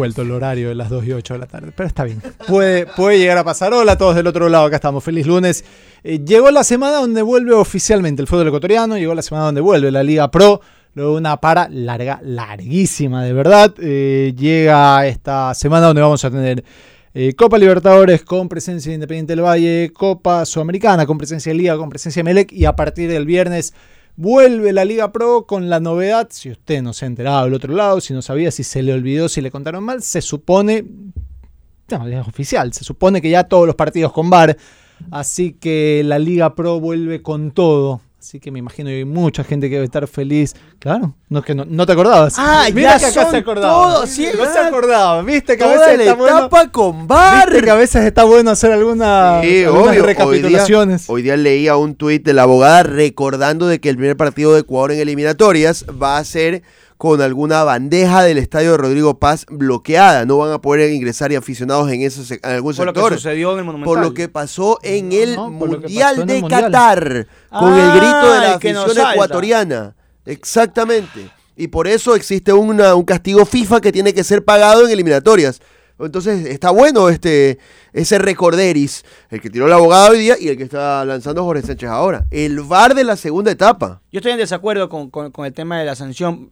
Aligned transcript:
vuelto 0.00 0.22
el 0.22 0.30
horario 0.30 0.70
de 0.70 0.74
las 0.74 0.88
2 0.88 1.04
y 1.04 1.12
8 1.12 1.34
de 1.34 1.40
la 1.40 1.46
tarde, 1.46 1.72
pero 1.76 1.86
está 1.86 2.04
bien. 2.04 2.22
Puede, 2.48 2.86
puede 2.86 3.18
llegar 3.18 3.36
a 3.36 3.44
pasar. 3.44 3.74
Hola 3.74 3.92
a 3.92 3.98
todos 3.98 4.16
del 4.16 4.26
otro 4.26 4.48
lado, 4.48 4.64
acá 4.64 4.76
estamos. 4.76 5.04
Feliz 5.04 5.26
lunes. 5.26 5.62
Eh, 6.02 6.20
llegó 6.24 6.50
la 6.50 6.64
semana 6.64 6.96
donde 6.96 7.20
vuelve 7.20 7.52
oficialmente 7.52 8.22
el 8.22 8.26
fútbol 8.26 8.48
ecuatoriano, 8.48 8.96
llegó 8.96 9.14
la 9.14 9.20
semana 9.20 9.44
donde 9.44 9.60
vuelve 9.60 9.90
la 9.90 10.02
Liga 10.02 10.30
Pro. 10.30 10.62
Luego 10.94 11.16
una 11.16 11.36
para 11.36 11.68
larga, 11.68 12.18
larguísima 12.24 13.22
de 13.24 13.34
verdad. 13.34 13.74
Eh, 13.78 14.32
llega 14.34 15.06
esta 15.06 15.52
semana 15.52 15.88
donde 15.88 16.00
vamos 16.00 16.24
a 16.24 16.30
tener 16.30 16.64
eh, 17.12 17.34
Copa 17.34 17.58
Libertadores 17.58 18.24
con 18.24 18.48
presencia 18.48 18.88
de 18.88 18.94
Independiente 18.94 19.36
del 19.36 19.44
Valle, 19.44 19.92
Copa 19.92 20.46
Sudamericana 20.46 21.04
con 21.04 21.18
presencia 21.18 21.52
de 21.52 21.58
Liga, 21.58 21.76
con 21.76 21.90
presencia 21.90 22.20
de 22.20 22.24
Melec 22.24 22.52
y 22.54 22.64
a 22.64 22.74
partir 22.74 23.10
del 23.10 23.26
viernes 23.26 23.74
Vuelve 24.16 24.72
la 24.72 24.84
Liga 24.84 25.12
Pro 25.12 25.46
con 25.46 25.70
la 25.70 25.80
novedad, 25.80 26.28
si 26.30 26.50
usted 26.50 26.82
no 26.82 26.92
se 26.92 27.04
ha 27.04 27.08
enterado 27.08 27.44
del 27.44 27.54
otro 27.54 27.74
lado, 27.74 28.00
si 28.00 28.12
no 28.12 28.22
sabía, 28.22 28.50
si 28.50 28.64
se 28.64 28.82
le 28.82 28.92
olvidó, 28.92 29.28
si 29.28 29.40
le 29.40 29.50
contaron 29.50 29.84
mal, 29.84 30.02
se 30.02 30.20
supone, 30.20 30.84
no, 31.90 32.06
es 32.06 32.26
oficial, 32.26 32.72
se 32.72 32.84
supone 32.84 33.22
que 33.22 33.30
ya 33.30 33.44
todos 33.44 33.66
los 33.66 33.76
partidos 33.76 34.12
con 34.12 34.28
VAR, 34.28 34.56
así 35.10 35.52
que 35.52 36.02
la 36.04 36.18
Liga 36.18 36.54
Pro 36.54 36.80
vuelve 36.80 37.22
con 37.22 37.52
todo. 37.52 38.00
Así 38.20 38.38
que 38.38 38.50
me 38.50 38.58
imagino 38.58 38.90
que 38.90 38.96
hay 38.96 39.04
mucha 39.06 39.42
gente 39.42 39.68
que 39.70 39.76
debe 39.76 39.86
estar 39.86 40.06
feliz. 40.06 40.54
Claro, 40.78 41.14
no, 41.30 41.40
que 41.40 41.54
no, 41.54 41.64
no 41.64 41.86
te 41.86 41.92
acordabas. 41.92 42.34
Ah, 42.36 42.66
Mira 42.70 42.98
ya 42.98 42.98
que 42.98 43.06
acá 43.06 43.22
son 43.22 43.30
se 43.30 43.36
acordaba. 43.38 43.72
todos, 43.94 44.10
sí, 44.10 44.28
no 44.36 44.44
se 44.52 44.58
acordaba. 44.58 45.22
Viste 45.22 45.56
que 45.56 45.64
a 45.64 45.68
veces 45.68 45.96
la 45.96 46.02
está 46.04 46.14
bueno. 46.16 46.36
etapa 46.38 46.68
con 46.70 47.06
VAR. 47.08 47.48
Viste 47.48 47.64
que 47.64 47.70
a 47.70 47.74
veces 47.76 48.04
está 48.04 48.24
bueno 48.24 48.50
hacer 48.50 48.72
alguna, 48.72 49.40
Sí, 49.42 49.64
algunas 49.64 49.88
obvio. 49.92 50.04
recapitulaciones. 50.04 51.08
Hoy 51.08 51.22
día, 51.22 51.32
hoy 51.32 51.38
día 51.38 51.42
leía 51.42 51.76
un 51.78 51.94
tuit 51.94 52.22
de 52.22 52.34
la 52.34 52.42
abogada 52.42 52.82
recordando 52.82 53.66
de 53.66 53.80
que 53.80 53.88
el 53.88 53.96
primer 53.96 54.18
partido 54.18 54.52
de 54.52 54.60
Ecuador 54.60 54.92
en 54.92 54.98
eliminatorias 55.00 55.86
va 55.90 56.18
a 56.18 56.24
ser 56.24 56.62
con 57.00 57.22
alguna 57.22 57.64
bandeja 57.64 58.22
del 58.22 58.36
estadio 58.36 58.72
de 58.72 58.76
Rodrigo 58.76 59.18
Paz 59.18 59.46
bloqueada. 59.48 60.26
No 60.26 60.36
van 60.36 60.52
a 60.52 60.60
poder 60.60 60.92
ingresar 60.92 61.32
y 61.32 61.34
aficionados 61.34 61.90
en, 61.90 62.02
esos, 62.02 62.30
en 62.30 62.40
algún 62.42 62.74
Por 62.76 62.84
lo 62.84 62.92
que 62.92 63.00
sector. 63.00 63.14
sucedió 63.14 63.52
en 63.54 63.60
el 63.60 63.64
Monumental. 63.64 63.94
Por 63.94 64.04
lo 64.04 64.12
que 64.12 64.28
pasó 64.28 64.78
en 64.82 65.10
el 65.10 65.34
no, 65.34 65.44
por 65.58 65.70
lo 65.70 65.76
que 65.80 65.86
Mundial 65.86 66.10
pasó 66.16 66.22
en 66.22 66.28
el 66.28 66.34
de 66.34 66.40
Mundial. 66.42 66.62
Qatar, 66.64 67.26
con 67.58 67.72
el 67.72 67.90
grito 67.92 68.32
de 68.34 68.38
la 68.40 68.46
el 68.48 68.52
afición 68.52 68.98
ecuatoriana. 69.12 69.96
Exactamente. 70.26 71.30
Y 71.56 71.68
por 71.68 71.88
eso 71.88 72.14
existe 72.14 72.52
una- 72.52 72.94
un 72.94 73.04
castigo 73.04 73.46
FIFA 73.46 73.80
que 73.80 73.92
tiene 73.92 74.12
que 74.12 74.22
ser 74.22 74.44
pagado 74.44 74.84
en 74.84 74.90
eliminatorias. 74.92 75.60
Entonces 75.98 76.46
está 76.46 76.70
bueno 76.70 77.08
este 77.08 77.58
ese 77.94 78.18
recorderis, 78.18 79.04
el 79.30 79.40
que 79.40 79.48
tiró 79.50 79.68
la 79.68 79.76
abogada 79.76 80.10
hoy 80.10 80.18
día 80.18 80.36
y 80.38 80.48
el 80.48 80.56
que 80.58 80.62
está 80.64 81.02
lanzando 81.04 81.44
Jorge 81.44 81.62
Sánchez 81.66 81.88
ahora. 81.88 82.26
El 82.30 82.60
VAR 82.60 82.94
de 82.94 83.04
la 83.04 83.16
segunda 83.16 83.50
etapa. 83.50 84.00
Yo 84.12 84.18
estoy 84.18 84.32
en 84.32 84.38
desacuerdo 84.38 84.88
con, 84.90 85.10
con- 85.10 85.30
con 85.30 85.44
el 85.46 85.52
tema 85.52 85.78
de 85.78 85.84
la 85.86 85.94
sanción, 85.94 86.50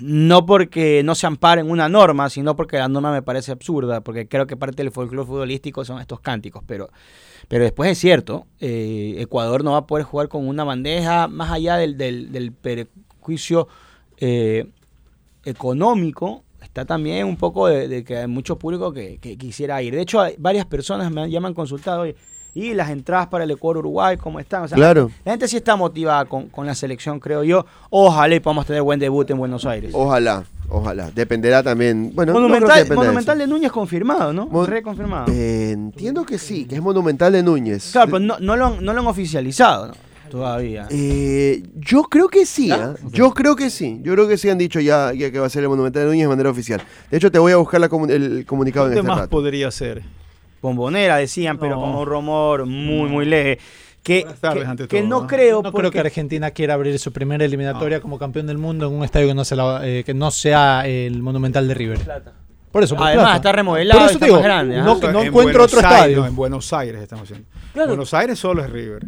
no 0.00 0.46
porque 0.46 1.02
no 1.04 1.14
se 1.14 1.26
ampare 1.26 1.60
en 1.60 1.70
una 1.70 1.88
norma, 1.88 2.30
sino 2.30 2.56
porque 2.56 2.78
la 2.78 2.88
norma 2.88 3.12
me 3.12 3.22
parece 3.22 3.52
absurda, 3.52 4.00
porque 4.00 4.28
creo 4.28 4.46
que 4.46 4.56
parte 4.56 4.82
del 4.82 4.92
folclore 4.92 5.26
futbolístico 5.26 5.84
son 5.84 6.00
estos 6.00 6.20
cánticos, 6.20 6.62
pero, 6.66 6.90
pero 7.48 7.64
después 7.64 7.90
es 7.90 7.98
cierto, 7.98 8.46
eh, 8.60 9.16
Ecuador 9.18 9.64
no 9.64 9.72
va 9.72 9.78
a 9.78 9.86
poder 9.86 10.04
jugar 10.04 10.28
con 10.28 10.46
una 10.46 10.64
bandeja 10.64 11.28
más 11.28 11.50
allá 11.50 11.76
del, 11.76 11.96
del, 11.96 12.52
perjuicio 12.52 13.68
eh, 14.18 14.66
económico. 15.44 16.44
Está 16.62 16.84
también 16.84 17.26
un 17.26 17.36
poco 17.36 17.66
de, 17.66 18.04
que 18.04 18.18
hay 18.18 18.28
mucho 18.28 18.58
público 18.58 18.92
que, 18.92 19.18
quisiera 19.18 19.82
ir. 19.82 19.94
De 19.94 20.02
hecho, 20.02 20.22
varias 20.38 20.66
personas 20.66 21.10
me 21.10 21.28
ya 21.28 21.40
me 21.40 21.48
han 21.48 21.54
consultado 21.54 22.02
"Oye, 22.02 22.14
y 22.54 22.74
las 22.74 22.90
entradas 22.90 23.28
para 23.28 23.44
el 23.44 23.50
Ecuador-Uruguay, 23.50 24.16
¿cómo 24.18 24.38
están? 24.40 24.62
O 24.64 24.68
sea, 24.68 24.76
Claro. 24.76 25.10
la 25.24 25.32
gente 25.32 25.48
sí 25.48 25.56
está 25.56 25.74
motivada 25.76 26.24
con, 26.26 26.48
con 26.48 26.66
la 26.66 26.74
selección, 26.74 27.18
creo 27.18 27.42
yo. 27.44 27.64
Ojalá 27.90 28.34
y 28.34 28.40
podamos 28.40 28.66
tener 28.66 28.82
buen 28.82 29.00
debut 29.00 29.30
en 29.30 29.38
Buenos 29.38 29.64
Aires. 29.64 29.90
Ojalá, 29.94 30.44
ojalá. 30.68 31.10
Dependerá 31.14 31.62
también. 31.62 32.12
Bueno, 32.14 32.32
no 32.34 32.38
creo 32.40 32.48
que 32.48 32.52
Monumental, 32.60 32.88
de 32.88 32.94
Monumental 32.94 33.38
de 33.38 33.46
Núñez 33.46 33.72
confirmado, 33.72 34.32
¿no? 34.32 34.46
Mon- 34.48 34.66
Reconfirmado. 34.66 35.32
Eh, 35.32 35.70
entiendo 35.72 36.24
que 36.26 36.36
sí, 36.38 36.66
que 36.66 36.74
es 36.74 36.82
Monumental 36.82 37.32
de 37.32 37.42
Núñez. 37.42 37.90
claro, 37.92 38.06
pero 38.12 38.20
no, 38.20 38.38
no 38.38 38.56
lo 38.56 38.66
han, 38.66 38.84
no 38.84 38.92
lo 38.92 39.00
han 39.00 39.06
oficializado 39.06 39.88
¿no? 39.88 39.94
todavía. 40.30 40.86
Eh, 40.90 41.62
yo 41.76 42.02
creo 42.04 42.28
que 42.28 42.44
sí, 42.46 42.70
¿ah? 42.70 42.94
yo 43.12 43.32
creo 43.32 43.54
que 43.56 43.70
sí, 43.70 44.00
yo 44.02 44.12
creo 44.14 44.26
que 44.28 44.36
sí 44.38 44.48
han 44.50 44.58
dicho 44.58 44.80
ya, 44.80 45.12
ya 45.14 45.30
que 45.30 45.38
va 45.38 45.46
a 45.46 45.50
ser 45.50 45.62
el 45.62 45.68
Monumental 45.70 46.02
de 46.02 46.08
Núñez 46.08 46.24
de 46.24 46.28
manera 46.28 46.50
oficial. 46.50 46.82
De 47.10 47.16
hecho, 47.16 47.30
te 47.30 47.38
voy 47.38 47.52
a 47.52 47.56
buscar 47.56 47.80
la 47.80 47.88
comu- 47.90 48.10
el 48.10 48.44
comunicado 48.46 48.86
en 48.86 48.92
¿Qué 48.92 48.98
este 48.98 49.08
más 49.08 49.18
rato. 49.18 49.30
podría 49.30 49.70
ser? 49.70 50.02
Bombonera 50.62 51.16
decían, 51.16 51.58
pero 51.58 51.74
No. 51.74 51.82
con 51.82 51.94
un 51.96 52.06
rumor 52.06 52.64
muy, 52.64 53.10
muy 53.10 53.26
leve. 53.26 53.58
Que, 54.02 54.24
que- 54.24 54.64
ante 54.66 54.88
que 54.88 54.98
todo, 55.00 55.08
no 55.08 55.20
¿no? 55.22 55.26
creo, 55.28 55.62
No 55.62 55.72
creo 55.72 55.90
que 55.90 56.00
Argentina 56.00 56.50
quiera 56.50 56.74
abrir 56.74 56.98
su 56.98 57.12
primera 57.12 57.44
eliminatoria 57.44 58.00
como 58.00 58.18
campeón 58.18 58.46
del 58.48 58.58
mundo 58.58 58.86
en 58.88 58.94
un 58.94 59.04
estadio 59.04 59.28
que 59.28 59.34
no, 59.34 59.44
se 59.44 59.54
la- 59.54 59.80
eh, 59.86 60.02
que 60.04 60.14
no 60.14 60.30
sea 60.32 60.82
el 60.86 61.22
Monumental 61.22 61.68
de 61.68 61.74
River. 61.74 61.98
Por 62.72 62.82
eso, 62.82 62.96
por 62.96 63.06
Además, 63.06 63.24
plata. 63.26 63.36
está 63.36 63.52
remodelado, 63.52 64.00
Por 64.00 64.04
eso 64.06 64.14
está 64.14 64.18
te 64.20 64.24
digo, 64.26 64.36
más 64.38 64.44
grande, 64.44 64.76
¿ah? 64.78 64.82
no, 64.82 64.92
O 64.94 64.96
sea, 64.98 65.12
no 65.12 65.20
en 65.20 65.26
encuentro 65.28 65.58
Buenos 65.60 65.74
otro 65.74 65.78
Aires, 65.86 65.92
estadio. 66.00 66.16
no, 66.20 66.26
en 66.26 66.34
Buenos 66.36 66.72
Aires 66.72 67.02
estamos 67.02 67.24
haciendo. 67.24 67.46
Claro. 67.74 67.88
Buenos 67.88 68.14
Aires 68.14 68.38
solo 68.38 68.64
es 68.64 68.70
River. 68.70 69.04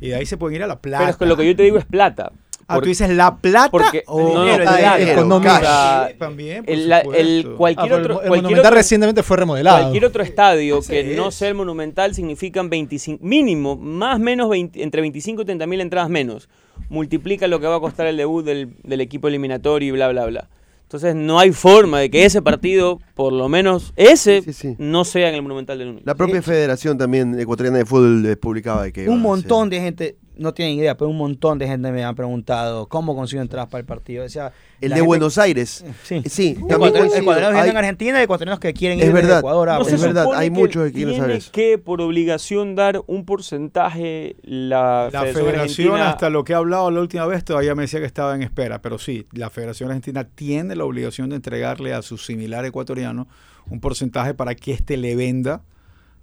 Y 0.00 0.08
de 0.10 0.14
ahí 0.14 0.24
se 0.24 0.36
pueden 0.38 0.56
ir 0.56 0.62
a 0.62 0.66
La 0.68 0.78
Plata. 0.78 0.98
Pero 1.00 1.10
es 1.10 1.16
que 1.16 1.26
lo 1.26 1.36
que 1.36 1.46
yo 1.46 1.56
te 1.56 1.64
digo 1.64 1.78
es 1.78 1.84
plata. 1.84 2.30
Ah, 2.70 2.74
Por- 2.74 2.82
tú 2.84 2.88
dices 2.90 3.08
La 3.10 3.34
Plata 3.38 3.70
porque 3.70 4.02
o 4.06 4.20
no, 4.20 4.34
no, 4.34 4.40
dinero, 4.44 4.62
el 4.62 5.40
plata, 5.40 6.10
También, 6.18 6.64
por 6.64 6.74
el, 6.74 6.88
la- 6.88 7.00
el 7.00 7.42
supuesto. 7.42 7.50
Ah, 7.52 7.56
cualquier 7.56 7.88
pero 7.88 7.96
otro, 7.96 8.12
el, 8.12 8.16
cualquier 8.28 8.30
Monumental 8.42 8.66
otro- 8.66 8.76
recientemente 8.76 9.22
fue 9.22 9.36
remodelado. 9.38 9.78
cualquier 9.80 10.04
otro 10.04 10.22
estadio 10.22 10.80
que 10.82 11.16
no 11.16 11.30
sea 11.30 11.48
el 11.48 11.54
Monumental 11.54 12.14
significan 12.14 12.68
25, 12.68 13.24
mínimo, 13.24 13.74
más 13.76 14.20
menos 14.20 14.50
20 14.50 14.82
entre 14.82 15.00
25 15.00 15.42
y 15.42 15.44
30 15.46 15.66
mil 15.66 15.80
entradas 15.80 16.10
menos. 16.10 16.48
Multiplica 16.90 17.48
lo 17.48 17.58
que 17.60 17.66
va 17.66 17.76
a 17.76 17.80
costar 17.80 18.06
el 18.06 18.16
debut 18.16 18.44
del, 18.44 18.76
del 18.82 19.00
equipo 19.00 19.28
eliminatorio 19.28 19.88
y 19.88 19.92
bla, 19.92 20.08
bla, 20.10 20.26
bla. 20.26 20.48
Entonces 20.82 21.14
no 21.14 21.38
hay 21.38 21.52
forma 21.52 22.00
de 22.00 22.10
que 22.10 22.24
ese 22.24 22.40
partido, 22.40 22.98
por 23.14 23.32
lo 23.34 23.48
menos 23.50 23.92
ese, 23.96 24.40
Sí, 24.40 24.52
sí. 24.54 24.74
no 24.78 25.04
sea 25.04 25.28
en 25.28 25.34
el 25.34 25.42
Monumental 25.42 25.78
de 25.78 25.84
Núñez. 25.84 26.02
La 26.06 26.14
propia 26.14 26.40
Federación 26.40 26.96
también 26.96 27.38
ecuatoriana 27.38 27.76
de 27.78 27.84
fútbol 27.84 28.38
publicaba 28.40 28.84
de 28.84 28.92
que 28.92 29.06
un 29.08 29.20
montón 29.20 29.68
de 29.68 29.80
gente, 29.80 30.16
no 30.38 30.54
tienen 30.54 30.76
idea, 30.78 30.96
pero 30.96 31.10
un 31.10 31.16
montón 31.18 31.58
de 31.58 31.66
gente 31.66 31.90
me 31.92 32.04
ha 32.04 32.12
preguntado 32.14 32.86
cómo 32.88 33.14
consigo 33.16 33.42
entradas 33.42 33.68
para 33.68 33.80
el 33.80 33.86
partido. 33.86 34.24
O 34.24 34.28
sea, 34.28 34.52
El 34.80 34.90
de 34.90 34.94
gente- 34.96 35.06
Buenos 35.06 35.36
Aires. 35.38 35.84
Sí. 36.04 36.22
Sí, 36.26 36.54
también 36.68 36.94
Ecuatorianos 36.96 37.60
Hay- 37.60 37.70
en 37.70 37.76
Argentina 37.76 38.20
y 38.20 38.24
ecuatorianos 38.24 38.60
que 38.60 38.72
quieren 38.72 38.98
Es 39.00 39.06
ir 39.06 39.12
desde 39.12 39.26
verdad. 39.26 39.38
Ecuador 39.40 39.68
a 39.70 39.78
No 39.78 39.86
es 39.88 40.00
verdad, 40.00 40.26
hay 40.34 40.48
que 40.48 40.54
muchos 40.56 40.86
que 40.86 40.92
quieren 40.92 41.16
saber 41.16 41.36
eso. 41.36 41.50
que 41.52 41.78
por 41.78 42.00
obligación 42.00 42.74
dar 42.76 43.02
un 43.06 43.24
porcentaje 43.24 44.36
la, 44.42 45.08
La 45.12 45.20
Federación, 45.20 45.44
federación, 45.46 45.88
Argentina- 45.92 46.10
hasta 46.10 46.30
lo 46.30 46.44
que 46.44 46.52
he 46.52 46.56
hablado 46.56 46.90
la 46.90 47.00
última 47.00 47.26
vez, 47.26 47.44
todavía 47.44 47.74
me 47.74 47.82
decía 47.82 48.00
que 48.00 48.06
estaba 48.06 48.34
en 48.34 48.42
espera. 48.42 48.80
Pero 48.80 48.98
sí, 48.98 49.26
la 49.32 49.50
Federación 49.50 49.90
Argentina 49.90 50.24
tiene 50.24 50.76
la 50.76 50.84
obligación 50.84 51.30
de 51.30 51.36
entregarle 51.36 51.92
a 51.94 52.02
su 52.02 52.16
similar 52.18 52.64
ecuatoriano 52.64 53.28
un 53.70 53.80
porcentaje 53.80 54.34
para 54.34 54.54
que 54.54 54.72
éste 54.72 54.96
le 54.96 55.14
venda 55.16 55.62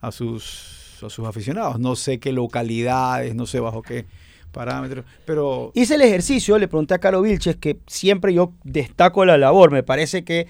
a 0.01 0.11
sus, 0.11 0.84
a 1.05 1.09
sus 1.09 1.25
aficionados. 1.25 1.79
No 1.79 1.95
sé 1.95 2.19
qué 2.19 2.31
localidades, 2.31 3.35
no 3.35 3.45
sé 3.45 3.59
bajo 3.59 3.81
qué 3.81 4.05
parámetros. 4.51 5.05
Pero 5.25 5.71
Hice 5.73 5.95
el 5.95 6.01
ejercicio, 6.01 6.57
le 6.57 6.67
pregunté 6.67 6.93
a 6.93 6.99
Caro 6.99 7.21
Vilches, 7.21 7.57
que 7.57 7.79
siempre 7.87 8.33
yo 8.33 8.53
destaco 8.63 9.25
la 9.25 9.37
labor, 9.37 9.71
me 9.71 9.83
parece 9.83 10.23
que 10.23 10.47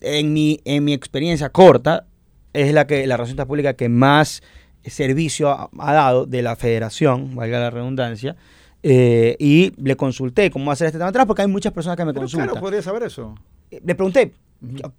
en 0.00 0.32
mi, 0.32 0.60
en 0.64 0.84
mi 0.84 0.92
experiencia 0.92 1.50
corta, 1.50 2.06
es 2.52 2.72
la 2.72 2.86
que 2.86 3.06
la 3.06 3.16
relación 3.16 3.46
pública 3.46 3.74
que 3.74 3.88
más 3.88 4.42
servicio 4.84 5.50
ha, 5.50 5.68
ha 5.78 5.92
dado 5.92 6.26
de 6.26 6.42
la 6.42 6.56
federación, 6.56 7.34
valga 7.34 7.58
la 7.58 7.70
redundancia, 7.70 8.36
eh, 8.82 9.36
y 9.40 9.72
le 9.82 9.96
consulté 9.96 10.50
cómo 10.50 10.70
hacer 10.70 10.86
este 10.86 10.98
tema 10.98 11.08
atrás, 11.08 11.26
porque 11.26 11.42
hay 11.42 11.48
muchas 11.48 11.72
personas 11.72 11.96
que 11.96 12.04
me 12.04 12.12
pero 12.12 12.22
consultan. 12.22 12.48
claro, 12.48 12.60
podría 12.60 12.82
saber 12.82 13.02
eso. 13.02 13.34
Eh, 13.70 13.80
le 13.84 13.94
pregunté, 13.94 14.32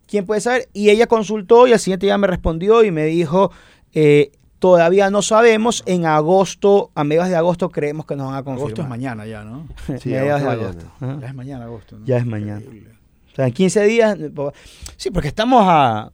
¿quién 0.07 0.25
puede 0.25 0.41
saber? 0.41 0.67
Y 0.73 0.89
ella 0.89 1.07
consultó 1.07 1.67
y 1.67 1.73
al 1.73 1.79
siguiente 1.79 2.05
día 2.05 2.17
me 2.17 2.27
respondió 2.27 2.83
y 2.83 2.91
me 2.91 3.05
dijo, 3.05 3.51
eh, 3.93 4.31
todavía 4.59 5.09
no 5.09 5.21
sabemos, 5.21 5.83
en 5.85 6.05
agosto, 6.05 6.91
a 6.95 7.03
mediados 7.03 7.29
de 7.29 7.35
agosto 7.35 7.69
creemos 7.69 8.05
que 8.05 8.15
nos 8.15 8.27
van 8.27 8.35
a 8.35 8.43
confirmar. 8.43 8.67
Agosto 8.67 8.81
es 8.81 8.87
mañana 8.87 9.25
ya, 9.25 9.43
¿no? 9.43 9.67
Sí, 9.99 10.09
mediados 10.09 10.41
de 10.41 10.49
agosto. 10.49 10.85
Ya 10.99 11.27
es 11.27 11.35
mañana 11.35 11.65
agosto. 11.65 11.97
¿no? 11.97 12.05
Ya 12.05 12.17
es 12.17 12.25
mañana. 12.25 12.61
Increíble. 12.61 12.95
sea, 13.35 13.47
en 13.47 13.53
15 13.53 13.83
días. 13.83 14.17
Sí, 14.97 15.11
porque 15.11 15.27
estamos 15.27 15.63
a 15.65 16.11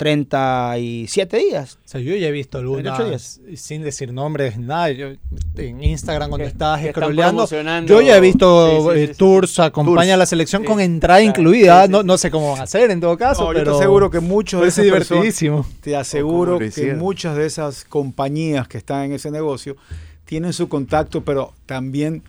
37 0.00 1.36
días. 1.36 1.78
O 1.84 1.88
sea, 1.88 2.00
yo 2.00 2.14
ya 2.16 2.28
he 2.28 2.30
visto 2.30 2.58
38 2.58 2.94
algunas, 3.02 3.40
sin 3.56 3.82
decir 3.82 4.12
nombres, 4.12 4.58
nada. 4.58 4.90
Yo, 4.90 5.08
en 5.56 5.82
Instagram, 5.84 6.30
cuando 6.30 6.44
Que- 6.44 6.50
estás 6.50 6.80
que 6.80 6.88
están 6.88 7.02
scrolleando, 7.02 7.46
yo 7.86 8.00
ya 8.00 8.16
he 8.16 8.20
visto 8.20 8.92
Sí, 8.92 8.98
sí, 8.98 9.02
eh, 9.02 9.06
sí, 9.08 9.14
tours, 9.18 9.58
acompaña 9.58 9.96
Tours. 9.96 10.10
a 10.12 10.16
la 10.16 10.26
selección 10.26 10.62
Sí, 10.62 10.68
con 10.68 10.80
entrada 10.80 11.20
claro, 11.20 11.30
incluida. 11.40 11.80
sí, 11.82 11.86
sí, 11.86 11.92
no, 11.92 12.00
sí. 12.00 12.06
no 12.06 12.18
sé 12.18 12.30
cómo 12.30 12.50
van 12.52 12.60
a 12.60 12.64
hacer 12.64 12.90
en 12.90 13.00
todo 13.00 13.16
caso, 13.16 13.42
No, 13.44 13.52
yo 13.52 13.58
pero. 13.58 13.72
te 13.72 13.78
aseguro 13.78 14.10
que 14.10 14.20
muchos 14.20 14.60
de 14.62 14.68
esas 14.68 14.84
personas, 14.86 15.08
divertidísimo. 15.10 15.66
te 15.80 15.96
aseguro 15.96 16.58
que 16.58 16.94
muchas 16.94 17.36
de 17.36 17.46
esas 17.46 17.84
compañías 17.84 18.68
que 18.68 18.78
están 18.78 19.04
en 19.04 19.12
ese 19.12 19.30
negocio 19.30 19.76
tienen 20.24 20.52
su 20.52 20.68
contacto, 20.68 21.22
pero 21.24 21.52
también 21.66 22.22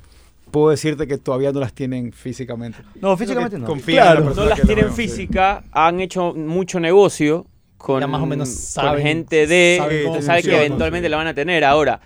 puedo 0.49 0.71
decirte 0.71 1.07
que 1.07 1.17
todavía 1.17 1.51
no 1.53 1.59
las 1.61 1.71
tienen 1.73 2.11
físicamente. 2.11 2.79
No, 2.99 3.15
físicamente 3.15 3.57
no. 3.57 3.65
Confían 3.65 3.97
en 3.99 4.03
Claro. 4.23 4.29
la 4.31 4.35
No 4.35 4.45
las 4.49 4.61
tienen 4.61 4.89
sí. 4.89 4.93
física, 5.07 5.63
han 5.71 6.01
hecho 6.01 6.33
mucho 6.33 6.79
negocio 6.79 7.45
con, 7.81 7.99
Ya 8.01 8.07
más 8.07 8.21
o 8.21 8.25
menos 8.25 8.75
con 8.79 8.97
gente 8.99 9.47
de 9.47 10.03
cómo 10.05 10.15
que 10.17 10.21
sabe 10.21 10.43
que 10.43 10.55
eventualmente 10.55 11.07
sí. 11.07 11.11
la 11.11 11.17
van 11.17 11.27
a 11.27 11.33
tener. 11.33 11.63
Ahora, 11.63 11.99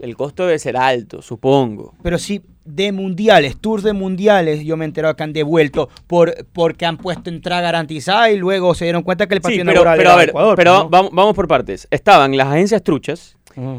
el 0.00 0.16
costo 0.16 0.46
debe 0.46 0.58
ser 0.58 0.76
alto, 0.76 1.22
supongo. 1.22 1.94
Pero 2.02 2.18
sí, 2.18 2.42
de 2.64 2.92
mundiales, 2.92 3.56
tours 3.58 3.82
de 3.82 3.92
mundiales, 3.92 4.64
yo 4.64 4.76
me 4.76 4.84
he 4.84 4.88
enterado 4.88 5.14
que 5.16 5.22
han 5.22 5.32
devuelto 5.32 5.88
por, 6.06 6.46
porque 6.52 6.84
han 6.84 6.96
puesto 6.98 7.30
entrada 7.30 7.62
garantizada 7.62 8.30
y 8.30 8.36
luego 8.36 8.74
se 8.74 8.84
dieron 8.84 9.02
cuenta 9.02 9.26
que 9.26 9.34
el 9.34 9.38
Sí, 9.40 9.42
partido 9.42 9.64
pero, 9.64 9.72
inaugural 9.72 9.96
pero 9.98 10.08
era 10.10 10.14
a 10.14 10.18
ver, 10.18 10.28
Ecuador, 10.30 10.56
pero 10.56 10.72
¿no? 10.74 10.88
vamos, 10.88 11.10
vamos 11.12 11.34
por 11.34 11.46
partes. 11.48 11.86
Estaban 11.90 12.36
las 12.36 12.48
agencias 12.48 12.82
truchas 12.82 13.35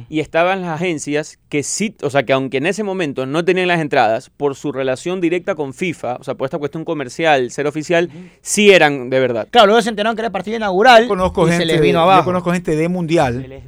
Y 0.09 0.19
estaban 0.19 0.61
las 0.61 0.81
agencias 0.81 1.39
que 1.49 1.63
sí, 1.63 1.95
o 2.01 2.09
sea, 2.09 2.23
que 2.23 2.33
aunque 2.33 2.57
en 2.57 2.65
ese 2.65 2.83
momento 2.83 3.25
no 3.25 3.45
tenían 3.45 3.67
las 3.67 3.79
entradas, 3.79 4.29
por 4.29 4.55
su 4.55 4.71
relación 4.71 5.21
directa 5.21 5.55
con 5.55 5.73
FIFA, 5.73 6.15
o 6.15 6.23
sea, 6.23 6.35
por 6.35 6.45
esta 6.45 6.57
cuestión 6.57 6.83
comercial, 6.83 7.51
ser 7.51 7.67
oficial, 7.67 8.09
sí 8.41 8.71
eran 8.71 9.09
de 9.09 9.19
verdad. 9.19 9.47
Claro, 9.51 9.67
luego 9.67 9.81
se 9.81 9.89
enteraron 9.89 10.15
que 10.15 10.21
era 10.21 10.27
el 10.27 10.31
partido 10.33 10.57
inaugural 10.57 11.03
Yo 11.03 11.09
conozco 11.09 11.47
y 11.47 11.51
gente, 11.51 11.65
se 11.65 11.71
les 11.73 11.81
vino 11.81 11.99
yo 11.99 12.03
abajo. 12.03 12.25
conozco 12.25 12.51
gente 12.51 12.75
de 12.75 12.87
mundial, 12.87 13.63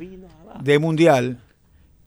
de 0.61 0.79
mundial 0.79 1.39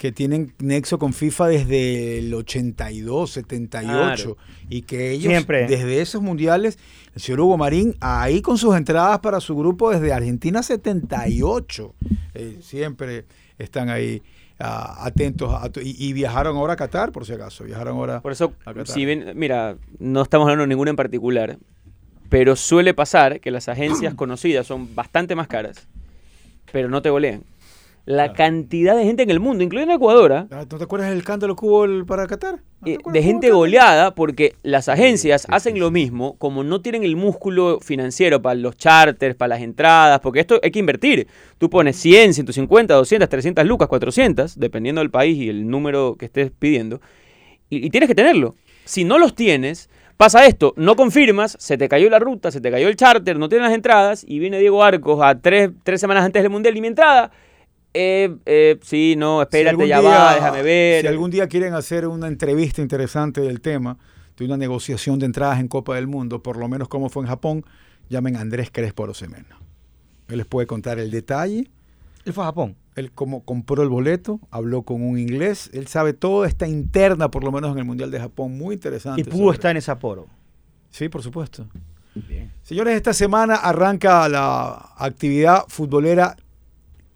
que 0.02 0.10
tienen 0.10 0.52
nexo 0.58 0.98
con 0.98 1.12
FIFA 1.12 1.46
desde 1.46 2.18
el 2.18 2.34
82, 2.34 3.30
78 3.30 4.36
y 4.68 4.82
que 4.82 5.12
ellos 5.12 5.30
Siempre. 5.30 5.68
desde 5.68 6.00
esos 6.00 6.20
mundiales, 6.20 6.76
el 7.14 7.22
señor 7.22 7.42
Hugo 7.42 7.56
Marín 7.56 7.94
ahí 8.00 8.42
con 8.42 8.58
sus 8.58 8.74
entradas 8.74 9.20
para 9.20 9.38
su 9.38 9.54
grupo 9.54 9.92
desde 9.92 10.12
Argentina 10.12 10.60
78, 10.60 11.94
eh, 12.34 12.58
siempre 12.60 13.26
están 13.58 13.88
ahí 13.90 14.22
ah, 14.58 15.04
atentos 15.06 15.52
a 15.52 15.70
y, 15.82 16.08
y 16.08 16.12
viajaron 16.12 16.56
ahora 16.56 16.74
a 16.74 16.76
Qatar 16.76 17.12
por 17.12 17.26
si 17.26 17.32
acaso, 17.32 17.64
viajaron 17.64 17.96
ahora 17.96 18.20
Por 18.20 18.32
eso, 18.32 18.52
a 18.64 18.72
Qatar. 18.72 18.86
si 18.86 19.04
bien, 19.04 19.32
mira, 19.34 19.76
no 19.98 20.22
estamos 20.22 20.46
hablando 20.46 20.62
de 20.62 20.68
ninguna 20.68 20.90
en 20.90 20.96
particular, 20.96 21.58
pero 22.28 22.56
suele 22.56 22.94
pasar 22.94 23.40
que 23.40 23.50
las 23.50 23.68
agencias 23.68 24.14
conocidas 24.16 24.66
son 24.66 24.94
bastante 24.94 25.34
más 25.34 25.48
caras, 25.48 25.86
pero 26.72 26.88
no 26.88 27.02
te 27.02 27.10
golean. 27.10 27.42
La 28.04 28.32
cantidad 28.32 28.96
de 28.96 29.04
gente 29.04 29.22
en 29.22 29.30
el 29.30 29.38
mundo, 29.38 29.62
incluyendo 29.62 29.94
Ecuador, 29.94 30.32
¿ah? 30.32 30.46
Ah, 30.50 30.64
¿No 30.68 30.78
te 30.78 30.82
acuerdas 30.84 31.08
del 31.10 31.18
escándalo 31.18 31.54
que 31.54 31.64
hubo 31.64 31.84
el- 31.84 32.04
para 32.04 32.26
Qatar? 32.26 32.58
¿No 32.80 32.88
eh, 32.88 32.98
de 33.12 33.22
gente 33.22 33.50
goleada 33.50 34.12
porque 34.12 34.54
las 34.64 34.88
agencias 34.88 35.46
hacen 35.48 35.78
lo 35.78 35.92
mismo, 35.92 36.36
como 36.38 36.64
no 36.64 36.80
tienen 36.82 37.04
el 37.04 37.14
músculo 37.14 37.78
financiero 37.80 38.42
para 38.42 38.56
los 38.56 38.76
charters, 38.76 39.36
para 39.36 39.50
las 39.50 39.60
entradas, 39.62 40.18
porque 40.18 40.40
esto 40.40 40.58
hay 40.64 40.72
que 40.72 40.80
invertir. 40.80 41.28
Tú 41.58 41.70
pones 41.70 41.94
100, 41.96 42.34
150, 42.34 42.92
200, 42.92 43.28
300 43.28 43.64
lucas, 43.64 43.86
400, 43.86 44.58
dependiendo 44.58 45.00
del 45.00 45.10
país 45.10 45.38
y 45.38 45.48
el 45.48 45.68
número 45.68 46.16
que 46.18 46.24
estés 46.24 46.50
pidiendo, 46.50 47.00
y, 47.70 47.86
y 47.86 47.90
tienes 47.90 48.08
que 48.08 48.16
tenerlo. 48.16 48.56
Si 48.84 49.04
no 49.04 49.16
los 49.16 49.36
tienes, 49.36 49.88
pasa 50.16 50.44
esto, 50.46 50.74
no 50.76 50.96
confirmas, 50.96 51.56
se 51.60 51.78
te 51.78 51.88
cayó 51.88 52.10
la 52.10 52.18
ruta, 52.18 52.50
se 52.50 52.60
te 52.60 52.72
cayó 52.72 52.88
el 52.88 52.96
charter, 52.96 53.38
no 53.38 53.48
tienes 53.48 53.68
las 53.68 53.76
entradas, 53.76 54.24
y 54.26 54.40
viene 54.40 54.58
Diego 54.58 54.82
Arcos 54.82 55.20
a 55.22 55.38
tres, 55.40 55.70
tres 55.84 56.00
semanas 56.00 56.24
antes 56.24 56.42
del 56.42 56.50
Mundial 56.50 56.76
y 56.76 56.80
mi 56.80 56.88
entrada... 56.88 57.30
Eh, 57.94 58.34
eh, 58.46 58.78
sí, 58.82 59.14
no, 59.18 59.40
Si 59.40 59.42
espérate, 59.42 59.70
algún 59.70 59.86
ya 59.86 60.00
día- 60.00 60.08
va, 60.10 60.34
déjame 60.34 60.62
ver. 60.62 61.00
Si 61.02 61.06
algún 61.08 61.30
día 61.30 61.46
quieren 61.48 61.74
hacer 61.74 62.06
una 62.06 62.26
entrevista 62.28 62.80
interesante 62.80 63.40
del 63.42 63.60
tema, 63.60 63.98
de 64.36 64.44
una 64.46 64.56
negociación 64.56 65.18
de 65.18 65.26
entradas 65.26 65.60
en 65.60 65.68
Copa 65.68 65.94
del 65.94 66.06
Mundo, 66.06 66.42
por 66.42 66.56
lo 66.56 66.68
menos 66.68 66.88
como 66.88 67.08
fue 67.10 67.22
en 67.24 67.28
Japón, 67.28 67.64
llamen 68.08 68.36
a 68.36 68.40
Andrés 68.40 68.70
Crespo 68.72 69.04
Arosemena. 69.04 69.58
Él 70.28 70.38
les 70.38 70.46
puede 70.46 70.66
contar 70.66 70.98
el 70.98 71.10
detalle, 71.10 71.70
Él 72.24 72.32
fue 72.32 72.44
a 72.44 72.46
Japón. 72.46 72.76
él 72.94 73.10
cómo 73.12 73.44
compró 73.44 73.82
el 73.82 73.88
boleto, 73.88 74.38
habló 74.50 74.82
con 74.82 75.02
un 75.02 75.18
inglés, 75.18 75.68
él 75.74 75.86
sabe 75.86 76.12
toda 76.14 76.46
esta 76.48 76.66
interna, 76.68 77.30
por 77.30 77.42
lo 77.44 77.50
menos 77.52 77.72
en 77.72 77.78
el 77.78 77.84
Mundial 77.84 78.10
de 78.10 78.20
Japón, 78.20 78.56
muy 78.56 78.74
interesante. 78.76 79.20
Y 79.20 79.24
pudo 79.24 79.44
sobre- 79.44 79.54
estar 79.56 79.70
en 79.72 79.76
ese 79.78 79.90
aporo. 79.90 80.26
Sí, 80.90 81.08
por 81.08 81.22
supuesto. 81.22 81.66
Señores, 82.62 82.94
esta 82.96 83.12
semana 83.14 83.54
arranca 83.56 84.28
la 84.28 84.92
actividad 84.98 85.64
futbolera 85.68 86.36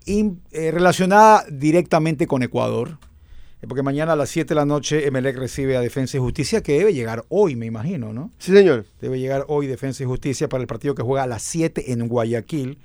in- 0.07 0.41
eh, 0.53 0.71
relacionada 0.71 1.45
directamente 1.51 2.27
con 2.27 2.43
Ecuador. 2.43 2.99
Eh, 3.63 3.67
Porque 3.69 3.83
mañana 3.83 4.13
a 4.13 4.17
las 4.17 4.29
7 4.31 4.49
de 4.51 4.55
la 4.55 4.65
noche 4.67 5.07
Emelec 5.07 5.37
recibe 5.37 5.77
a 5.77 5.81
Defensa 5.81 6.17
y 6.17 6.21
Justicia, 6.21 6.63
que 6.63 6.79
debe 6.79 6.93
llegar 6.95 7.25
hoy, 7.29 7.57
me 7.57 7.67
imagino, 7.67 8.13
¿no? 8.13 8.31
Sí, 8.39 8.53
señor. 8.53 8.87
Debe 9.01 9.19
llegar 9.19 9.45
hoy 9.49 9.67
Defensa 9.67 10.03
y 10.03 10.07
Justicia 10.07 10.49
para 10.49 10.61
el 10.63 10.67
partido 10.67 10.95
que 10.95 11.03
juega 11.03 11.23
a 11.25 11.27
las 11.27 11.43
7 11.43 11.93
en 11.93 12.09
Guayaquil. 12.09 12.79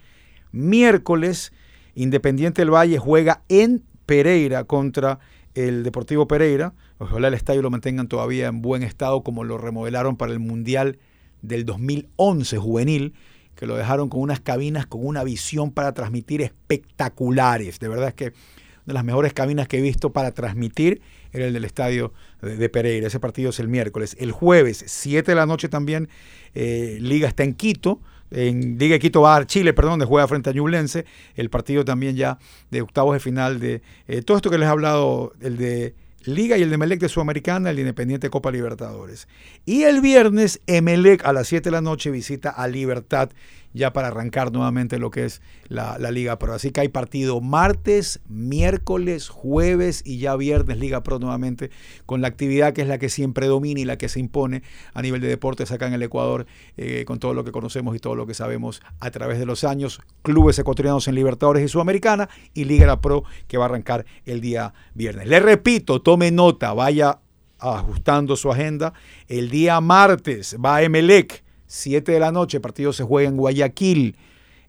Miércoles, 0.51 1.51
Independiente 1.95 2.61
del 2.61 2.71
Valle 2.73 2.97
juega 2.99 3.41
en 3.49 3.83
Pereira 4.05 4.63
contra 4.63 5.19
el 5.55 5.83
Deportivo 5.83 6.27
Pereira. 6.27 6.73
Ojalá 6.99 7.27
el 7.27 7.33
estadio 7.33 7.61
lo 7.61 7.69
mantengan 7.69 8.07
todavía 8.07 8.47
en 8.47 8.61
buen 8.61 8.83
estado 8.83 9.23
como 9.23 9.43
lo 9.43 9.57
remodelaron 9.57 10.15
para 10.15 10.31
el 10.31 10.39
Mundial 10.39 10.99
del 11.41 11.65
2011 11.65 12.57
juvenil, 12.57 13.13
que 13.55 13.65
lo 13.65 13.75
dejaron 13.75 14.09
con 14.09 14.21
unas 14.21 14.39
cabinas 14.39 14.85
con 14.87 15.05
una 15.05 15.23
visión 15.23 15.71
para 15.71 15.93
transmitir 15.93 16.41
espectaculares. 16.41 17.79
De 17.79 17.87
verdad 17.87 18.09
es 18.09 18.13
que 18.13 18.25
una 18.25 18.87
de 18.87 18.93
las 18.93 19.03
mejores 19.03 19.33
cabinas 19.33 19.67
que 19.67 19.77
he 19.77 19.81
visto 19.81 20.11
para 20.11 20.31
transmitir 20.31 21.01
era 21.31 21.45
el 21.45 21.53
del 21.53 21.65
estadio 21.65 22.13
de, 22.41 22.57
de 22.57 22.69
Pereira. 22.69 23.07
Ese 23.07 23.19
partido 23.19 23.51
es 23.51 23.59
el 23.59 23.67
miércoles. 23.67 24.15
El 24.19 24.31
jueves, 24.31 24.83
7 24.87 25.31
de 25.31 25.35
la 25.35 25.45
noche 25.45 25.69
también, 25.69 26.09
eh, 26.53 26.97
Liga 26.99 27.27
está 27.27 27.43
en 27.43 27.53
Quito. 27.53 27.99
En 28.31 28.77
Liga 28.79 28.93
de 28.93 28.99
Quito 28.99 29.21
va 29.21 29.35
a 29.35 29.45
Chile, 29.45 29.73
perdón, 29.73 29.93
donde 29.93 30.05
juega 30.05 30.27
frente 30.27 30.49
a 30.49 30.53
Ñublense. 30.53 31.05
El 31.35 31.49
partido 31.49 31.85
también 31.85 32.15
ya 32.15 32.39
de 32.71 32.81
octavos 32.81 33.13
de 33.13 33.19
final 33.19 33.59
de 33.59 33.81
eh, 34.07 34.21
todo 34.21 34.37
esto 34.37 34.49
que 34.49 34.57
les 34.57 34.67
he 34.67 34.71
hablado, 34.71 35.33
el 35.41 35.57
de 35.57 35.93
Liga 36.25 36.57
y 36.57 36.61
el 36.61 36.69
de 36.69 36.75
Emelec 36.75 36.99
de 36.99 37.09
Sudamericana, 37.09 37.69
el 37.69 37.75
de 37.77 37.81
Independiente 37.83 38.29
Copa 38.29 38.51
Libertadores. 38.51 39.27
Y 39.65 39.83
el 39.83 40.01
viernes, 40.01 40.61
Emelec 40.67 41.25
a 41.25 41.33
las 41.33 41.47
7 41.47 41.65
de 41.69 41.71
la 41.71 41.81
noche 41.81 42.11
visita 42.11 42.49
a 42.49 42.67
Libertad 42.67 43.29
ya 43.73 43.93
para 43.93 44.07
arrancar 44.07 44.51
nuevamente 44.51 44.99
lo 44.99 45.11
que 45.11 45.25
es 45.25 45.41
la, 45.67 45.97
Liga 46.11 46.37
Pro. 46.37 46.53
Así 46.53 46.71
que 46.71 46.81
hay 46.81 46.89
partido 46.89 47.39
martes, 47.41 48.19
miércoles, 48.27 49.29
jueves 49.29 50.01
y 50.05 50.17
ya 50.17 50.35
viernes 50.35 50.77
Liga 50.77 51.03
Pro 51.03 51.19
nuevamente 51.19 51.71
con 52.05 52.21
la 52.21 52.27
actividad 52.27 52.73
que 52.73 52.81
es 52.81 52.87
la 52.87 52.97
que 52.97 53.09
siempre 53.09 53.47
domina 53.47 53.79
y 53.79 53.85
la 53.85 53.97
que 53.97 54.09
se 54.09 54.19
impone 54.19 54.63
a 54.93 55.01
nivel 55.01 55.21
de 55.21 55.27
deportes 55.27 55.71
acá 55.71 55.87
en 55.87 55.93
el 55.93 56.03
Ecuador 56.03 56.45
eh, 56.77 57.05
con 57.05 57.19
todo 57.19 57.33
lo 57.33 57.43
que 57.43 57.51
conocemos 57.51 57.95
y 57.95 57.99
todo 57.99 58.15
lo 58.15 58.27
que 58.27 58.33
sabemos 58.33 58.81
a 58.99 59.09
través 59.11 59.39
de 59.39 59.45
los 59.45 59.63
años. 59.63 60.01
Clubes 60.21 60.59
ecuatorianos 60.59 61.07
en 61.07 61.15
Libertadores 61.15 61.63
y 61.63 61.67
Sudamericana 61.67 62.29
y 62.53 62.65
Liga 62.65 62.99
Pro 62.99 63.23
que 63.47 63.57
va 63.57 63.65
a 63.65 63.67
arrancar 63.69 64.05
el 64.25 64.41
día 64.41 64.73
viernes. 64.93 65.27
Le 65.27 65.39
repito, 65.39 66.01
tome 66.01 66.31
nota, 66.31 66.73
vaya 66.73 67.19
ajustando 67.61 68.35
su 68.35 68.51
agenda. 68.51 68.93
El 69.27 69.49
día 69.49 69.79
martes 69.79 70.57
va 70.63 70.77
a 70.77 70.83
Emelec. 70.83 71.43
7 71.71 72.11
de 72.11 72.19
la 72.19 72.33
noche, 72.33 72.57
el 72.57 72.61
partido 72.61 72.91
se 72.91 73.03
juega 73.03 73.29
en 73.29 73.37
Guayaquil. 73.37 74.17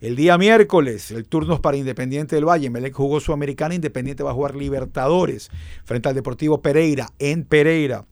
El 0.01 0.15
día 0.15 0.39
miércoles, 0.39 1.11
el 1.11 1.27
turno 1.27 1.55
es 1.55 1.61
para 1.61 1.77
Independiente 1.77 2.37
del 2.37 2.45
Valle. 2.49 2.71
Melec 2.71 2.95
jugó 2.95 3.19
Sudamericana, 3.19 3.75
Independiente 3.75 4.23
va 4.23 4.31
a 4.31 4.35
jugar 4.35 4.55
Libertadores 4.55 5.51
frente 5.85 6.09
al 6.09 6.15
Deportivo 6.15 6.63
Pereira 6.63 7.09
en 7.19 7.45
Pereira. 7.45 8.07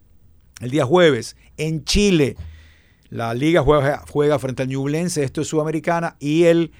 El 0.60 0.70
día 0.70 0.84
jueves, 0.84 1.36
en 1.56 1.84
Chile, 1.84 2.36
la 3.10 3.32
liga 3.34 3.62
juega, 3.62 4.04
juega 4.10 4.38
frente 4.40 4.62
al 4.62 4.68
Ñublense, 4.68 5.22
esto 5.22 5.40
es 5.40 5.46
Sudamericana. 5.48 6.16
Y 6.18 6.44
el 6.44 6.72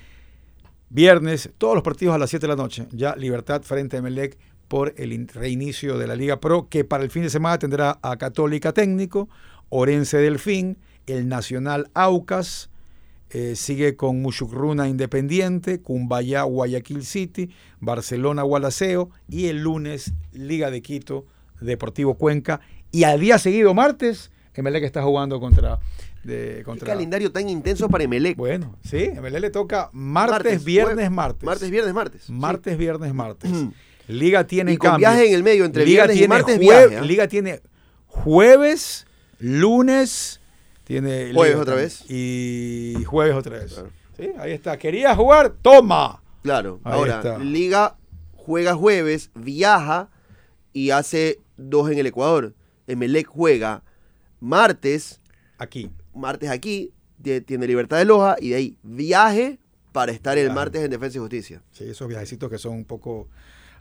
viernes, 0.89 1.51
todos 1.59 1.75
los 1.75 1.83
partidos 1.85 2.15
a 2.15 2.19
las 2.19 2.31
7 2.31 2.47
de 2.47 2.49
la 2.49 2.57
noche. 2.61 2.87
Ya 2.91 3.15
Libertad 3.15 3.63
frente 3.63 3.99
a 3.99 4.03
Melec 4.03 4.37
por 4.67 4.95
el 4.97 5.13
in- 5.13 5.29
reinicio 5.29 5.97
de 5.97 6.07
la 6.09 6.17
Liga 6.17 6.41
Pro, 6.41 6.69
que 6.69 6.85
para 6.85 7.05
el 7.05 7.11
fin 7.11 7.23
de 7.23 7.31
semana 7.31 7.59
tendrá 7.59 7.99
a 8.03 8.17
Católica 8.17 8.73
Técnico, 8.73 9.29
Orense 9.69 10.19
Delfín, 10.19 10.79
el 11.07 11.29
Nacional 11.29 11.91
Aucas, 11.95 12.71
eh, 13.31 13.55
sigue 13.57 13.95
con 13.97 14.21
Mushukruna 14.23 14.89
Independiente, 14.89 15.81
Cumbayá 15.81 16.43
Guayaquil 16.43 17.05
City, 17.05 17.51
Barcelona 17.79 18.43
Gualaceo 18.43 19.11
y 19.29 19.47
el 19.47 19.63
lunes 19.63 20.13
Liga 20.33 20.71
de 20.71 20.83
Quito 20.83 21.27
Deportivo 21.61 22.15
Cuenca 22.15 22.61
y 22.91 23.05
al 23.05 23.21
día 23.21 23.39
seguido 23.39 23.73
martes 23.75 24.31
Emelec 24.55 24.83
está 24.83 25.03
jugando 25.03 25.39
contra 25.39 25.79
de 26.25 26.65
Qué 26.67 26.85
calendario 26.85 27.31
tan 27.31 27.49
intenso 27.49 27.89
para 27.89 28.03
Emelec. 28.05 28.37
bueno 28.37 28.77
sí 28.83 29.05
Emelec 29.05 29.41
le 29.43 29.51
toca 29.51 29.91
martes, 29.93 30.33
Martes, 30.33 30.65
viernes 30.65 31.11
martes 31.11 31.45
Martes, 31.47 31.71
viernes, 31.71 31.95
martes. 31.95 32.23
Sí. 32.25 32.33
martes 32.33 32.77
viernes 32.79 33.15
martes 33.15 33.51
Mm. 33.51 33.69
Liga 34.09 34.45
tiene 34.45 34.73
Y 34.73 34.77
con 34.77 34.97
viaje 34.97 35.29
en 35.29 35.35
el 35.35 35.45
medio, 35.45 35.65
entre 35.65 35.85
Liga 35.87 36.07
viernes 36.07 36.25
y 36.25 36.29
martes, 36.29 36.59
viaje, 36.59 36.97
¿ah? 36.97 37.03
Liga 37.03 37.29
tiene 37.29 37.61
jueves 38.07 39.07
lunes 39.39 40.40
Tiene 40.91 41.33
Jueves 41.33 41.57
otra 41.57 41.77
vez. 41.77 42.05
Y 42.11 43.05
jueves 43.07 43.37
otra 43.37 43.59
vez. 43.61 43.75
Claro. 43.75 43.91
Sí, 44.17 44.31
ahí 44.39 44.51
está. 44.51 44.77
¿Querías 44.77 45.17
jugar? 45.17 45.55
¡Toma! 45.63 46.21
Claro, 46.43 46.81
Ahí 46.83 46.93
ahora, 46.95 47.17
está. 47.19 47.39
Liga 47.39 47.97
juega 48.35 48.75
jueves, 48.75 49.31
viaja 49.37 50.09
y 50.73 50.91
hace 50.91 51.39
dos 51.57 51.91
en 51.93 51.99
el 51.99 52.07
Ecuador. 52.07 52.55
Emelec 52.89 53.29
juega 53.29 53.85
martes, 54.41 55.21
Aquí. 55.59 55.91
martes 56.13 56.51
aquí, 56.51 56.93
tie- 57.23 57.45
tiene 57.45 57.69
Libertad 57.69 57.99
de 57.99 58.05
Loja 58.07 58.35
y 58.41 58.49
de 58.49 58.57
ahí 58.57 58.79
viaje 58.83 59.61
para 59.93 60.11
estar 60.11 60.39
el 60.39 60.51
martes 60.53 60.83
en 60.83 60.91
Defensa 60.91 61.19
y 61.19 61.21
Justicia. 61.21 61.63
Sí, 61.71 61.85
esos 61.85 62.09
viajecitos 62.09 62.51
que 62.51 62.59
son 62.59 62.73
un 62.73 62.85
poco 62.85 63.29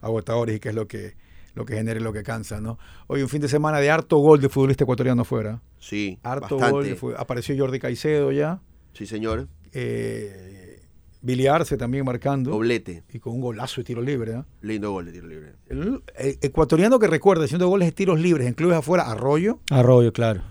agotadores 0.02 0.58
y 0.58 0.60
que 0.60 0.70
es 0.70 0.76
lo 0.76 0.88
que, 0.88 1.16
lo 1.60 1.66
que 1.66 1.76
genera 1.76 2.00
y 2.00 2.04
lo 2.04 2.14
que 2.14 2.24
cansa, 2.24 2.62
¿no? 2.62 2.80
Hoy 3.08 3.22
un 3.22 3.28
fin 3.28 3.42
de 3.42 3.50
semana 3.50 3.80
de 3.80 3.92
harto 3.92 4.18
gol 4.20 4.40
de 4.40 4.48
futbolista 4.48 4.86
ecuatoriano 4.86 5.26
fuera. 5.26 5.62
Sí, 5.78 6.18
Harto 6.24 6.58
bastante. 6.58 6.94
gol. 6.96 7.12
de 7.12 7.16
apareció 7.18 7.54
Jordi 7.58 7.80
Caicedo 7.80 8.32
ya. 8.32 8.62
Sí, 8.94 9.06
señor. 9.06 9.48
Eh, 9.74 10.82
Billy 11.22 11.48
Arce 11.48 11.76
también 11.76 12.06
marcando. 12.06 12.52
Doblete. 12.52 13.04
Y 13.12 13.20
con 13.20 13.34
un 13.34 13.42
golazo 13.42 13.82
de 13.82 13.86
tiro 13.86 14.02
libre. 14.02 14.32
¿eh? 14.36 14.44
Lindo 14.62 14.92
gol 14.92 15.06
de 15.08 15.12
tiro 15.12 15.28
libre. 15.28 15.56
El, 15.68 16.02
el 16.18 16.38
ecuatoriano 16.42 16.98
que 16.98 17.08
recuerda 17.08 17.44
haciendo 17.44 17.68
goles 17.68 17.90
de 17.90 17.92
tiros 17.92 18.18
libres 18.22 18.48
en 18.48 18.54
clubes 18.54 18.78
afuera, 18.78 19.12
Arroyo, 19.12 19.60
Arroyo, 19.70 20.14
claro. 20.14 20.42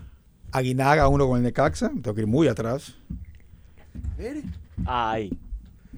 Aguinaga, 0.51 1.07
uno 1.07 1.27
con 1.27 1.37
el 1.37 1.43
Necaxa, 1.43 1.89
tengo 1.89 2.13
que 2.13 2.21
ir 2.21 2.27
muy 2.27 2.47
atrás. 2.47 2.95
Ay, 4.85 5.31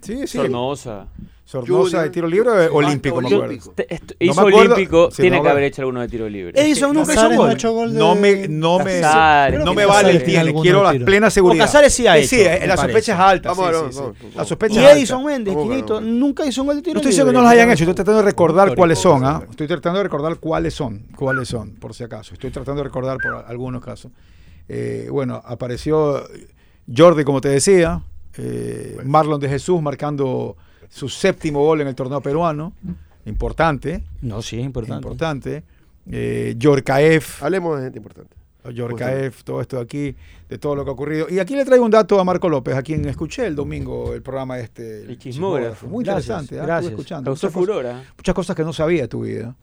Sí, 0.01 0.25
sí. 0.25 0.37
Sornosa. 0.37 1.07
Sornosa 1.51 2.03
de 2.03 2.09
tiro 2.11 2.27
libre 2.27 2.49
o 2.69 2.75
olímpico, 2.75 3.17
me 3.17 3.23
basta, 3.23 3.35
acuerdo. 3.35 3.45
olímpico. 3.49 3.73
Te- 3.75 3.93
esto- 3.93 4.13
No 4.19 4.25
hizo 4.31 4.41
me 4.41 4.47
acuerdo. 4.49 4.73
olímpico, 4.73 5.11
Sí, 5.11 5.21
tiene 5.21 5.35
no 5.37 5.43
que 5.43 5.47
me- 5.47 5.51
haber 5.51 5.63
hecho 5.65 5.81
alguno 5.81 5.99
de 6.01 6.07
tiro 6.07 6.29
libre. 6.29 6.61
Edison 6.61 6.93
nunca 6.93 7.11
hizo 7.11 7.21
Casares 7.21 7.37
no 7.37 7.43
gol. 7.43 7.73
gol 7.75 7.93
de- 7.93 7.99
No 7.99 8.15
me, 8.15 8.47
no 8.47 8.79
me, 8.79 9.01
Casares, 9.01 9.65
no 9.65 9.73
me 9.73 9.85
vale 9.85 10.11
el 10.11 10.23
tiene, 10.23 10.53
quiero 10.61 10.81
la 10.83 10.93
plena 11.05 11.29
seguridad. 11.29 11.65
Casares 11.65 11.93
sí 11.93 12.07
ha 12.07 12.15
Eh, 12.17 12.21
hecho, 12.21 12.29
Sí, 12.29 12.41
eh, 12.41 12.63
la 12.65 12.77
sospecha 12.77 13.13
es 13.13 13.19
alta. 13.19 13.49
Vamos 13.53 13.93
sí, 13.95 13.99
sí. 14.21 14.27
La 14.35 14.45
sospecha 14.45 14.73
Y 14.75 14.77
es 14.77 14.83
alta. 14.85 14.97
Edison 14.97 15.25
Méndez, 15.25 15.53
nunca 16.01 16.45
hizo 16.45 16.61
un 16.61 16.67
gol 16.67 16.75
de 16.77 16.81
tiro 16.83 16.93
No 16.93 16.99
estoy 16.99 17.11
libre. 17.11 17.11
diciendo 17.11 17.31
que 17.31 17.35
no 17.35 17.41
los 17.41 17.51
hayan 17.51 17.69
hecho, 17.69 17.83
estoy 17.83 17.95
tratando 17.95 18.19
de 18.19 18.25
recordar 18.25 18.75
cuáles 18.75 18.99
son, 18.99 19.25
¿ah? 19.25 19.43
Estoy 19.49 19.67
tratando 19.67 19.97
de 19.99 20.03
recordar 20.03 20.37
cuáles 20.37 20.73
son, 20.73 21.05
cuáles 21.17 21.49
son, 21.49 21.71
por 21.71 21.93
si 21.93 22.03
acaso. 22.05 22.33
Estoy 22.33 22.51
tratando 22.51 22.79
de 22.81 22.85
recordar 22.85 23.17
por 23.21 23.43
algunos 23.45 23.83
casos. 23.83 24.11
Eh, 24.69 25.07
bueno, 25.11 25.41
apareció 25.43 26.23
Jordi, 26.95 27.25
como 27.25 27.41
te 27.41 27.49
decía, 27.49 28.01
eh, 28.37 28.97
Marlon 29.03 29.39
de 29.41 29.49
Jesús 29.49 29.81
marcando 29.81 30.55
su 30.91 31.09
séptimo 31.09 31.63
gol 31.65 31.81
en 31.81 31.87
el 31.87 31.95
torneo 31.95 32.21
peruano, 32.21 32.73
importante, 33.25 34.03
No, 34.21 34.41
sí, 34.41 34.59
es 34.59 34.65
importante. 34.65 35.01
importante. 35.07 35.63
Eh, 36.11 36.55
Yorkaef, 36.57 37.41
Hablemos 37.41 37.77
de 37.77 37.83
gente 37.85 37.97
importante. 37.99 38.35
Yorkaef, 38.73 39.43
todo 39.43 39.59
esto 39.61 39.77
de 39.77 39.81
aquí, 39.83 40.15
de 40.49 40.57
todo 40.59 40.75
lo 40.75 40.83
que 40.83 40.89
ha 40.91 40.93
ocurrido. 40.93 41.27
Y 41.29 41.39
aquí 41.39 41.55
le 41.55 41.65
traigo 41.65 41.83
un 41.83 41.89
dato 41.91 42.19
a 42.19 42.23
Marco 42.23 42.47
López, 42.49 42.75
a 42.75 42.83
quien 42.83 43.07
escuché 43.07 43.47
el 43.47 43.55
domingo 43.55 44.13
el 44.13 44.21
programa 44.21 44.59
este. 44.59 45.01
El 45.03 45.17
chismógrafo. 45.17 45.87
Muy 45.87 46.03
Gracias, 46.03 46.25
interesante, 46.41 46.59
¿ah? 46.59 46.65
gracias. 46.65 46.91
Estuve 46.91 47.01
escuchando. 47.01 47.25
Causó 47.31 47.47
Muchas 47.47 47.53
cosas- 47.55 47.75
furor. 47.75 47.87
¿ah? 47.87 48.03
muchas 48.17 48.35
cosas 48.35 48.55
que 48.55 48.63
no 48.63 48.73
sabía 48.73 49.01
de 49.03 49.07
tu 49.07 49.21
vida, 49.23 49.55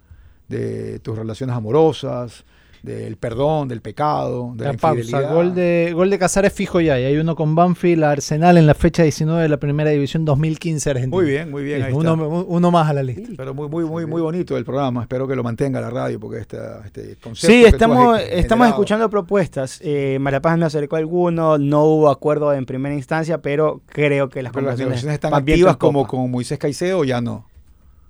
de 0.48 0.98
tus 1.00 1.16
relaciones 1.16 1.54
amorosas, 1.54 2.44
del 2.82 3.16
perdón, 3.16 3.68
del 3.68 3.80
pecado, 3.80 4.52
de 4.54 4.64
la, 4.64 4.72
La 4.72 4.78
pausa. 4.78 5.00
infidelidad. 5.00 5.34
Gol 5.34 5.54
de, 5.54 5.92
gol 5.94 6.10
de 6.10 6.18
Casares 6.18 6.52
fijo 6.52 6.80
ya. 6.80 6.98
Y 6.98 7.04
hay 7.04 7.16
uno 7.16 7.34
con 7.36 7.54
Banfield, 7.54 8.04
Arsenal 8.04 8.56
en 8.58 8.66
la 8.66 8.74
fecha 8.74 9.02
19 9.02 9.42
de 9.42 9.48
la 9.48 9.56
primera 9.58 9.90
división 9.90 10.24
2015 10.24 10.90
Argentina. 10.90 11.16
Muy 11.16 11.26
bien, 11.26 11.50
muy 11.50 11.62
bien, 11.62 11.80
Sí, 11.80 11.86
ahí 11.88 11.92
uno, 11.92 12.14
está. 12.14 12.26
uno 12.26 12.70
más 12.70 12.88
a 12.88 12.92
la 12.92 13.02
lista. 13.02 13.28
Pero 13.36 13.54
muy, 13.54 13.68
muy, 13.68 13.84
muy, 13.84 14.06
muy 14.06 14.20
bonito 14.22 14.56
el 14.56 14.64
programa. 14.64 15.02
Espero 15.02 15.26
que 15.26 15.34
lo 15.36 15.42
mantenga 15.42 15.80
la 15.80 15.90
radio 15.90 16.18
porque 16.20 16.38
esta, 16.40 16.82
este 16.84 17.16
concepto. 17.22 17.46
Sí, 17.52 17.64
estamos, 17.64 18.20
estamos 18.30 18.68
escuchando 18.68 19.08
propuestas. 19.10 19.80
Eh, 19.82 20.18
María 20.20 20.40
Paz 20.40 20.58
me 20.58 20.66
acercó 20.66 20.96
alguno, 20.96 21.58
no 21.58 21.84
hubo 21.84 22.10
acuerdo 22.10 22.52
en 22.52 22.66
primera 22.66 22.94
instancia, 22.94 23.38
pero 23.38 23.80
creo 23.86 24.28
que 24.28 24.42
las 24.42 24.52
Pero 24.52 24.66
las 24.66 24.76
conversaciones 24.76 25.04
negociaciones 25.04 25.14
están 25.14 25.34
activas 25.34 25.76
como 25.76 26.06
con 26.06 26.30
Moisés 26.30 26.58
Caicedo 26.58 27.00
o 27.00 27.04
ya 27.04 27.20
no. 27.20 27.46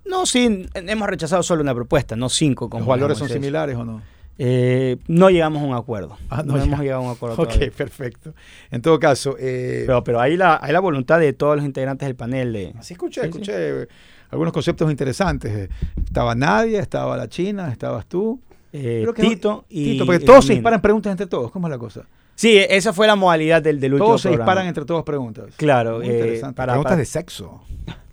No, 0.05 0.25
sí, 0.25 0.65
hemos 0.73 1.07
rechazado 1.07 1.43
solo 1.43 1.61
una 1.61 1.75
propuesta, 1.75 2.15
no 2.15 2.29
cinco. 2.29 2.69
Como 2.69 2.79
¿Los 2.79 2.87
valores 2.87 3.17
son 3.17 3.29
similares 3.29 3.75
o 3.75 3.85
no? 3.85 4.01
Eh, 4.41 4.95
no 5.07 5.29
llegamos 5.29 5.61
a 5.61 5.65
un 5.65 5.75
acuerdo. 5.75 6.17
Ah, 6.29 6.43
no 6.45 6.57
hemos 6.57 6.79
llegado 6.79 7.01
a 7.01 7.05
un 7.05 7.11
acuerdo 7.11 7.35
Ok, 7.41 7.49
todavía. 7.49 7.71
perfecto. 7.75 8.33
En 8.71 8.81
todo 8.81 8.97
caso, 8.97 9.35
eh, 9.37 9.83
Pero, 9.85 10.01
pero 10.03 10.21
hay, 10.21 10.37
la, 10.37 10.57
hay 10.61 10.71
la 10.71 10.79
voluntad 10.79 11.19
de 11.19 11.33
todos 11.33 11.57
los 11.57 11.65
integrantes 11.65 12.07
del 12.07 12.15
panel 12.15 12.53
de... 12.53 12.73
así 12.79 12.93
escuché, 12.93 13.21
Sí, 13.21 13.27
escuché 13.27 13.87
algunos 14.31 14.53
conceptos 14.53 14.89
interesantes. 14.89 15.51
Eh, 15.53 15.69
Estaba 16.05 16.35
Nadia, 16.35 16.79
estaba 16.79 17.17
la 17.17 17.27
China, 17.27 17.69
estabas 17.69 18.05
tú. 18.05 18.39
eh, 18.71 19.03
no- 19.05 19.13
Tito 19.13 19.65
y... 19.67 19.91
Tito, 19.93 20.05
porque 20.05 20.23
y 20.23 20.25
todos 20.25 20.45
se 20.45 20.53
disparan 20.53 20.79
preguntas 20.81 21.11
entre 21.11 21.27
todos. 21.27 21.51
¿Cómo 21.51 21.67
es 21.67 21.71
la 21.71 21.77
cosa? 21.77 22.05
Sí, 22.35 22.57
esa 22.57 22.93
fue 22.93 23.07
la 23.07 23.17
modalidad 23.17 23.61
del, 23.61 23.81
del 23.81 23.95
último 23.95 24.07
Todos 24.07 24.21
se 24.21 24.29
programa. 24.29 24.45
disparan 24.51 24.67
entre 24.69 24.85
todos 24.85 25.03
preguntas. 25.03 25.47
Claro, 25.57 25.97
Muy 25.97 26.07
eh, 26.07 26.13
interesante. 26.13 26.55
para- 26.55 26.71
preguntas 26.71 26.91
para- 26.91 26.99
de 26.99 27.05
sexo. 27.05 27.61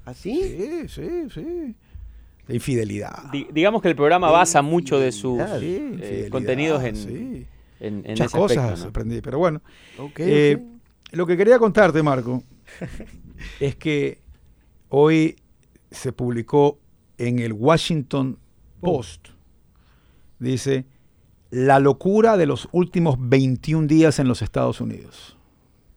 ¿Así? 0.04 0.40
Sí, 0.42 0.88
sí, 0.88 1.09
sí. 1.33 1.75
De 2.47 2.55
infidelidad. 2.55 3.31
Di- 3.33 3.49
digamos 3.53 3.83
que 3.83 3.88
el 3.88 3.97
programa 3.97 4.31
basa 4.31 4.62
mucho 4.62 4.99
de 5.00 5.11
sus 5.12 5.41
Sí, 5.61 5.99
eh, 6.00 6.29
contenidos 6.31 6.83
en, 6.85 6.97
sí. 6.97 7.47
en, 7.81 7.95
en 8.05 8.11
Muchas 8.12 8.26
ese 8.29 8.38
cosas 8.38 8.59
aspecto, 8.59 8.83
¿no? 8.85 8.88
aprendí. 8.91 9.21
Pero 9.21 9.38
bueno, 9.38 9.61
Eh, 10.19 10.62
lo 11.12 11.26
que 11.26 11.37
quería 11.37 11.59
contarte, 11.59 12.03
Marco, 12.03 12.43
es 13.61 13.75
que 13.76 14.21
hoy 14.88 15.37
se 15.91 16.12
publicó 16.12 16.79
en 17.19 17.38
el 17.38 17.53
Washington 17.53 18.38
Post, 18.81 19.29
dice, 20.38 20.85
la 21.50 21.79
locura 21.81 22.37
de 22.37 22.47
los 22.47 22.69
últimos 22.73 23.17
21 23.19 23.87
días 23.87 24.19
en 24.19 24.29
los 24.29 24.43
Estados 24.43 24.81
Unidos. 24.81 25.37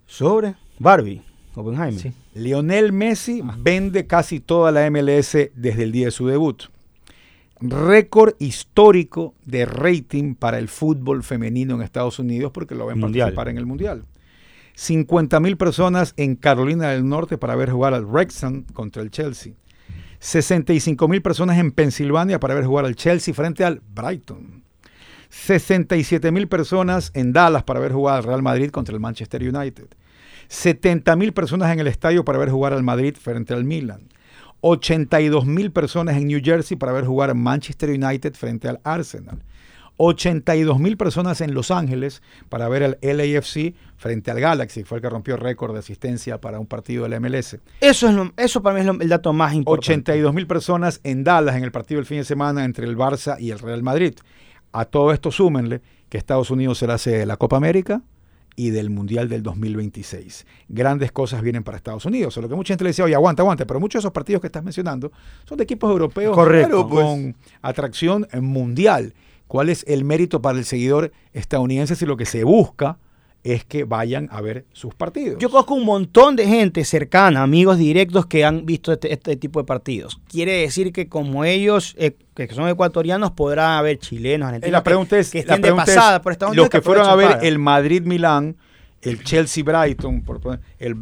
Sobre 0.05 0.55
Barbie, 0.79 1.21
Oppenheimer. 1.59 1.99
Sí. 1.99 2.13
Lionel 2.33 2.91
Messi 2.91 3.41
vende 3.57 4.07
casi 4.07 4.39
toda 4.39 4.71
la 4.71 4.89
MLS 4.89 5.37
desde 5.55 5.83
el 5.83 5.91
día 5.91 6.05
de 6.05 6.11
su 6.11 6.27
debut. 6.27 6.63
Récord 7.61 8.35
histórico 8.39 9.33
de 9.45 9.65
rating 9.65 10.35
para 10.35 10.59
el 10.59 10.69
fútbol 10.69 11.23
femenino 11.23 11.75
en 11.75 11.81
Estados 11.81 12.17
Unidos 12.19 12.51
porque 12.53 12.73
lo 12.73 12.85
ven 12.85 12.99
Mundial. 12.99 13.27
participar 13.27 13.49
en 13.49 13.57
el 13.57 13.65
Mundial. 13.65 14.05
50 14.75 15.41
mil 15.41 15.57
personas 15.57 16.13
en 16.15 16.37
Carolina 16.37 16.89
del 16.89 17.07
Norte 17.07 17.37
para 17.37 17.55
ver 17.55 17.69
jugar 17.69 17.93
al 17.93 18.05
Wrexham 18.05 18.63
contra 18.73 19.01
el 19.01 19.11
Chelsea. 19.11 19.53
65 20.19 21.07
mil 21.09 21.21
personas 21.21 21.57
en 21.57 21.71
Pensilvania 21.71 22.39
para 22.39 22.53
ver 22.53 22.65
jugar 22.65 22.85
al 22.85 22.95
Chelsea 22.95 23.33
frente 23.33 23.65
al 23.65 23.81
Brighton. 23.93 24.63
67 25.29 26.31
mil 26.31 26.47
personas 26.47 27.11
en 27.13 27.33
Dallas 27.33 27.63
para 27.63 27.79
ver 27.79 27.91
jugar 27.91 28.17
al 28.17 28.23
Real 28.23 28.41
Madrid 28.41 28.71
contra 28.71 28.93
el 28.93 28.99
Manchester 29.01 29.41
United. 29.43 29.87
70 30.49 31.15
mil 31.15 31.31
personas 31.31 31.71
en 31.71 31.79
el 31.79 31.87
estadio 31.87 32.25
para 32.25 32.37
ver 32.39 32.49
jugar 32.49 32.73
al 32.73 32.83
Madrid 32.83 33.15
frente 33.19 33.53
al 33.53 33.63
Milan. 33.63 34.09
82 34.61 35.45
mil 35.45 35.71
personas 35.71 36.17
en 36.17 36.27
New 36.27 36.41
Jersey 36.43 36.75
para 36.75 36.91
ver 36.91 37.05
jugar 37.05 37.29
al 37.29 37.35
Manchester 37.37 37.89
United 37.91 38.33
frente 38.33 38.67
al 38.67 38.81
Arsenal. 38.83 39.41
82 40.01 40.79
mil 40.79 40.95
personas 40.97 41.41
en 41.41 41.53
Los 41.53 41.71
Ángeles 41.71 42.21
para 42.47 42.67
ver 42.69 42.83
al 42.83 42.97
LAFC 43.01 43.73
frente 43.97 44.31
al 44.31 44.39
Galaxy, 44.39 44.83
fue 44.85 44.97
el 44.97 45.01
que 45.01 45.09
rompió 45.09 45.35
récord 45.35 45.73
de 45.73 45.79
asistencia 45.79 46.39
para 46.39 46.59
un 46.59 46.65
partido 46.67 47.03
de 47.03 47.09
la 47.09 47.19
MLS. 47.19 47.59
Eso, 47.81 48.07
es 48.07 48.13
lo- 48.15 48.31
eso 48.37 48.61
para 48.61 48.75
mí 48.75 48.79
es 48.81 48.85
lo- 48.87 48.99
el 49.01 49.09
dato 49.09 49.33
más 49.33 49.53
importante. 49.53 49.91
82 50.13 50.33
mil 50.33 50.47
personas 50.47 51.01
en 51.03 51.23
Dallas 51.25 51.55
en 51.57 51.63
el 51.65 51.71
partido 51.71 51.99
del 51.99 52.05
fin 52.05 52.19
de 52.19 52.23
semana 52.23 52.63
entre 52.63 52.85
el 52.87 52.97
Barça 52.97 53.35
y 53.39 53.51
el 53.51 53.59
Real 53.59 53.83
Madrid. 53.83 54.13
A 54.71 54.85
todo 54.85 55.11
esto 55.11 55.31
súmenle 55.31 55.81
que 56.07 56.17
Estados 56.17 56.49
Unidos 56.49 56.77
será 56.77 56.97
sede 56.97 57.19
de 57.19 57.25
la 57.25 57.35
Copa 57.37 57.57
América 57.57 58.01
y 58.55 58.71
del 58.71 58.89
Mundial 58.89 59.29
del 59.29 59.41
2026. 59.43 60.45
Grandes 60.67 61.11
cosas 61.11 61.41
vienen 61.41 61.63
para 61.63 61.77
Estados 61.77 62.05
Unidos. 62.05 62.37
O 62.37 62.41
lo 62.41 62.49
que 62.49 62.55
mucha 62.55 62.73
gente 62.73 62.83
le 62.83 62.89
decía, 62.89 63.05
oye, 63.05 63.15
aguanta, 63.15 63.41
aguanta, 63.43 63.65
pero 63.65 63.79
muchos 63.79 63.99
de 64.01 64.05
esos 64.05 64.11
partidos 64.13 64.41
que 64.41 64.47
estás 64.47 64.63
mencionando 64.63 65.11
son 65.45 65.57
de 65.57 65.63
equipos 65.63 65.89
europeos 65.89 66.35
Correcto. 66.35 66.69
claro, 66.69 66.89
Pues. 66.89 67.05
con 67.05 67.35
atracción 67.61 68.27
mundial. 68.41 69.13
¿Cuál 69.47 69.69
es 69.69 69.83
el 69.87 70.03
mérito 70.03 70.41
para 70.41 70.57
el 70.59 70.65
seguidor 70.65 71.11
estadounidense 71.33 71.95
si 71.95 72.05
lo 72.05 72.17
que 72.17 72.25
se 72.25 72.43
busca 72.43 72.97
es 73.43 73.63
que 73.63 73.83
vayan 73.85 74.27
a 74.31 74.41
ver 74.41 74.65
sus 74.73 74.93
partidos? 74.93 75.37
Yo 75.39 75.49
conozco 75.49 75.73
un 75.73 75.85
montón 75.85 76.35
de 76.35 76.45
gente 76.45 76.83
cercana, 76.83 77.41
amigos 77.43 77.77
directos 77.77 78.25
que 78.25 78.43
han 78.43 78.65
visto 78.65 78.91
este, 78.91 79.13
este 79.13 79.37
tipo 79.37 79.59
de 79.59 79.65
partidos. 79.65 80.19
Quiere 80.27 80.53
decir 80.61 80.91
que 80.91 81.07
como 81.07 81.45
ellos, 81.45 81.95
eh, 81.97 82.15
que 82.35 82.47
son 82.53 82.67
ecuatorianos, 82.67 83.31
podrán 83.31 83.77
haber 83.77 83.97
chilenos, 83.99 84.45
Eh, 84.45 84.49
argentinos. 84.49 84.71
la 84.71 84.83
pregunta 84.83 85.15
que, 85.15 85.21
es, 85.21 85.31
que 85.31 85.39
estén 85.39 85.55
de 85.57 85.61
pregunta 85.61 85.85
pasada 85.85 86.21
por 86.21 86.31
Estados 86.33 86.55
los 86.55 86.69
que 86.69 86.81
fueron 86.81 87.07
a 87.07 87.15
ver 87.15 87.39
el 87.43 87.59
Madrid-Milán, 87.59 88.57
el 89.01 89.23
Chelsea-Brighton, 89.23 90.23
el 90.79 90.95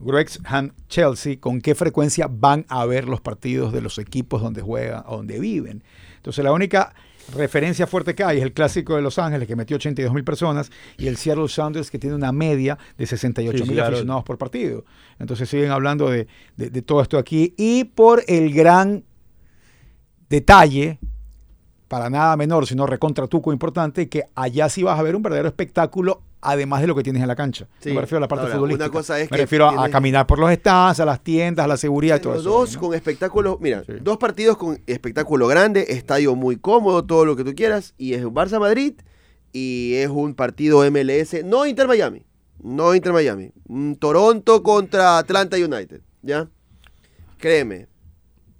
Wrexham-Chelsea, 0.00 1.36
¿con 1.40 1.60
qué 1.60 1.74
frecuencia 1.74 2.28
van 2.30 2.64
a 2.68 2.84
ver 2.86 3.08
los 3.08 3.20
partidos 3.20 3.72
de 3.72 3.80
los 3.80 3.98
equipos 3.98 4.42
donde 4.42 4.62
juegan 4.62 5.02
o 5.06 5.16
donde 5.16 5.38
viven? 5.40 5.82
Entonces 6.16 6.44
la 6.44 6.52
única 6.52 6.94
referencia 7.34 7.86
fuerte 7.86 8.14
que 8.14 8.22
hay 8.24 8.38
es 8.38 8.42
el 8.44 8.52
clásico 8.52 8.94
de 8.96 9.02
Los 9.02 9.18
Ángeles 9.18 9.48
que 9.48 9.56
metió 9.56 9.76
82 9.76 10.12
mil 10.14 10.22
personas 10.24 10.70
y 10.96 11.06
el 11.08 11.16
Seattle 11.16 11.48
Sounders 11.48 11.90
que 11.90 11.98
tiene 11.98 12.14
una 12.14 12.30
media 12.32 12.78
de 12.96 13.06
68 13.06 13.56
Sí, 13.58 13.62
mil 13.64 13.68
sí, 13.70 13.74
claro. 13.74 13.88
aficionados 13.88 14.24
por 14.24 14.38
partido. 14.38 14.84
Entonces 15.18 15.48
siguen 15.48 15.70
hablando 15.70 16.08
de, 16.10 16.26
de- 16.56 16.70
de 16.70 16.82
todo 16.82 17.02
esto 17.02 17.18
aquí 17.18 17.54
y 17.56 17.84
por 17.84 18.22
el 18.28 18.52
gran 18.52 19.04
detalle 20.28 20.98
para 21.88 22.10
nada 22.10 22.36
menor, 22.36 22.66
sino 22.66 22.86
recontra 22.86 23.26
tuco 23.26 23.52
importante, 23.52 24.08
que 24.08 24.24
allá 24.34 24.68
sí 24.68 24.82
vas 24.82 24.98
a 24.98 25.02
ver 25.02 25.14
un 25.16 25.22
verdadero 25.22 25.48
espectáculo, 25.48 26.20
además 26.40 26.80
de 26.80 26.86
lo 26.88 26.94
que 26.94 27.02
tienes 27.02 27.22
en 27.22 27.28
la 27.28 27.36
cancha. 27.36 27.66
Sí. 27.80 27.92
Me 27.92 28.00
refiero 28.00 28.18
a 28.18 28.20
la 28.20 28.28
parte 28.28 28.42
Ahora, 28.44 28.54
futbolística. 28.56 28.84
una 28.86 28.92
cosa 28.92 29.18
es 29.20 29.30
me 29.30 29.36
que 29.36 29.42
refiero 29.44 29.68
a- 29.68 29.88
caminar 29.88 30.26
por 30.26 30.38
los 30.38 30.52
stands, 30.52 31.00
a 31.00 31.04
las 31.04 31.20
tiendas, 31.22 31.64
a 31.64 31.68
la 31.68 31.76
seguridad 31.76 32.16
y 32.16 32.20
todo 32.20 32.34
Los 32.34 32.42
eso. 32.42 32.50
dos 32.50 32.74
¿no? 32.74 32.80
con 32.80 32.94
espectáculo, 32.94 33.58
mira, 33.60 33.82
Sí. 33.84 33.92
dos 34.00 34.16
partidos 34.18 34.56
con 34.56 34.80
espectáculo 34.86 35.46
grande, 35.48 35.86
estadio 35.88 36.34
muy 36.34 36.56
cómodo, 36.56 37.04
todo 37.04 37.24
lo 37.24 37.36
que 37.36 37.44
tú 37.44 37.54
quieras, 37.54 37.94
y 37.98 38.14
es 38.14 38.24
un 38.24 38.34
Barça 38.34 38.58
Madrid 38.60 38.94
y 39.52 39.94
es 39.94 40.08
un 40.08 40.34
partido 40.34 40.84
MLS, 40.84 41.42
no 41.44 41.66
Inter 41.66 41.86
Miami, 41.88 42.22
no 42.62 42.94
Inter 42.94 43.12
Miami, 43.12 43.52
Toronto 43.98 44.62
contra 44.62 45.18
Atlanta 45.18 45.56
United, 45.56 46.00
¿ya? 46.22 46.48
Créeme, 47.38 47.86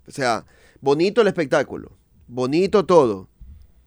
o 0.07 0.11
sea, 0.11 0.45
bonito 0.81 1.21
el 1.23 1.29
espectáculo, 1.29 1.93
bonito 2.27 2.85
todo, 2.85 3.29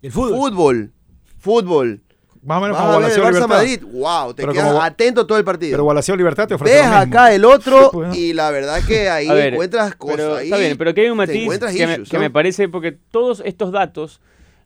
El 0.01 0.11
fútbol. 0.11 0.37
fútbol, 0.37 0.91
fútbol, 1.37 2.01
Más 2.41 2.57
o 2.57 2.61
menos 2.61 2.77
vas 2.77 2.85
como 2.85 2.93
a 2.93 2.99
ver 2.99 3.11
el 3.11 3.19
Gualaceo 3.19 3.23
Barça 3.23 3.33
Libertad. 3.33 3.49
Madrid, 3.49 3.99
wow, 3.99 4.33
te 4.33 4.41
Pero 4.43 4.53
quedas 4.53 4.67
como- 4.69 4.81
atento 4.81 5.27
todo 5.27 5.37
el 5.37 5.43
partido. 5.43 5.71
Pero 5.71 5.83
Gualaceo 5.83 6.15
Libertad 6.15 6.47
te 6.47 6.53
ofrece 6.53 6.81
mismo. 6.81 6.95
acá 6.95 7.33
el 7.33 7.43
otro 7.45 7.89
Pues, 7.93 8.15
y 8.17 8.33
la 8.33 8.49
verdad 8.51 8.81
que 8.87 9.09
ahí 9.09 9.27
ver, 9.27 9.53
encuentras 9.53 9.95
cosas. 9.95 10.15
pero, 10.17 10.35
ahí 10.35 10.45
está 10.45 10.57
bien, 10.57 10.77
pero 10.77 10.91
aquí 10.91 11.01
hay 11.01 11.09
un 11.09 11.17
matiz 11.17 11.59
que, 11.75 11.87
me, 11.87 12.03
que 12.03 12.19
me 12.19 12.29
parece, 12.29 12.69
porque 12.69 12.93
todos 12.93 13.41
estos 13.45 13.71
datos 13.73 14.21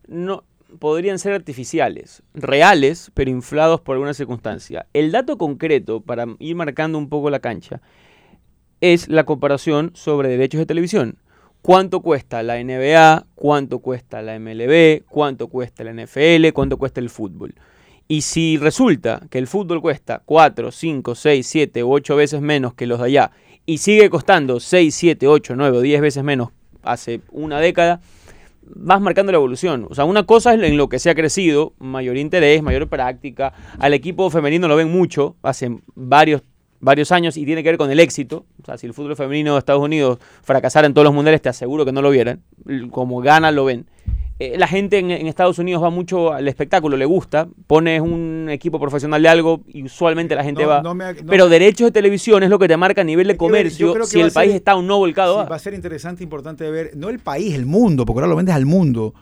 no 0.07 0.43
podrían 0.79 1.17
ser 1.19 1.33
artificiales, 1.33 2.21
reales, 2.33 3.11
pero 3.13 3.29
inflados 3.31 3.81
por 3.81 3.95
alguna 3.95 4.13
circunstancia. 4.13 4.85
El 4.93 5.11
dato 5.11 5.37
concreto, 5.37 6.01
para 6.01 6.25
ir 6.39 6.55
marcando 6.55 6.97
un 6.97 7.09
poco 7.09 7.29
la 7.29 7.39
cancha, 7.39 7.81
es 8.81 9.07
la 9.07 9.23
comparación 9.23 9.91
sobre 9.93 10.29
derechos 10.29 10.59
de 10.59 10.65
televisión. 10.65 11.17
¿Cuánto 11.63 12.01
cuesta 12.01 12.43
la 12.43 12.61
NBA? 12.61 13.25
¿Cuánto 13.35 13.79
cuesta 13.79 14.21
la 14.21 14.37
MLB? 14.37 15.05
¿Cuánto 15.07 15.47
cuesta 15.47 15.85
la 15.85 15.93
NFL? 15.93 16.49
¿Cuánto 16.53 16.77
cuesta 16.77 16.99
el 16.99 17.09
fútbol? 17.09 17.55
Y 18.05 18.23
si 18.23 18.57
resulta 18.57 19.21
que 19.29 19.37
el 19.37 19.47
fútbol 19.47 19.81
cuesta 19.81 20.21
4, 20.25 20.73
5, 20.73 21.15
6, 21.15 21.47
7 21.47 21.83
u 21.85 21.93
8 21.93 22.17
veces 22.17 22.41
menos 22.41 22.73
que 22.73 22.85
los 22.85 22.99
de 22.99 23.05
allá 23.05 23.31
y 23.65 23.77
sigue 23.77 24.09
costando 24.09 24.59
6, 24.59 24.93
7, 24.93 25.25
8, 25.25 25.53
9 25.55 25.77
o 25.77 25.79
10 25.79 26.01
veces 26.01 26.21
menos 26.21 26.49
hace 26.81 27.21
una 27.31 27.61
década, 27.61 28.01
vas 28.63 28.99
marcando 28.99 29.31
la 29.31 29.37
evolución. 29.37 29.87
O 29.89 29.95
sea, 29.95 30.03
una 30.03 30.23
cosa 30.23 30.53
es 30.53 30.61
en 30.61 30.75
lo 30.75 30.89
que 30.89 30.99
se 30.99 31.09
ha 31.11 31.15
crecido, 31.15 31.71
mayor 31.79 32.17
interés, 32.17 32.61
mayor 32.61 32.89
práctica. 32.89 33.53
Al 33.79 33.93
equipo 33.93 34.29
femenino 34.29 34.67
lo 34.67 34.75
ven 34.75 34.91
mucho, 34.91 35.37
hace 35.41 35.79
varios, 35.95 36.41
varios 36.83 37.11
años 37.11 37.37
y 37.37 37.45
tiene 37.45 37.63
que 37.63 37.69
ver 37.69 37.77
con 37.77 37.89
el 37.89 37.99
éxito. 37.99 38.45
O 38.61 38.65
sea, 38.65 38.77
si 38.77 38.85
el 38.85 38.93
fútbol 38.93 39.15
femenino 39.15 39.53
de 39.53 39.59
Estados 39.59 39.81
Unidos 39.81 40.19
fracasara 40.43 40.85
en 40.87 40.93
todos 40.93 41.05
los 41.05 41.13
mundiales, 41.13 41.41
te 41.41 41.49
aseguro 41.49 41.85
que 41.85 41.91
no 41.91 42.01
lo 42.01 42.09
vieran. 42.11 42.41
Como 42.91 43.21
gana, 43.21 43.51
lo 43.51 43.65
ven. 43.65 43.85
Eh, 44.39 44.55
la 44.57 44.67
gente 44.67 44.97
en, 44.97 45.11
en 45.11 45.27
Estados 45.27 45.59
Unidos 45.59 45.81
va 45.83 45.91
mucho 45.91 46.33
al 46.33 46.47
espectáculo, 46.47 46.97
le 46.97 47.05
gusta. 47.05 47.47
Pones 47.67 48.01
un 48.01 48.47
equipo 48.49 48.79
profesional 48.79 49.21
de 49.21 49.29
algo 49.29 49.61
y 49.67 49.83
usualmente 49.83 50.35
la 50.35 50.43
gente 50.43 50.63
No, 50.63 50.69
va. 50.69 50.81
no 50.81 50.95
me 50.95 51.03
ha- 51.05 51.13
no- 51.13 51.29
Pero 51.29 51.47
derechos 51.49 51.85
de 51.87 51.91
televisión 51.91 52.41
es 52.43 52.49
lo 52.49 52.57
que 52.59 52.67
te 52.67 52.75
marca 52.75 53.01
a 53.01 53.03
nivel 53.03 53.27
de 53.27 53.37
comercio 53.37 53.93
que 53.93 54.05
si 54.05 54.19
el 54.19 54.31
ser- 54.31 54.33
país 54.33 54.55
está 54.55 54.75
o 54.75 54.81
no 54.81 54.97
volcado. 54.97 55.35
Sí, 55.35 55.41
a- 55.45 55.49
va 55.49 55.55
a 55.55 55.59
ser 55.59 55.75
interesante, 55.75 56.23
importante 56.23 56.69
ver, 56.69 56.91
no 56.95 57.09
el 57.09 57.19
país, 57.19 57.53
el 57.53 57.65
mundo, 57.67 58.05
porque 58.05 58.19
ahora 58.19 58.27
lo 58.27 58.35
vendes 58.35 58.55
al 58.55 58.65
mundo. 58.65 59.13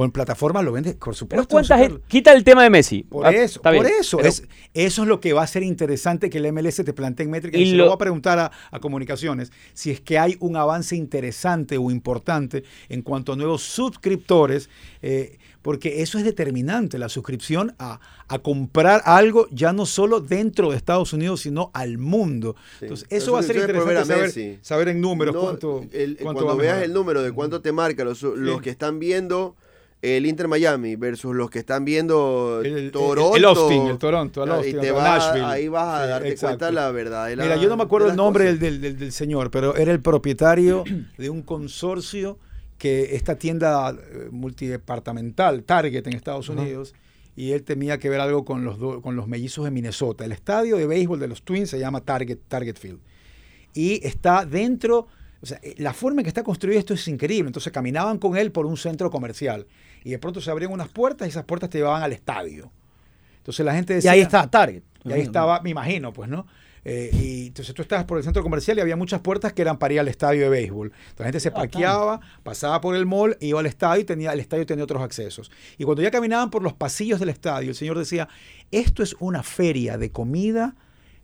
Con 0.00 0.12
plataformas 0.12 0.64
lo 0.64 0.72
vendes, 0.72 0.94
por 0.94 1.08
Pero 1.08 1.14
supuesto. 1.14 1.48
cuánta 1.48 1.78
super- 1.84 2.00
quita 2.08 2.32
el 2.32 2.42
tema 2.42 2.62
de 2.62 2.70
Messi. 2.70 3.02
Por 3.02 3.26
Ah, 3.26 3.30
eso, 3.32 3.60
por 3.60 3.72
bien, 3.72 3.86
eso. 4.00 4.16
pero- 4.16 4.30
Es, 4.30 4.44
eso 4.72 5.02
es 5.02 5.08
lo 5.08 5.20
que 5.20 5.34
va 5.34 5.42
a 5.42 5.46
ser 5.46 5.62
interesante 5.62 6.30
que 6.30 6.38
el 6.38 6.46
MLS 6.46 6.82
te 6.82 6.94
plantee 6.94 7.24
en 7.24 7.30
métricas. 7.30 7.60
Y 7.60 7.64
Y 7.64 7.70
se 7.72 7.76
lo- 7.76 7.84
lo 7.84 7.90
voy 7.90 7.94
a 7.96 7.98
preguntar 7.98 8.38
a, 8.38 8.50
a 8.70 8.80
comunicaciones 8.80 9.52
si 9.74 9.90
es 9.90 10.00
que 10.00 10.18
hay 10.18 10.38
un 10.40 10.56
avance 10.56 10.96
interesante 10.96 11.76
o 11.76 11.90
importante 11.90 12.64
en 12.88 13.02
cuanto 13.02 13.34
a 13.34 13.36
nuevos 13.36 13.60
suscriptores, 13.62 14.70
eh, 15.02 15.36
porque 15.60 16.00
eso 16.00 16.16
es 16.16 16.24
determinante, 16.24 16.96
la 16.98 17.10
suscripción 17.10 17.74
a, 17.78 18.00
a 18.28 18.38
comprar 18.38 19.02
algo 19.04 19.48
ya 19.50 19.74
no 19.74 19.84
solo 19.84 20.20
dentro 20.22 20.70
de 20.70 20.78
Estados 20.78 21.12
Unidos, 21.12 21.42
sino 21.42 21.70
al 21.74 21.98
mundo. 21.98 22.56
Sí. 22.78 22.86
Entonces, 22.86 23.06
Pero 23.10 23.22
eso 23.22 23.32
va 23.34 23.40
a 23.40 23.42
ser 23.42 23.56
interesante 23.56 24.04
saber, 24.06 24.58
saber 24.62 24.88
en 24.88 25.02
números 25.02 25.34
No, 25.34 25.42
cuánto, 25.42 25.84
el- 25.92 26.16
cuánto 26.16 26.44
cuando 26.44 26.52
a 26.62 26.64
veas 26.64 26.82
el 26.82 26.94
número 26.94 27.22
de 27.22 27.32
cuánto 27.32 27.60
te 27.60 27.72
marca 27.72 28.02
los, 28.04 28.22
los 28.22 28.56
Sí. 28.56 28.62
que 28.62 28.70
están 28.70 28.98
viendo 28.98 29.56
el 30.02 30.24
Inter 30.24 30.48
Miami 30.48 30.96
versus 30.96 31.34
los 31.36 31.50
que 31.50 31.58
están 31.58 31.84
viendo 31.84 32.62
El- 32.64 32.90
Toronto. 32.90 33.36
el 33.36 33.44
Austin, 33.44 33.86
el 33.88 33.98
Toronto, 33.98 34.44
el 34.44 34.68
y 34.68 34.72
te 34.72 34.90
ahí 34.90 35.68
vas 35.68 36.00
a 36.02 36.06
darte 36.06 36.28
exacto. 36.30 36.58
cuenta 36.58 36.72
la 36.72 36.90
verdad. 36.90 37.26
de 37.28 37.36
la- 37.36 37.42
Mira, 37.44 37.56
yo 37.56 37.68
no 37.68 37.76
me 37.76 37.82
acuerdo 37.82 38.06
de 38.06 38.12
el 38.12 38.16
nombre 38.16 38.54
del, 38.56 38.80
del- 38.80 38.98
del 38.98 39.12
señor, 39.12 39.50
pero 39.50 39.76
era 39.76 39.92
el 39.92 40.00
propietario 40.00 40.84
de 41.18 41.28
un 41.30 41.42
consorcio 41.42 42.38
que 42.78 43.14
esta 43.14 43.36
tienda 43.36 43.90
eh, 43.90 44.28
multidepartamental, 44.30 45.64
Target 45.64 46.06
en 46.06 46.14
Estados 46.14 46.48
Unidos, 46.48 46.94
y 47.36 47.52
él 47.52 47.62
tenía 47.62 47.98
que 47.98 48.08
ver 48.08 48.20
algo 48.20 48.44
con 48.44 48.64
los, 48.64 48.78
do- 48.78 49.02
con 49.02 49.16
los 49.16 49.26
mellizos 49.28 49.64
de 49.64 49.70
Minnesota. 49.70 50.24
El 50.24 50.32
estadio 50.32 50.76
de 50.76 50.86
béisbol 50.86 51.20
de 51.20 51.28
los 51.28 51.42
Twins 51.42 51.70
se 51.70 51.78
llama 51.78 52.00
Target, 52.00 52.38
Target 52.48 52.76
Field. 52.76 53.00
Y 53.74 54.04
está 54.06 54.44
dentro, 54.44 55.06
o 55.40 55.46
sea, 55.46 55.60
eh, 55.62 55.74
la 55.78 55.92
forma 55.92 56.20
en 56.20 56.24
que 56.24 56.28
está 56.28 56.42
construido 56.42 56.78
esto 56.78 56.94
es 56.94 57.06
increíble. 57.08 57.48
Entonces 57.48 57.72
caminaban 57.72 58.18
con 58.18 58.36
él 58.36 58.50
por 58.50 58.66
un 58.66 58.76
centro 58.76 59.10
comercial 59.10 59.66
y 60.04 60.10
de 60.10 60.18
pronto 60.18 60.40
se 60.40 60.50
abrían 60.50 60.72
unas 60.72 60.88
puertas 60.88 61.28
y 61.28 61.30
esas 61.30 61.44
puertas 61.44 61.70
te 61.70 61.78
llevaban 61.78 62.02
al 62.02 62.12
estadio. 62.12 62.70
Entonces 63.38 63.64
la 63.64 63.74
gente 63.74 63.94
Y 63.94 63.96
decía... 63.96 64.12
ahí 64.12 64.20
está 64.20 64.48
Target. 64.48 64.82
Y 65.04 65.12
ahí 65.12 65.22
estaba, 65.22 65.60
me 65.62 65.70
imagino, 65.70 66.12
pues, 66.12 66.28
¿no? 66.28 66.46
Eh, 66.84 67.10
y 67.12 67.46
entonces 67.48 67.74
tú 67.74 67.82
estabas 67.82 68.06
por 68.06 68.16
el 68.16 68.24
centro 68.24 68.42
comercial 68.42 68.78
y 68.78 68.80
había 68.80 68.96
muchas 68.96 69.20
puertas 69.20 69.52
que 69.52 69.60
eran 69.62 69.78
para 69.78 69.94
ir 69.94 70.00
al 70.00 70.08
estadio 70.08 70.42
de 70.42 70.48
béisbol. 70.48 70.88
Entonces 70.88 71.18
la 71.18 71.24
gente 71.26 71.40
se 71.40 71.50
parqueaba, 71.50 72.20
pasaba 72.42 72.80
por 72.80 72.94
el 72.94 73.04
mall, 73.06 73.36
iba 73.40 73.60
al 73.60 73.66
estadio 73.66 74.02
y 74.02 74.04
tenía, 74.04 74.32
el 74.32 74.40
estadio 74.40 74.64
tenía 74.64 74.84
otros 74.84 75.02
accesos. 75.02 75.50
Y 75.76 75.84
cuando 75.84 76.02
ya 76.02 76.10
caminaban 76.10 76.50
por 76.50 76.62
los 76.62 76.72
pasillos 76.72 77.20
del 77.20 77.28
estadio, 77.28 77.70
el 77.70 77.74
señor 77.74 77.98
decía, 77.98 78.28
esto 78.70 79.02
es 79.02 79.14
una 79.20 79.42
feria 79.42 79.98
de 79.98 80.10
comida, 80.10 80.74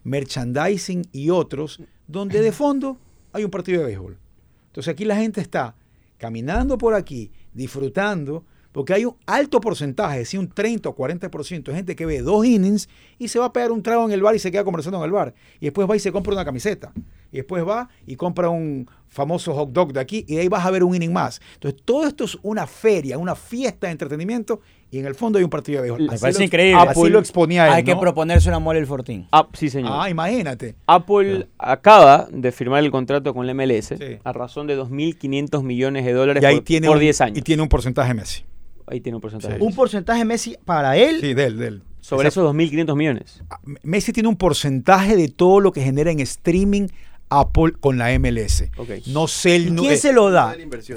merchandising 0.05 1.09
y 1.12 1.31
otros, 1.31 1.81
donde 2.07 2.41
de 2.41 2.53
fondo 2.53 2.99
hay 3.33 3.45
un 3.45 3.51
partido 3.51 3.81
de 3.81 3.87
béisbol. 3.87 4.19
Entonces 4.67 4.93
aquí 4.93 5.05
la 5.05 5.17
gente 5.17 5.41
está 5.41 5.75
caminando 6.19 6.77
por 6.77 6.95
aquí, 6.95 7.33
disfrutando, 7.55 8.45
porque 8.77 8.93
hay 8.93 9.07
un 9.07 9.17
alto 9.25 9.59
porcentaje, 9.59 10.27
si 10.27 10.37
un 10.37 10.49
30 10.49 10.91
o 10.91 10.95
40% 10.95 11.62
de 11.62 11.75
gente 11.75 11.97
que 11.97 12.05
ve 12.05 12.21
dos 12.21 12.45
innings 12.45 12.89
y 13.19 13.29
se 13.29 13.39
va 13.39 13.47
a 13.47 13.53
pegar 13.53 13.73
un 13.73 13.83
trago 13.83 14.05
en 14.05 14.12
el 14.12 14.21
bar 14.23 14.37
y 14.37 14.39
se 14.39 14.51
queda 14.53 14.65
conversando 14.65 14.99
en 14.99 15.05
el 15.05 15.12
bar. 15.12 15.33
Y 15.61 15.65
después 15.65 15.89
va 15.89 15.97
y 15.97 15.99
se 15.99 16.12
compra 16.12 16.35
una 16.35 16.45
camiseta. 16.45 16.93
Y 17.33 17.37
después 17.39 17.67
va 17.67 17.89
y 18.07 18.17
compra 18.17 18.51
un 18.51 18.87
famoso 19.09 19.55
hot 19.55 19.71
dog 19.73 19.93
de 19.95 20.01
aquí 20.01 20.25
y 20.29 20.35
de 20.35 20.43
ahí 20.43 20.49
vas 20.49 20.65
a 20.67 20.71
ver 20.71 20.85
un 20.85 20.95
inning 20.95 21.12
más. 21.12 21.41
Entonces 21.55 21.81
todo 21.87 22.07
esto 22.07 22.25
es 22.25 22.37
una 22.43 22.67
feria, 22.67 23.17
una 23.17 23.35
fiesta 23.35 23.87
de 23.87 23.93
entretenimiento 23.93 24.61
y 24.91 24.99
en 24.99 25.07
el 25.07 25.15
fondo 25.15 25.39
hay 25.39 25.45
un 25.45 25.51
partido 25.51 25.83
de 25.83 25.91
béisbol. 25.91 26.12
Me 26.12 26.19
parece 26.19 26.41
lo- 26.41 26.45
increíble. 26.45 26.81
Así 26.83 26.91
Apple- 27.01 27.11
lo 27.11 27.19
exponía 27.19 27.67
él, 27.69 27.73
Hay 27.73 27.83
que 27.83 27.97
proponerse 27.97 28.49
una 28.51 28.59
mole 28.59 28.79
el 28.79 28.87
Fortín. 28.87 29.27
Ah, 29.33 29.49
sí, 29.55 29.71
señor. 29.71 29.93
Ah, 29.95 30.11
imagínate. 30.11 30.77
Apple 30.87 31.49
acaba 31.59 32.29
de 32.31 32.53
firmar 32.53 32.85
el 32.85 32.91
contrato 32.91 33.33
con 33.33 33.47
la 33.47 33.55
MLS 33.55 33.97
Sí. 33.97 34.19
a 34.23 34.33
razón 34.35 34.67
de 34.67 34.77
2.500 34.77 35.62
millones 35.62 36.05
de 36.05 36.12
dólares 36.12 36.43
Y 36.43 36.47
ahí 36.47 36.57
por, 36.57 36.65
tiene, 36.65 36.87
por 36.89 36.97
un, 36.99 37.01
10 37.03 37.21
años. 37.23 37.39
y 37.39 37.43
tiene 37.43 37.62
un 37.62 37.69
porcentaje 37.71 38.12
Messi. 38.15 38.45
Ahí 38.87 39.01
tiene 39.01 39.16
un 39.16 39.20
porcentaje. 39.22 39.57
Sí. 39.57 39.62
Un 39.62 39.75
porcentaje 39.75 40.25
Messi 40.25 40.57
para 40.64 40.96
él. 40.96 41.20
Sí, 41.20 41.35
de 41.35 41.44
él, 41.44 41.59
de 41.59 41.66
él. 41.68 41.83
Sobre 42.01 42.29
esos 42.29 42.44
2.500 42.55 42.96
millones. 42.96 43.42
Messi 43.83 44.12
tiene 44.12 44.29
un 44.29 44.37
porcentaje 44.37 45.16
de 45.16 45.29
todo 45.29 45.59
lo 45.61 45.72
que 45.72 45.81
genera 45.83 46.11
en 46.12 46.20
streaming 46.20 46.87
Apple 47.29 47.72
con 47.81 47.99
la 47.99 48.16
MLS. 48.20 48.70
No 49.07 49.27
sé 49.27 49.57
el 49.57 49.75
¿Quién 49.75 49.94
eh, 49.94 49.96
se 49.96 50.12
lo 50.12 50.31
da? 50.31 50.55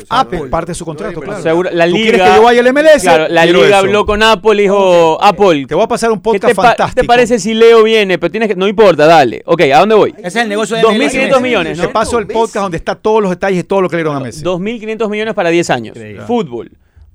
Apple, 0.10 0.40
No, 0.42 0.50
parte 0.52 0.74
de 0.74 0.76
su 0.76 0.84
no 0.84 0.86
contrato, 0.86 1.20
claro. 1.22 1.42
Seguro- 1.42 1.72
la 1.74 1.88
¿Tú 1.88 1.94
liga, 1.96 2.04
quieres 2.12 2.30
que 2.30 2.36
yo 2.36 2.44
vaya 2.44 2.60
al 2.62 2.68
MLS? 2.72 3.02
Claro, 3.02 3.28
la 3.30 3.42
Quiero 3.42 3.58
liga 3.64 3.70
eso. 3.70 3.78
habló 3.78 4.06
con 4.06 4.22
Apple 4.22 4.54
y 4.54 4.62
dijo, 4.62 5.18
Apple, 5.24 5.66
Te 5.66 5.74
voy 5.74 5.84
a 5.86 5.88
pasar 5.88 6.12
un 6.12 6.20
¿qué 6.20 6.22
podcast 6.22 6.46
te, 6.52 6.54
pa- 6.56 6.64
fantástico. 6.68 7.02
te 7.02 7.08
parece 7.08 7.40
si 7.40 7.56
Leo 7.56 7.82
viene? 7.82 8.20
Pero 8.20 8.30
tienes 8.30 8.48
que, 8.48 8.56
no 8.56 8.68
importa, 8.68 9.08
dale. 9.08 9.42
Ok, 9.48 9.62
¿a 9.74 9.80
dónde 9.80 9.96
voy? 9.96 10.14
Ese 10.20 10.28
es 10.28 10.36
el 10.36 10.50
negocio 10.50 10.76
de 10.76 10.84
2.500 10.84 11.30
MLS. 11.30 11.42
millones, 11.42 11.78
Te 11.80 11.84
¿no? 11.88 11.92
paso 11.92 12.20
el 12.20 12.28
podcast 12.28 12.58
donde 12.66 12.78
está 12.78 12.94
todos 12.94 13.24
los 13.24 13.32
detalles 13.32 13.58
de 13.58 13.64
todo 13.64 13.82
lo 13.82 13.90
que 13.90 13.96
le 13.96 14.04
dieron 14.04 14.16
a 14.16 14.20
Messi. 14.20 14.44
2.500 14.44 15.10
millones 15.10 15.34
para 15.34 15.50
10 15.50 15.68
años. 15.72 15.98
Increíble. 15.98 16.26
Fútbol. 16.28 16.72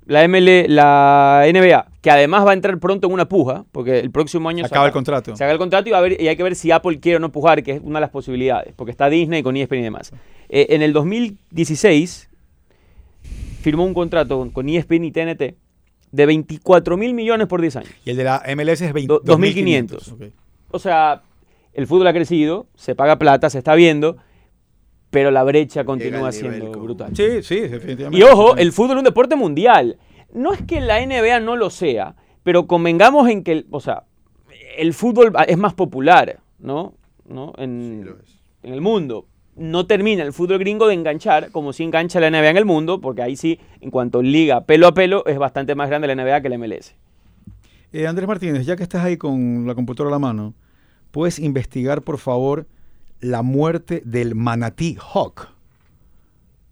La 0.07 0.23
ML, 0.27 0.67
la 0.67 1.43
NBA, 1.51 1.87
que 2.01 2.11
además 2.11 2.45
va 2.45 2.51
a 2.51 2.53
entrar 2.53 2.77
pronto 2.79 3.07
en 3.07 3.13
una 3.13 3.27
puja, 3.27 3.65
porque 3.71 3.99
el 3.99 4.11
próximo 4.11 4.47
año 4.49 4.59
Se 4.63 4.67
acaba 4.67 4.85
el 4.85 4.91
contrato. 4.93 5.35
Se 5.35 5.43
acaba 5.43 5.53
el 5.53 5.57
contrato 5.57 5.89
y, 5.89 5.91
va 5.91 5.97
a 5.97 6.01
ver- 6.01 6.21
y 6.21 6.27
hay 6.27 6.35
que 6.35 6.43
ver 6.43 6.55
si 6.55 6.69
Apple 6.71 6.99
quiere 6.99 7.17
o 7.17 7.19
no 7.19 7.31
pujar, 7.31 7.63
que 7.63 7.71
es 7.71 7.81
una 7.83 7.97
de 7.99 8.01
las 8.01 8.11
posibilidades, 8.11 8.73
porque 8.75 8.91
está 8.91 9.09
Disney 9.09 9.41
con 9.41 9.57
ESPN 9.57 9.79
y 9.79 9.83
demás. 9.83 10.11
Eh, 10.49 10.67
en 10.69 10.83
el 10.83 10.93
2016 10.93 12.29
firmó 13.61 13.83
un 13.85 13.93
contrato 13.93 14.37
con, 14.37 14.51
con 14.51 14.69
E 14.69 14.77
ESPN 14.77 15.05
y 15.05 15.11
TNT 15.11 15.55
de 16.11 16.25
24 16.25 16.97
mil 16.97 17.13
millones 17.13 17.47
por 17.47 17.61
10 17.61 17.75
años. 17.77 17.89
Y 18.05 18.11
el 18.11 18.17
de 18.17 18.23
la 18.25 18.43
MLS 18.55 18.81
es 18.81 18.93
20, 18.93 19.07
Do- 19.07 19.21
2.500. 19.23 20.11
Ok. 20.13 20.21
O 20.71 20.79
sea, 20.79 21.23
el 21.73 21.87
fútbol 21.87 22.07
ha 22.07 22.13
crecido, 22.13 22.67
se 22.75 22.95
paga 22.95 23.17
plata, 23.17 23.49
se 23.49 23.57
está 23.57 23.73
viendo, 23.75 24.17
pero 25.15 25.31
la 25.31 25.43
brecha 25.45 25.85
continúa 25.85 26.29
siendo 26.33 26.73
como- 26.73 26.83
brutal. 26.83 27.15
Sí, 27.15 27.41
sí, 27.41 27.57
definitivamente. 27.61 28.17
Y 28.19 28.23
ojo, 28.29 28.57
el 28.57 28.73
fútbol 28.73 28.97
es 28.97 28.97
un 28.97 29.05
deporte 29.05 29.37
mundial. 29.37 29.95
No 30.33 30.51
es 30.51 30.61
que 30.61 30.81
la 30.81 30.99
NBA 30.99 31.39
no 31.39 31.55
lo 31.55 31.69
sea, 31.69 32.17
pero 32.43 32.67
convengamos 32.67 33.29
en 33.29 33.41
que, 33.41 33.53
el- 33.53 33.65
o 33.71 33.79
sea, 33.79 34.03
el 34.77 34.93
fútbol 34.93 35.31
es 35.47 35.57
más 35.57 35.73
popular, 35.73 36.41
¿no? 36.59 36.95
¿No? 37.25 37.53
En, 37.57 38.01
Sí, 38.03 38.09
lo 38.09 38.17
es. 38.21 38.39
en 38.63 38.73
el 38.73 38.81
mundo. 38.81 39.25
no 39.55 39.85
termina 39.87 40.21
el 40.23 40.33
fútbol 40.33 40.59
gringo 40.59 40.85
de 40.89 40.95
enganchar 40.95 41.49
como 41.49 41.71
si 41.71 41.83
engancha 41.85 42.19
la 42.19 42.27
NBA 42.29 42.49
en 42.49 42.57
el 42.57 42.65
mundo, 42.65 42.99
porque 42.99 43.21
ahí 43.21 43.37
sí, 43.37 43.57
en 43.79 43.89
cuanto 43.89 44.21
liga 44.21 44.65
pelo 44.65 44.85
a 44.85 44.93
pelo, 44.93 45.25
es 45.27 45.37
bastante 45.37 45.75
más 45.75 45.87
grande 45.87 46.07
la 46.07 46.15
NBA 46.15 46.41
que 46.41 46.49
la 46.49 46.57
MLS. 46.57 46.93
Eh, 47.93 48.05
Andrés 48.05 48.27
Martínez, 48.27 48.65
ya 48.65 48.75
que 48.75 48.83
estás 48.83 49.05
ahí 49.05 49.15
con 49.15 49.65
la 49.65 49.75
computadora 49.75 50.13
a 50.13 50.19
la 50.19 50.19
mano, 50.19 50.53
puedes 51.11 51.39
investigar, 51.39 52.01
por 52.01 52.17
favor, 52.17 52.67
la 53.19 53.41
muerte 53.41 54.01
del 54.05 54.35
manatí 54.35 54.97
Hawk. 55.13 55.49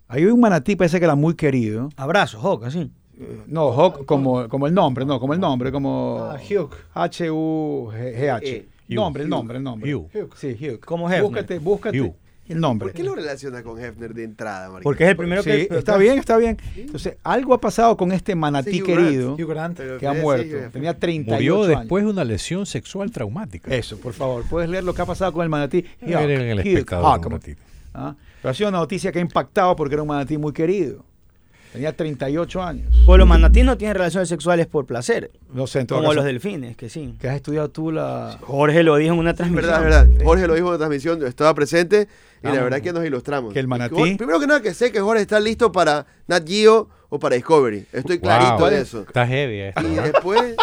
Hay 0.07 0.25
un 0.25 0.39
manatí, 0.39 0.75
parece 0.75 0.99
que 0.99 1.05
era 1.05 1.15
muy 1.15 1.33
querido. 1.35 1.89
Abrazo, 1.95 2.39
Hawk, 2.39 2.65
así. 2.65 2.91
Eh, 3.19 3.43
No, 3.47 3.71
Hawk 3.71 4.05
como, 4.05 4.47
como 4.49 4.67
el 4.67 4.73
nombre, 4.73 5.05
no, 5.05 5.19
como 5.19 5.33
el 5.33 5.39
nombre, 5.39 5.71
como 5.71 6.19
Ah, 6.31 6.37
Hugh. 6.37 6.69
H-U-G-H. 6.93 8.47
Eh, 8.55 8.67
Nombre, 8.89 9.23
el 9.23 9.29
nombre, 9.29 9.57
el 9.57 9.63
nombre. 9.63 9.95
Hugh. 9.95 10.09
Sí, 10.35 10.55
Hugh. 10.59 10.79
Como 10.81 11.07
Hefner. 11.09 11.23
Búscate, 11.23 11.57
búscate 11.59 12.01
Hugh. 12.01 12.13
El 12.49 12.59
nombre. 12.59 12.89
¿Por 12.89 12.95
qué 12.95 13.03
lo 13.03 13.15
relaciona 13.15 13.63
con 13.63 13.79
Hefner 13.79 14.13
de 14.13 14.23
entrada, 14.23 14.67
Marquito? 14.67 14.83
Porque 14.83 15.03
es 15.05 15.09
el 15.11 15.15
primero 15.17 15.43
Sí, 15.43 15.49
que. 15.49 15.67
está 15.77 15.97
bien, 15.97 16.19
está 16.19 16.37
bien. 16.37 16.57
Entonces, 16.75 17.15
algo 17.23 17.53
ha 17.53 17.61
pasado 17.61 17.95
con 17.97 18.11
este 18.11 18.35
manatí 18.35 18.81
Hugh 18.81 18.85
querido 18.85 19.33
Hugh 19.35 19.47
Grant. 19.47 19.77
Pero 19.77 19.97
que 19.97 20.07
ha 20.07 20.13
muerto. 20.13 20.55
Tenía 20.71 20.97
38 20.97 21.33
Murió 21.35 21.63
años. 21.63 21.79
después 21.79 22.03
de 22.03 22.09
una 22.11 22.23
lesión 22.23 22.65
sexual 22.65 23.11
traumática. 23.11 23.73
Eso, 23.73 23.97
por 23.97 24.13
favor, 24.13 24.43
puedes 24.49 24.69
leer 24.69 24.83
lo 24.83 24.93
que 24.93 25.01
ha 25.01 25.05
pasado 25.05 25.31
con 25.33 25.43
el 25.43 25.49
manatí. 25.49 25.85
Voy 26.01 26.13
a 26.13 26.19
ver 26.21 26.31
en 26.41 26.47
el 26.49 26.59
espectador 26.59 27.31
ratito. 27.31 27.61
¿Ah? 27.93 28.15
Pero 28.41 28.51
ha 28.51 28.53
sido 28.53 28.69
una 28.69 28.79
noticia 28.79 29.11
que 29.11 29.19
ha 29.19 29.21
impactado 29.21 29.75
porque 29.75 29.95
era 29.95 30.01
un 30.01 30.07
manatí 30.09 30.37
muy 30.37 30.51
querido. 30.51 31.05
Tenía 31.73 31.91
38 31.95 32.61
años. 32.63 32.93
Pues 33.05 33.17
los 33.19 33.27
manatíes 33.27 33.65
no 33.65 33.77
tienen 33.77 33.95
relaciones 33.95 34.29
sexuales 34.29 34.67
por 34.67 34.85
placer. 34.85 35.31
No 35.53 35.67
sé, 35.67 35.79
en 35.81 35.87
todo 35.87 35.97
Como 35.99 36.09
caso, 36.09 36.15
los 36.17 36.25
delfines, 36.25 36.77
que 36.77 36.87
sí. 36.87 37.15
que 37.19 37.27
has 37.27 37.35
estudiado 37.35 37.69
tú 37.69 37.91
la... 37.91 38.37
Jorge 38.41 38.83
lo 38.83 38.95
dijo 38.97 39.13
en 39.13 39.19
una 39.19 39.31
Es 39.31 39.37
transmisión. 39.37 39.71
verdad, 39.81 40.03
es 40.03 40.09
verdad. 40.11 40.23
Jorge 40.25 40.47
lo 40.47 40.53
dijo 40.53 40.67
en 40.67 40.71
la 40.73 40.77
transmisión, 40.77 41.19
yo 41.19 41.27
estaba 41.27 41.53
presente 41.55 42.07
y 42.43 42.47
la 42.47 42.61
verdad 42.63 42.79
que 42.81 42.93
nos 42.93 43.03
ilustramos. 43.03 43.51
Que 43.53 43.59
el 43.59 43.67
manatí- 43.67 43.95
Jorge- 43.95 44.17
Primero 44.17 44.39
que 44.39 44.47
nada 44.47 44.61
que 44.61 44.73
sé 44.73 44.91
que 44.91 45.01
Jorge 45.01 45.23
está 45.23 45.39
listo 45.39 45.71
para 45.71 46.05
Nat 46.27 46.47
Geo 46.47 46.89
o 47.09 47.19
para 47.19 47.35
Discovery. 47.35 47.85
Estoy 47.91 48.19
clarito 48.19 48.57
Wow, 48.59 48.69
de 48.69 48.79
eso. 48.81 49.01
Está 49.01 49.25
heavy 49.27 49.59
esto. 49.61 49.81
Y 49.81 49.95
después, 49.95 50.55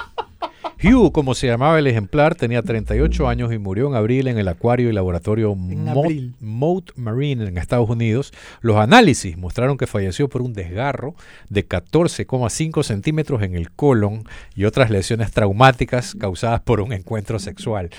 Hugh, 0.83 1.13
como 1.13 1.35
se 1.35 1.47
llamaba 1.47 1.79
el 1.79 1.87
ejemplar, 1.87 2.35
tenía 2.35 2.63
38 2.63 3.29
años 3.29 3.53
y 3.53 3.59
murió 3.59 3.89
en 3.89 3.95
abril 3.95 4.29
en 4.29 4.39
el 4.39 4.49
acuario 4.49 4.89
y 4.89 4.93
laboratorio. 4.93 5.55
Mount 5.55 6.91
Marine 6.97 7.49
en 7.49 7.59
Estados 7.59 7.91
Unidos. 7.91 8.33
Los 8.61 8.77
análisis 8.77 9.37
mostraron 9.37 9.77
que 9.77 9.87
falleció 9.87 10.29
por 10.29 10.43
un 10.43 10.53
desgarro 10.53 11.15
de 11.49 11.69
14,5 11.69 12.83
centímetros 12.83 13.43
en 13.43 13.55
el 13.55 13.71
colon 13.71 14.25
y 14.55 14.65
otras 14.65 14.91
lesiones 14.91 15.33
traumáticas 15.33 16.15
causadas 16.15 16.61
por 16.61 16.81
un 16.81 16.93
encuentro 16.93 17.39
sexual. 17.39 17.91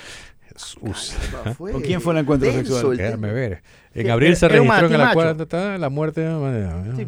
Fue 1.57 1.71
¿Con 1.71 1.81
quién 1.81 2.01
fue 2.01 2.13
el 2.13 2.19
encuentro 2.19 2.51
denso 2.51 2.73
sexual? 2.73 2.91
el 2.93 2.97
Déjame 2.97 3.31
ver. 3.31 3.63
En 3.93 4.09
abril 4.09 4.35
se 4.35 4.47
registró 4.47 4.87
en 4.87 4.93
el 4.93 5.01
acuario 5.01 5.77
la 5.77 5.89
muerte 5.89 6.21
de 6.21 6.95
Sí. 6.95 7.07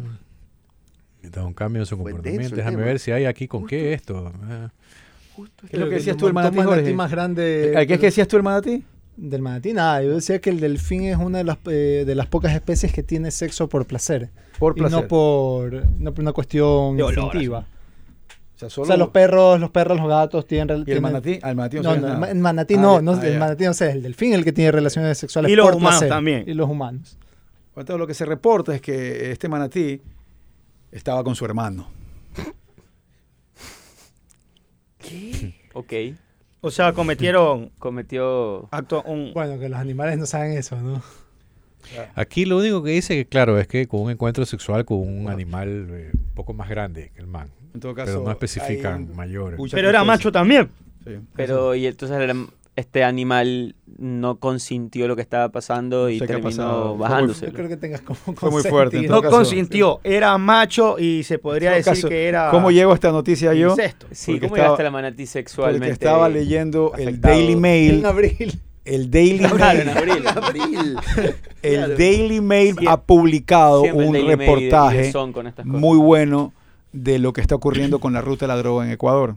Está 1.22 1.42
un 1.42 1.54
cambio 1.54 1.82
en 1.82 1.86
su 1.86 1.96
comportamiento. 1.96 2.54
Déjame 2.54 2.82
ver 2.82 2.98
si 2.98 3.10
hay 3.10 3.24
aquí 3.24 3.48
con 3.48 3.66
qué 3.66 3.92
esto. 3.92 4.32
Ah. 5.38 5.66
¿Qué 5.68 5.76
es 5.76 5.80
lo 5.80 5.86
que 5.88 5.94
El 5.94 5.98
decías 6.00 6.16
tú 6.16 6.26
montón 6.32 6.54
manatí, 6.54 6.92
más 6.94 7.10
grande 7.10 7.74
¿A 7.76 7.86
¿Qué 7.86 7.94
es 7.94 8.00
que 8.00 8.06
decías 8.06 8.28
tú 8.28 8.36
el 8.36 8.42
manatí? 8.42 8.84
del 9.16 9.42
manatí? 9.42 9.72
Nada, 9.72 10.02
yo 10.02 10.14
decía 10.14 10.40
que 10.40 10.50
el 10.50 10.60
delfín 10.60 11.04
es 11.04 11.16
una 11.16 11.38
de 11.38 11.44
las, 11.44 11.58
eh, 11.66 12.04
de 12.06 12.14
las 12.14 12.26
pocas 12.26 12.52
especies 12.54 12.92
que 12.92 13.02
tiene 13.02 13.30
sexo 13.30 13.68
por 13.68 13.86
placer. 13.86 14.30
Por 14.58 14.72
Y 14.76 14.80
placer. 14.80 15.00
no 15.02 15.08
por, 15.08 15.72
no 16.00 16.12
por 16.12 16.22
una 16.22 16.32
cuestión 16.32 16.96
De 16.96 17.02
olor, 17.04 17.18
instintiva. 17.24 17.58
O 17.60 18.58
sea, 18.58 18.66
O 18.68 18.70
solo... 18.70 18.86
sea, 18.86 18.96
los 18.96 19.08
perros, 19.10 19.58
los 19.60 19.70
perros, 19.70 19.98
los 19.98 20.08
gatos 20.08 20.46
tienen... 20.46 20.68
¿Y 20.78 20.80
el 20.80 20.84
tienen- 20.84 21.02
manatí? 21.02 21.38
Al 21.42 21.56
manatí 21.56 21.76
no, 21.78 21.82
No, 21.82 21.88
no, 21.90 21.94
el, 21.94 22.02
nada. 22.20 22.30
el 22.32 22.38
manatí 22.38 22.74
Ah, 22.74 22.80
no, 22.80 23.02
no, 23.02 23.12
ah, 23.12 23.26
el 23.26 23.32
ya. 23.34 23.38
manatí 23.38 23.64
no 23.64 23.74
sé, 23.74 23.88
es 23.88 23.94
el 23.96 24.02
delfín 24.02 24.32
el 24.32 24.44
que 24.44 24.52
tiene 24.52 24.70
relaciones 24.72 25.18
sexuales 25.18 25.50
Y 25.50 25.56
los 25.56 25.66
por 25.66 25.74
humanos 25.76 25.98
placer. 25.98 26.08
también. 26.08 26.44
Y 26.46 26.54
los 26.54 26.68
humanos. 26.68 27.16
Entonces, 27.76 27.98
lo 27.98 28.06
que 28.06 28.14
se 28.14 28.24
reporta 28.24 28.72
es 28.74 28.80
que 28.80 29.32
este 29.32 29.48
manatí 29.48 30.00
estaba 30.92 31.24
con 31.24 31.34
su 31.34 31.44
hermano. 31.44 31.88
Ok. 35.72 35.92
O 36.60 36.70
sea, 36.70 36.92
cometieron 36.92 37.70
Cometió. 37.78 38.68
acto 38.70 39.02
un 39.02 39.32
Bueno, 39.34 39.58
que 39.58 39.68
los 39.68 39.78
animales 39.78 40.18
no 40.18 40.26
saben 40.26 40.52
eso, 40.56 40.80
¿no? 40.80 41.02
Aquí 42.14 42.46
lo 42.46 42.56
único 42.58 42.82
que 42.82 42.92
dice 42.92 43.14
que, 43.14 43.26
claro, 43.26 43.58
es 43.58 43.68
que 43.68 43.86
con 43.86 44.00
un 44.00 44.10
encuentro 44.10 44.46
sexual 44.46 44.86
con 44.86 44.98
un 45.00 45.28
animal 45.28 45.86
eh, 45.90 46.10
un 46.14 46.34
poco 46.34 46.54
más 46.54 46.68
grande 46.70 47.10
que 47.14 47.20
el 47.20 47.26
man. 47.26 47.50
En 47.74 47.80
todo 47.80 47.94
caso, 47.94 48.12
Pero 48.12 48.24
no 48.24 48.30
especifican 48.30 49.14
mayores. 49.14 49.60
Pero 49.70 49.90
era 49.90 50.02
macho 50.04 50.32
también. 50.32 50.70
Sí. 51.04 51.18
Pero 51.36 51.74
y 51.74 51.86
entonces 51.86 52.16
el- 52.18 52.46
este 52.76 53.04
animal 53.04 53.76
no 53.98 54.40
consintió 54.40 55.06
lo 55.06 55.14
que 55.14 55.22
estaba 55.22 55.50
pasando 55.50 56.10
y 56.10 56.18
terminó 56.18 56.96
bajándose. 56.96 57.46
No 57.46 57.52
creo 57.52 57.68
que 57.68 57.76
tengas 57.76 58.00
como 58.00 58.18
Fue 58.34 58.50
muy 58.50 58.62
fuerte, 58.62 59.00
todo 59.06 59.16
No 59.16 59.22
caso- 59.22 59.36
consintió. 59.36 60.00
Era 60.02 60.36
macho 60.38 60.98
y 60.98 61.22
se 61.22 61.38
podría 61.38 61.70
En 61.70 61.76
decir 61.78 61.92
caso, 61.92 62.08
que 62.08 62.26
era. 62.26 62.50
¿Cómo 62.50 62.70
llego 62.72 62.90
a 62.90 62.94
esta 62.94 63.12
noticia 63.12 63.54
yo? 63.54 63.70
incesto. 63.70 64.06
Sí, 64.10 64.32
Porque 64.32 64.40
¿cómo 64.46 64.56
estaba- 64.56 64.66
llegaste 64.68 64.82
a 64.82 64.84
la 64.84 64.90
manatí 64.90 65.26
sexualmente? 65.26 65.86
Porque 65.86 65.92
estaba 65.92 66.28
leyendo 66.28 66.92
el? 66.98 67.20
Daily 67.20 67.52
En 67.52 67.60
Mail. 67.60 68.06
abril. 68.06 68.60
El 68.84 69.10
Daily 69.10 69.38
Claro, 69.56 69.78
en 69.80 69.86
Mail, 69.86 69.96
abril. 69.96 70.26
abril. 70.28 70.96
el 71.62 71.74
Claro. 71.76 71.94
Daily 71.96 72.40
Mail 72.40 72.64
Siempre- 72.74 72.88
ha 72.88 73.00
publicado 73.00 73.82
un 73.82 74.10
Mail 74.12 74.26
reportaje 74.26 75.12
muy 75.64 75.96
bueno 75.98 76.52
de 76.92 77.18
lo 77.18 77.32
que 77.32 77.40
está 77.40 77.54
ocurriendo 77.54 77.98
con 78.00 78.12
la 78.12 78.20
ruta 78.20 78.46
de 78.46 78.48
la 78.48 78.56
droga 78.56 78.84
en 78.84 78.90
Ecuador. 78.90 79.36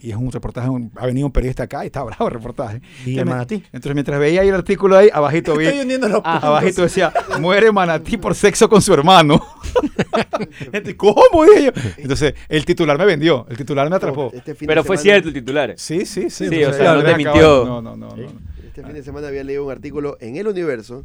Y 0.00 0.10
es 0.10 0.16
un 0.16 0.30
reportaje, 0.30 0.68
un- 0.68 0.92
ha 0.96 1.06
venido 1.06 1.26
un 1.26 1.32
periodista 1.32 1.62
acá 1.64 1.82
y 1.84 1.86
está 1.86 2.02
bravo 2.02 2.28
el 2.28 2.34
reportaje. 2.34 2.80
¿Y 3.04 3.12
el 3.14 3.18
Entonces, 3.20 3.26
manatí? 3.26 3.54
Entonces 3.72 3.94
mientras 3.94 4.20
veía 4.20 4.42
ahí 4.42 4.48
el 4.48 4.54
artículo 4.54 4.96
ahí, 4.96 5.08
abajito 5.12 5.56
vi, 5.56 5.66
Estoy 5.66 5.80
uniendo 5.84 6.08
los 6.08 6.20
Ah, 6.24 6.32
puntos. 6.32 6.44
abajito 6.48 6.82
decía, 6.82 7.12
muere 7.40 7.72
manatí 7.72 8.16
por 8.18 8.34
sexo 8.34 8.68
con 8.68 8.82
su 8.82 8.92
hermano. 8.92 9.40
¿Cómo? 10.96 11.44
Dije 11.44 11.64
yo. 11.66 11.70
Entonces 11.98 12.34
el 12.48 12.64
titular 12.64 12.98
me 12.98 13.04
vendió, 13.04 13.46
el 13.48 13.56
titular 13.56 13.88
me 13.90 13.96
atrapó. 13.96 14.30
Este 14.32 14.54
Pero 14.54 14.84
fue 14.84 14.96
semana- 14.96 15.02
cierto 15.02 15.28
el 15.28 15.34
titular. 15.34 15.74
Sí, 15.76 16.04
sí, 16.06 16.30
sí. 16.30 16.48
Sí, 16.48 16.54
entonces, 16.54 16.68
o 16.80 16.84
sea, 16.84 16.94
no 16.94 17.02
te 17.04 17.16
mintió. 17.16 17.64
No, 17.64 17.82
no, 17.82 17.96
no. 17.96 18.08
no. 18.16 18.22
Este 18.66 18.82
fin 18.84 18.92
de 18.92 19.02
semana 19.02 19.28
había 19.28 19.42
leído 19.42 19.64
un 19.64 19.72
artículo 19.72 20.18
en 20.20 20.36
El 20.36 20.48
Universo 20.48 21.02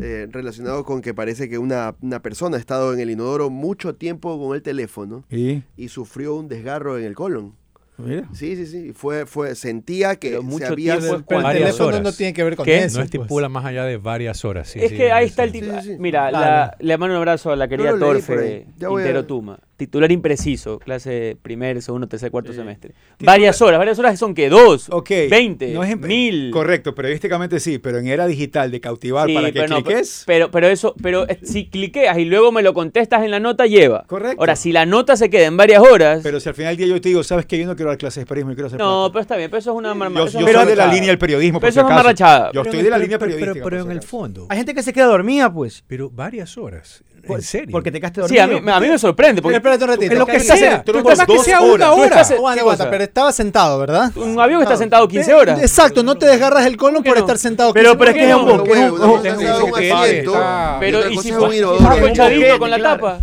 eh, 0.00 0.28
relacionado 0.30 0.84
con 0.84 1.00
que 1.02 1.14
parece 1.14 1.48
que 1.48 1.58
una, 1.58 1.96
una 2.00 2.22
persona 2.22 2.56
ha 2.56 2.60
estado 2.60 2.94
en 2.94 3.00
el 3.00 3.10
inodoro 3.10 3.50
mucho 3.50 3.96
tiempo 3.96 4.38
con 4.38 4.54
el 4.54 4.62
teléfono 4.62 5.24
Y, 5.28 5.64
y 5.76 5.88
sufrió 5.88 6.36
un 6.36 6.46
desgarro 6.46 6.96
en 6.96 7.04
el 7.04 7.16
colon. 7.16 7.54
Mira. 7.98 8.24
Sí, 8.32 8.56
sí, 8.56 8.66
sí. 8.66 8.92
Fue, 8.94 9.26
fue, 9.26 9.54
sentía 9.54 10.16
que 10.16 10.30
Pero 10.30 10.40
se 10.42 10.46
mucho 10.46 10.66
había... 10.66 10.98
tiempo 10.98 11.22
Pero 11.28 11.40
el 11.48 11.56
teléfono 11.58 11.88
horas. 11.88 12.02
no 12.02 12.12
tiene 12.12 12.32
que 12.32 12.44
ver 12.44 12.56
con 12.56 12.64
¿Qué? 12.64 12.78
eso. 12.84 12.98
No 12.98 13.04
pues. 13.04 13.14
estipula 13.14 13.48
más 13.48 13.64
allá 13.64 13.84
de 13.84 13.96
varias 13.96 14.44
horas. 14.44 14.68
sí, 14.68 14.78
es 14.80 14.90
sí, 14.90 14.96
que 14.96 15.12
ahí 15.12 15.26
sí. 15.26 15.30
está 15.30 15.44
el 15.44 15.52
Sí, 15.52 15.60
titular. 15.60 15.82
sí, 15.82 15.88
sí. 15.92 15.96
Mira, 15.98 16.30
la- 16.30 16.76
le 16.78 16.98
mando 16.98 17.14
un 17.14 17.18
abrazo 17.18 17.50
a 17.50 17.56
la 17.56 17.68
querida 17.68 17.90
por 17.90 17.98
Torfe 18.00 18.66
voy 18.78 19.02
a- 19.02 19.04
Quintero 19.04 19.24
Tuma. 19.26 19.58
Titular 19.76 20.10
impreciso, 20.10 20.80
clase 20.80 21.36
primer, 21.40 21.80
segundo, 21.82 22.08
tercer, 22.08 22.32
cuarto 22.32 22.52
semestre. 22.52 22.94
Varias 23.20 23.62
horas, 23.62 23.78
varias 23.78 23.96
horas 24.00 24.18
son 24.18 24.34
que 24.34 24.48
dos, 24.48 24.88
Ok. 24.90 25.08
veinte, 25.30 25.72
no 25.72 25.84
es 25.84 25.96
mil. 25.96 26.50
Correcto, 26.50 26.96
periodísticamente 26.96 27.60
sí, 27.60 27.78
pero 27.78 27.98
en 27.98 28.08
era 28.08 28.26
digital 28.26 28.72
de 28.72 28.80
cautivar 28.80 29.28
Sí, 29.28 29.34
para 29.34 29.52
que 29.52 29.60
pero 29.60 29.68
no, 29.68 29.84
cliques. 29.84 30.24
pero, 30.26 30.50
pero 30.50 30.66
eso, 30.66 30.96
pero 31.00 31.26
si 31.44 31.66
cliqueas 31.68 32.18
y 32.18 32.24
luego 32.24 32.50
me 32.50 32.62
lo 32.62 32.74
contestas 32.74 33.22
en 33.22 33.30
la 33.30 33.38
nota, 33.38 33.66
lleva. 33.66 34.02
Correcto. 34.08 34.40
Ahora, 34.40 34.56
si 34.56 34.72
la 34.72 34.84
nota 34.84 35.16
se 35.16 35.30
queda 35.30 35.46
en 35.46 35.56
varias 35.56 35.80
horas. 35.80 36.22
Pero 36.24 36.40
si 36.40 36.48
al 36.48 36.56
final 36.56 36.76
del 36.76 36.84
día 36.88 36.96
yo 36.96 37.00
te 37.00 37.10
digo, 37.10 37.22
¿sabes 37.22 37.46
qué? 37.46 37.56
Yo 37.56 37.66
no 37.66 37.76
quiero 37.76 37.87
dar 37.88 37.98
clases 37.98 38.22
de 38.22 38.26
periodismo, 38.26 38.54
quiero 38.54 38.66
hacer 38.68 38.78
no, 38.78 38.86
plata. 39.00 39.12
pero 39.12 39.20
está 39.22 39.36
bien, 39.36 39.50
pero 39.50 39.58
eso 39.58 39.70
es 39.72 39.76
una 39.76 39.94
marma- 39.94 40.14
Yo, 40.18 40.20
yo 40.20 40.26
es 40.26 40.32
soy 40.54 40.66
de 40.66 40.76
la 40.76 40.86
línea 40.86 41.08
del 41.08 41.18
periodismo, 41.18 41.60
Pero 41.60 41.66
por 41.68 41.72
si 41.72 41.78
eso 41.78 41.80
es 41.80 41.84
una 41.86 41.94
acaso. 41.94 42.04
marrachada. 42.04 42.46
Yo 42.46 42.50
Pero 42.52 42.62
estoy 42.64 42.78
de 42.82 42.90
la 42.90 42.96
pero- 42.96 43.02
línea 43.04 43.18
pero- 43.18 43.30
periodística. 43.32 43.52
Pero, 43.54 43.62
por 43.64 43.74
en 43.74 43.90
el 43.92 43.98
acaso. 43.98 44.08
fondo. 44.08 44.46
Hay 44.48 44.56
gente 44.58 44.74
que 44.74 44.82
se 44.82 44.92
queda 44.92 45.06
dormida, 45.06 45.52
pues. 45.52 45.84
Pero 45.86 46.10
varias 46.10 46.56
horas. 46.58 47.02
En 47.20 47.42
serio. 47.42 47.68
Porque 47.72 47.90
te 47.92 48.00
quedaste 48.00 48.22
Sí, 48.26 48.36
dormido. 48.36 48.58
a 48.58 48.60
mí, 48.62 48.70
a 48.72 48.80
mí 48.80 48.88
me 48.88 48.98
sorprende. 48.98 49.42
Pero 49.42 49.42
Porque 49.42 49.56
espérate 49.56 49.84
un 49.84 49.90
ratito. 49.90 50.12
En 50.12 50.18
lo 50.18 50.24
que 50.26 50.32
¿Qué 50.32 50.40
sea. 50.40 50.82
Tú 50.82 50.94
más 51.04 51.18
que 51.26 51.34
dos 51.34 51.44
sea 51.44 51.60
horas. 51.60 51.74
una 51.74 51.92
hora. 51.92 52.20
estás- 52.22 52.86
pero 52.88 53.04
estaba 53.04 53.32
sentado, 53.32 53.78
¿verdad? 53.78 54.10
un 54.16 54.40
avión 54.40 54.60
que 54.60 54.64
está 54.64 54.76
sentado 54.78 55.06
15 55.06 55.32
Eh, 55.32 55.34
horas. 55.34 55.60
Exacto, 55.60 56.02
no 56.02 56.16
te 56.16 56.24
desgarras 56.26 56.64
el 56.64 56.76
colon 56.78 57.02
por 57.02 57.18
estar 57.18 57.36
sentado 57.36 57.74
Pero- 57.74 57.90
15 57.90 57.98
pero 57.98 58.10
es 58.10 58.16
que 58.16 58.30
es 58.30 58.34
un 58.36 58.48
horas. 58.48 58.62
Pero, 58.64 58.74
es 58.74 58.92
huevo, 58.92 58.96
es 58.96 59.12
un- 59.12 59.26
y 59.26 60.80
Pero 60.80 61.10
y 61.10 61.18
si 61.18 61.30
acolchadito 61.32 61.70
boquete, 61.74 62.58
con 62.58 62.70
la 62.70 62.78
tapa. 62.82 63.20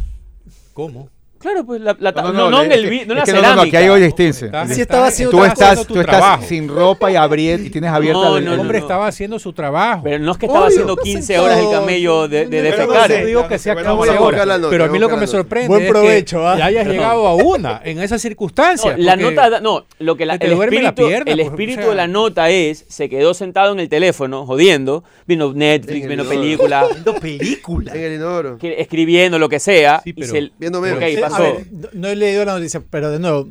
¿Cómo? 0.74 1.10
Claro, 1.38 1.64
pues 1.66 1.80
la, 1.82 1.96
la. 2.00 2.12
No, 2.12 2.22
No, 2.24 2.32
no, 2.34 2.50
no, 2.50 2.64
en 2.64 2.72
es 2.72 2.78
el 2.78 2.84
que- 2.86 2.90
vi- 2.90 3.06
no 3.06 3.12
en 3.12 3.12
es 3.12 3.18
la 3.18 3.24
que 3.26 3.34
no, 3.34 3.42
no, 3.42 3.56
no, 3.56 3.62
aquí 3.62 3.76
hay 3.76 3.84
cerámica. 3.84 3.94
hoy 3.94 4.02
distinción. 4.02 4.48
Está- 4.56 4.68
Sí 4.74 4.82
estaba 4.82 5.08
haciendo 5.08 5.38
Tú 5.38 5.44
estás, 5.46 5.86
tú 5.86 6.00
estás 6.00 6.06
trabajo. 6.18 6.44
sin 6.48 6.68
ropa 6.68 7.12
y, 7.12 7.16
abrir, 7.16 7.60
y 7.60 7.70
tienes 7.70 7.92
abierta 7.92 8.18
No, 8.20 8.24
la- 8.24 8.30
no, 8.32 8.38
El 8.52 8.56
no, 8.56 8.62
hombre 8.62 8.80
no. 8.80 8.86
estaba 8.86 9.08
haciendo 9.08 9.38
su 9.38 9.54
trabajo. 9.54 10.02
Pero 10.04 10.20
no 10.20 10.32
es 10.32 10.38
que 10.40 10.46
estaba 10.48 10.66
Obvio, 10.66 10.74
haciendo 10.76 10.96
15 10.98 11.38
horas 11.38 11.60
el 11.60 11.70
camello 11.70 12.28
de, 12.28 12.48
de 12.48 12.62
defecar. 12.64 13.10
no 13.12 13.26
digo 13.26 13.48
que 13.48 13.60
sea 13.60 13.74
Bueno, 13.76 13.90
15 13.92 13.98
voy 13.98 14.10
a 14.10 14.12
buscar 14.20 14.28
horas. 14.34 14.48
la 14.48 14.58
nota, 14.58 14.70
Pero 14.72 14.84
a 14.86 14.88
mí 14.88 14.98
lo 14.98 15.10
que 15.10 15.16
me 15.18 15.28
sorprende 15.28 15.68
Buen 15.68 15.84
es 15.84 15.90
provecho, 15.90 16.40
que 16.40 16.46
¿ah? 16.48 16.58
ya 16.58 16.66
hayas 16.66 16.88
llegado 16.88 17.28
a 17.28 17.36
una 17.36 17.82
en 17.84 18.00
esa 18.02 18.18
circunstancia. 18.18 18.96
No, 18.98 19.04
la 19.04 19.16
nota, 19.16 19.60
no, 19.60 19.86
lo 20.00 20.16
que 20.18 20.26
la, 20.26 20.40
que 20.40 20.48
el 20.48 20.54
espíritu, 20.54 20.96
pierna, 20.96 21.32
el 21.32 21.38
pues, 21.40 21.48
espíritu 21.52 21.90
de 21.90 21.96
la 21.96 22.08
nota 22.08 22.50
es, 22.50 22.86
se 22.88 23.08
quedó 23.10 23.34
sentado 23.34 23.74
en 23.74 23.82
el 23.82 23.90
teléfono, 23.90 24.46
jodiendo, 24.48 25.04
viendo 25.28 25.52
En 25.52 25.58
Netflix, 25.60 26.08
viendo 26.08 26.24
inodoro. 26.24 26.40
películas, 26.42 26.86
película. 27.22 27.94
En 27.94 28.02
el 28.04 28.14
inodoro. 28.16 28.58
que- 28.58 28.82
escribiendo 28.82 29.38
lo 29.38 29.50
que 29.50 29.60
sea, 29.60 30.02
Viendo 30.58 30.82
memes. 30.82 31.25
Pasó. 31.30 31.44
ver, 31.44 31.68
no- 31.72 31.90
no 31.94 32.08
he 32.08 32.16
leído 32.16 32.44
la 32.46 32.54
noticia, 32.58 32.82
pero 32.90 33.12
de 33.12 33.20
nuevo, 33.20 33.50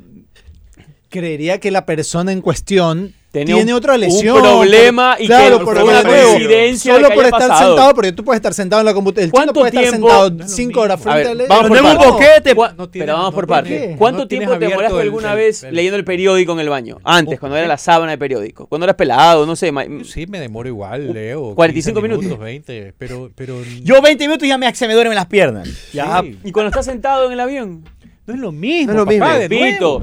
creería 1.09 1.61
que 1.61 1.71
la 1.71 1.87
persona 1.87 2.33
en 2.33 2.41
cuestión 2.41 3.15
tenía 3.35 3.55
tiene 3.57 3.73
un- 3.73 3.79
otra 3.79 3.99
lesión. 3.99 4.37
Un 4.37 4.42
problema 4.42 5.16
y 5.18 5.27
claro, 5.27 5.59
que 5.59 5.64
por 5.64 5.75
fue 5.79 5.85
una 5.85 6.03
coincidencia 6.03 6.94
de 6.94 7.01
Solo 7.03 7.14
por 7.14 7.25
estar 7.27 7.40
pasado. 7.49 7.66
sentado, 7.73 7.94
porque 7.94 8.12
tú 8.12 8.25
puedes 8.25 8.38
estar 8.38 8.55
sentado 8.55 8.81
en 8.81 8.87
la 8.87 8.94
computadora. 8.94 9.25
El 9.27 9.31
chino 9.31 9.37
¿Cuánto 9.37 9.53
puede 9.55 9.68
estar 9.68 9.83
tiempo- 9.83 10.09
sentado 10.09 10.31
No 10.31 10.44
es 10.44 10.51
lo 10.51 10.57
cinco 10.57 10.81
horas 10.81 11.01
A 11.01 11.03
frente 11.03 11.35
ver, 11.35 11.42
al 11.42 11.49
vamos 11.49 11.68
por 11.68 11.83
un 11.87 11.97
boquete. 12.12 12.55
¿Cuá- 12.55 12.75
No 12.77 12.88
tiene- 12.88 13.07
pero 13.07 13.16
vamos 13.18 13.35
no 13.35 13.47
por. 13.47 13.62
¿Qué? 13.64 13.94
¿Cuánto 13.99 14.18
no 14.20 14.29
tiempo 14.29 14.53
te 14.59 14.59
demoraste 14.66 15.01
alguna 15.01 15.33
el- 15.33 15.37
vez 15.38 15.62
el- 15.64 15.75
leyendo 15.75 15.97
el 15.99 16.05
periódico 16.05 16.53
en 16.53 16.61
el 16.61 16.68
baño? 16.68 16.99
Antes, 17.05 17.38
cuando 17.40 17.59
era 17.59 17.66
la 17.66 17.77
sábana 17.79 18.12
de 18.12 18.18
periódico. 18.18 18.66
Cuando 18.66 18.85
eras 18.85 18.97
pelado, 18.97 19.44
no 19.47 19.57
sé. 19.57 19.73
Sí, 20.05 20.27
me 20.27 20.40
demoro 20.40 20.68
igual, 20.68 21.12
Leo. 21.12 21.55
45 21.55 22.01
15 22.01 22.16
minutos. 22.18 22.38
20, 22.44 22.94
pero, 22.97 23.31
pero 23.35 23.57
Yo 23.83 24.01
20 24.01 24.27
minutos 24.27 24.47
y 24.47 24.49
ya 24.49 24.59
me, 24.59 24.75
se 24.75 24.87
me 24.88 24.94
duermen 24.94 25.14
las 25.16 25.27
piernas. 25.27 25.68
Ya. 25.92 26.20
Sí. 26.23 26.38
Y 26.44 26.53
cuando 26.53 26.68
estás 26.70 26.85
sentado 26.87 27.27
en 27.27 27.33
el 27.33 27.40
avión. 27.40 27.85
No 28.27 28.35
es 28.35 28.41
lo 28.41 28.53
mismo, 28.53 28.93
No 28.93 28.93
es 28.93 28.99
lo 28.99 29.05
papá, 29.05 29.39
mismo. 29.39 29.39
de 29.39 29.49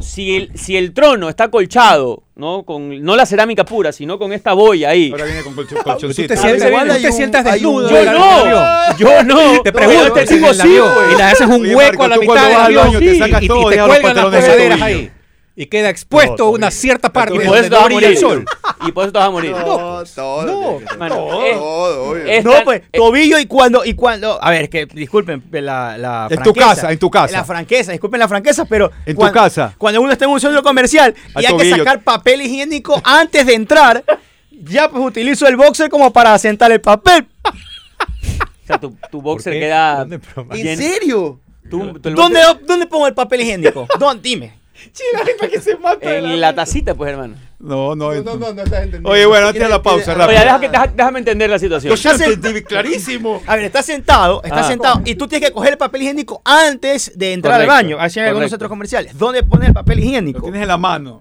si 0.02 0.36
el, 0.36 0.52
si 0.56 0.78
el 0.78 0.94
trono 0.94 1.28
está 1.28 1.50
colchado, 1.50 2.24
¿no? 2.36 2.64
Con, 2.64 3.02
no 3.04 3.16
la 3.16 3.26
cerámica 3.26 3.66
pura, 3.66 3.92
sino 3.92 4.20
con 4.20 4.32
esta 4.32 4.54
boya 4.54 4.90
ahí. 4.90 5.10
Ahora 5.12 5.26
viene 5.26 5.42
con 5.42 5.56
colch- 5.56 5.70
Tú 5.70 5.76
colchoncito. 5.84 6.28
te 6.28 6.40
Ah, 6.40 6.42
sientas, 6.44 6.68
igual 6.70 6.88
tú 6.88 7.02
te 7.02 7.12
sientas 7.12 7.46
desnudo. 7.46 7.90
Yo 7.90 8.12
no, 8.12 8.98
yo 8.98 9.24
no. 9.24 9.62
Te 9.64 9.72
pregunto, 9.72 10.14
te 10.14 10.22
en 10.22 10.28
el 10.46 10.56
sí, 10.56 10.78
güey. 10.78 11.14
y 11.14 11.18
le 11.18 11.24
haces 11.24 11.48
un 11.48 11.62
Oye, 11.62 11.76
hueco 11.76 11.90
Marco, 11.98 12.04
a 12.04 12.08
la 12.10 12.16
tú 12.16 12.22
mitad 12.22 12.68
del 12.68 12.76
baño 12.78 13.00
te 13.00 13.18
sacas 13.18 13.44
y, 13.44 13.48
todo, 13.48 13.72
y 13.72 13.76
te 13.76 13.82
cuelgan 13.84 14.16
las 14.32 14.82
ahí. 14.82 15.12
Y 15.54 15.66
queda 15.66 15.90
expuesto 15.90 16.46
No, 16.46 16.50
una 16.52 16.72
cierta 16.72 17.12
parte 17.12 17.36
Y 17.36 17.40
por 17.40 17.58
eso 17.58 17.70
vas 17.70 17.92
a 17.92 18.06
el 18.08 18.18
sol. 18.18 18.46
Y 18.88 18.92
por 18.94 19.04
eso 19.04 19.12
te 19.12 19.20
vas 19.20 19.28
a 19.28 19.32
morir. 19.32 19.52
No, 19.52 20.04
todo. 20.16 20.46
no, 20.46 20.98
Mano, 20.98 21.16
todo, 21.16 21.46
es- 21.46 21.58
todo, 21.58 22.04
obvio. 22.12 22.26
es- 22.26 22.46
No, 22.46 22.54
pues, 22.64 22.82
eh, 22.92 22.98
tobillo 22.98 23.38
y 23.38 23.46
cuando, 23.48 23.84
y 23.84 23.94
cuando, 23.94 24.42
a 24.42 24.50
ver, 24.50 24.70
que 24.70 24.86
disculpen 24.86 25.44
la, 25.52 25.98
la 25.98 26.28
En 26.30 26.38
tu 26.38 26.54
franqueza. 26.54 26.68
casa, 26.68 26.92
en 26.94 27.00
tu 27.00 27.12
casa. 27.12 27.38
La 27.38 27.44
franqueza, 27.44 27.92
disculpen 27.92 28.20
la 28.20 28.28
franqueza, 28.30 28.64
pero. 28.66 28.92
En 29.06 29.14
tu 29.14 29.22
cuan- 29.22 29.34
casa. 29.34 29.76
Cuando 29.78 30.00
uno 30.02 30.12
está 30.14 30.24
en 30.26 30.32
un 30.32 30.40
centro 30.40 30.64
comercial 30.64 31.14
Al 31.36 31.44
y 31.44 31.46
hay 31.46 31.58
que 31.58 31.70
sacar 31.70 32.02
papel 32.02 32.42
higiénico 32.42 33.02
antes 33.04 33.46
de 33.46 33.54
entrar, 33.54 34.04
ya 34.52 34.90
pues 34.90 35.04
utilizo 35.04 35.48
el 35.48 35.58
boxer 35.58 35.90
como 35.90 36.14
para 36.14 36.38
sentar 36.40 36.72
el 36.72 36.80
papel. 36.82 37.28
O 37.44 38.68
sea, 38.68 38.80
tu, 38.80 38.96
tu 39.12 39.22
boxer 39.22 39.54
queda. 39.54 40.08
¿En 40.54 40.78
serio? 40.78 41.40
tu- 41.70 42.00
tu- 42.00 42.10
¿Dónde, 42.12 42.40
boxer- 42.40 42.66
¿Dónde 42.66 42.86
pongo 42.86 43.08
el 43.08 43.14
papel 43.14 43.42
higiénico? 43.42 43.86
¿Dónde? 44.00 44.22
Dime. 44.30 44.61
En 46.02 46.42
la 46.42 46.54
tacita, 46.56 46.96
pues, 46.96 47.12
hermano. 47.12 47.36
No, 47.60 47.96
no. 47.96 48.14
en- 48.14 48.26
no, 48.26 48.36
no 48.36 48.48
estás 48.50 48.66
entendiendo. 48.74 49.10
Oye, 49.10 49.26
bueno, 49.26 49.48
antes 49.48 49.62
de 49.62 49.70
la 49.70 49.82
pausa, 49.84 50.12
Oye, 50.14 50.20
rápido. 50.20 50.40
deja 50.40 50.60
que- 50.60 50.70
deja- 50.70 50.88
déjame 50.88 51.20
entender 51.20 51.50
la 51.50 51.60
situación. 51.60 51.96
Yo 51.96 52.02
ya 52.18 52.26
entendí 52.26 52.64
clarísimo. 52.64 53.42
A 53.48 53.56
ver, 53.56 53.66
está 53.66 53.84
sentado, 53.84 54.42
está 54.44 54.62
Ah. 54.62 54.64
sentado 54.68 55.02
y 55.06 55.16
tú 55.16 55.28
tienes 55.28 55.50
que 55.50 55.54
coger 55.54 55.74
el 55.74 55.78
papel 55.78 56.02
higiénico 56.02 56.42
antes 56.44 57.12
de 57.16 57.34
entrar 57.34 57.54
Correcto, 57.56 57.72
al 57.74 57.78
baño. 57.84 57.98
Así 58.00 58.20
en 58.20 58.26
algunos 58.26 58.50
centros 58.50 58.70
comerciales. 58.70 59.18
¿Dónde 59.18 59.44
poner 59.44 59.70
el 59.70 59.74
papel 59.74 60.00
higiénico? 60.00 60.40
Lo 60.40 60.44
tienes 60.46 60.62
en 60.64 60.68
la 60.68 60.78
mano. 60.78 61.12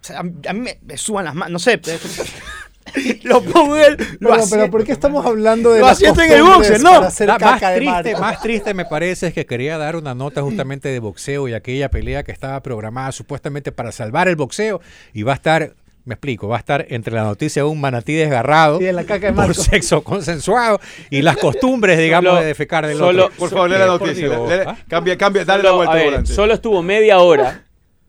O 0.00 0.04
sea, 0.04 0.20
a, 0.20 0.22
mí- 0.22 0.32
a 0.48 0.52
mí 0.52 0.60
me, 0.60 0.78
me 0.82 0.96
suban 0.96 1.24
las 1.26 1.34
manos, 1.34 1.52
no 1.52 1.58
sé. 1.58 1.80
lo 3.24 3.42
pongo 3.42 3.76
en 3.76 3.84
el. 3.84 3.96
Lo 4.20 4.30
Pero, 4.30 4.42
pero. 4.50 4.70
¿por 4.70 4.84
qué 4.84 4.92
estamos 4.92 5.24
hablando 5.26 5.70
de 5.72 5.80
Lo 5.80 5.86
asiento 5.86 6.20
en 6.22 6.32
el 6.32 6.42
boxer, 6.42 6.80
¿no? 6.82 7.00
La 7.26 7.38
más 7.38 7.60
triste, 7.74 8.16
más 8.16 8.40
triste 8.40 8.74
me 8.74 8.84
parece 8.84 9.28
es 9.28 9.34
que 9.34 9.46
quería 9.46 9.78
dar 9.78 9.96
una 9.96 10.14
nota 10.14 10.42
justamente 10.42 10.88
de 10.88 10.98
boxeo 11.00 11.48
y 11.48 11.54
aquella 11.54 11.90
pelea 11.90 12.22
que 12.22 12.32
estaba 12.32 12.62
programada 12.62 13.12
supuestamente 13.12 13.72
para 13.72 13.92
salvar 13.92 14.28
el 14.28 14.36
boxeo 14.36 14.80
y 15.12 15.22
va 15.22 15.32
a 15.32 15.34
estar, 15.36 15.74
me 16.04 16.14
explico, 16.14 16.48
va 16.48 16.56
a 16.56 16.58
estar 16.58 16.86
entre 16.90 17.14
la 17.14 17.22
noticia 17.24 17.62
de 17.62 17.68
un 17.68 17.80
manatí 17.80 18.14
desgarrado 18.14 18.80
Y 18.80 18.86
en 18.86 18.96
la 18.96 19.04
caca 19.04 19.28
de 19.28 19.32
por 19.32 19.54
sexo 19.54 20.02
consensuado 20.02 20.80
y 21.10 21.22
las 21.22 21.36
costumbres, 21.38 21.98
digamos, 21.98 22.30
Solo- 22.30 22.40
de 22.40 22.46
defecar 22.46 22.86
del 22.86 22.98
solo- 22.98 23.24
otro. 23.26 23.36
Por 23.38 23.50
favor, 23.50 23.70
lee 23.70 23.78
la 23.78 23.84
Eh, 23.84 23.88
noticia. 23.88 24.28
¿ah? 24.66 24.76
Cambia, 24.88 25.16
cambia, 25.16 25.44
dale 25.44 25.62
Solo- 25.62 25.70
la 25.70 25.76
vuelta 25.76 25.92
a 25.92 25.96
ver, 25.96 26.04
volante. 26.06 26.32
solo 26.32 26.54
estuvo 26.54 26.82
media 26.82 27.18
hora 27.20 27.64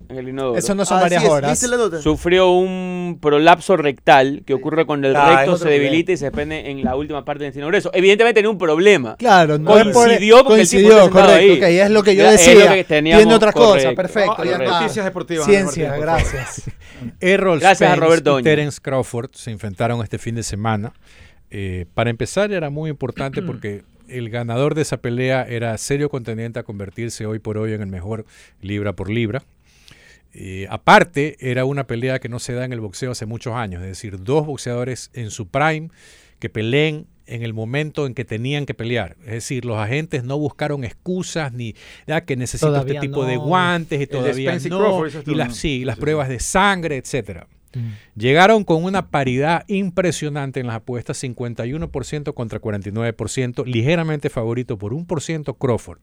en 0.09 0.17
el 0.17 0.29
inodoro. 0.29 0.57
Eso 0.57 0.75
no 0.75 0.85
son 0.85 0.97
Así 0.97 1.03
varias 1.03 1.23
es, 1.23 1.29
horas. 1.29 1.51
¿Viste 1.51 1.67
la 1.67 1.77
nota? 1.77 2.01
Sufrió 2.01 2.51
un 2.51 3.17
prolapso 3.21 3.77
rectal 3.77 4.43
que 4.45 4.53
ocurre 4.53 4.85
cuando 4.85 5.07
el 5.07 5.15
Ah, 5.15 5.29
es 5.31 5.35
recto 5.37 5.51
otro 5.53 5.63
se 5.67 5.69
debilita 5.73 6.11
y 6.11 6.17
se 6.17 6.25
desprende 6.25 6.69
en 6.71 6.83
la 6.83 6.95
última 6.95 7.23
parte 7.25 7.39
del 7.39 7.47
intestino 7.49 7.67
grueso. 7.67 7.91
Evidentemente 7.93 8.35
tenía 8.35 8.49
un 8.49 8.57
problema. 8.57 9.15
Claro, 9.17 9.57
no 9.57 9.77
es 9.77 9.83
por- 9.85 9.93
Coincidió 10.05 10.43
porque 10.43 10.61
el 10.61 10.69
tipo 10.69 10.81
coincidió, 10.81 10.89
está 10.91 11.03
sentado 11.03 11.27
correcto, 11.27 11.65
ahí. 11.65 11.75
ok, 11.79 11.85
es 11.85 11.91
lo 11.91 12.03
que 12.03 12.15
yo 12.15 12.25
es 12.25 12.31
decía. 12.45 12.65
lo 12.69 12.75
que 12.75 12.83
teníamos, 12.83 13.17
Viendo 13.19 13.35
otra 13.35 13.51
cosa, 13.51 13.69
correcto. 13.93 13.95
perfecto. 13.95 14.35
Ah, 14.37 14.45
ya 14.45 14.51
está. 14.57 14.79
noticias 14.81 15.05
deportivas, 15.05 15.45
Ciencia, 15.45 15.93
Ana 15.93 16.05
Martín, 16.05 16.07
por 16.07 16.33
favor. 16.33 16.43
gracias. 16.43 16.71
Errol 17.19 17.59
Gracias 17.59 17.81
a 17.89 17.93
Spence 17.93 18.05
Roberto 18.05 18.29
y 18.29 18.33
Oña. 18.35 18.43
Terence 18.43 18.79
Crawford 18.81 19.31
se 19.33 19.51
enfrentaron 19.51 20.01
este 20.03 20.17
fin 20.17 20.35
de 20.35 20.43
semana. 20.43 20.93
Eh, 21.51 21.85
para 21.93 22.09
empezar 22.09 22.51
era 22.51 22.69
muy 22.69 22.89
importante 22.89 23.41
porque 23.43 23.83
el 24.07 24.29
ganador 24.29 24.75
de 24.75 24.81
esa 24.83 24.97
pelea 24.97 25.43
era 25.47 25.77
serio 25.77 26.09
contendiente 26.09 26.59
a 26.59 26.63
convertirse 26.63 27.25
hoy 27.25 27.39
por 27.39 27.57
hoy 27.57 27.73
en 27.73 27.81
el 27.81 27.87
mejor 27.87 28.25
libra 28.61 28.93
por 28.93 29.09
libra. 29.09 29.43
Eh, 30.33 30.67
aparte, 30.69 31.37
era 31.39 31.65
una 31.65 31.85
pelea 31.85 32.19
que 32.19 32.29
no 32.29 32.39
se 32.39 32.53
da 32.53 32.65
en 32.65 32.73
el 32.73 32.79
boxeo 32.79 33.11
hace 33.11 33.25
muchos 33.25 33.53
años, 33.53 33.81
es 33.83 33.87
decir, 33.89 34.21
dos 34.23 34.45
boxeadores 34.47 35.11
en 35.13 35.29
su 35.29 35.47
prime 35.47 35.89
que 36.39 36.49
peleen 36.49 37.07
en 37.25 37.43
el 37.43 37.53
momento 37.53 38.05
en 38.05 38.13
que 38.13 38.25
tenían 38.25 38.65
que 38.65 38.73
pelear. 38.73 39.15
Es 39.21 39.31
decir, 39.33 39.63
los 39.63 39.77
agentes 39.77 40.23
no 40.23 40.37
buscaron 40.37 40.83
excusas 40.83 41.53
ni 41.53 41.75
ya, 42.05 42.25
que 42.25 42.35
necesito 42.35 42.67
Todavía 42.67 42.95
este 42.95 43.07
tipo 43.07 43.25
de 43.25 43.37
guantes 43.37 44.01
y 44.01 44.07
todavía 44.07 44.57
no, 44.69 44.79
Crawford, 44.79 45.27
y 45.27 45.35
las, 45.35 45.55
sí, 45.55 45.85
las 45.85 45.95
Sí. 45.95 46.01
pruebas 46.01 46.27
de 46.29 46.39
sangre, 46.39 46.97
etcétera. 46.97 47.47
Mm. 47.73 47.91
Llegaron 48.19 48.63
con 48.65 48.83
una 48.83 49.09
paridad 49.09 49.63
impresionante 49.67 50.59
en 50.59 50.67
las 50.67 50.75
apuestas, 50.77 51.17
51% 51.23 52.33
contra 52.33 52.59
49%, 52.59 53.65
ligeramente 53.65 54.29
favorito 54.29 54.77
por 54.77 54.93
un 54.93 55.05
por 55.05 55.21
ciento 55.21 55.53
Crawford. 55.55 55.99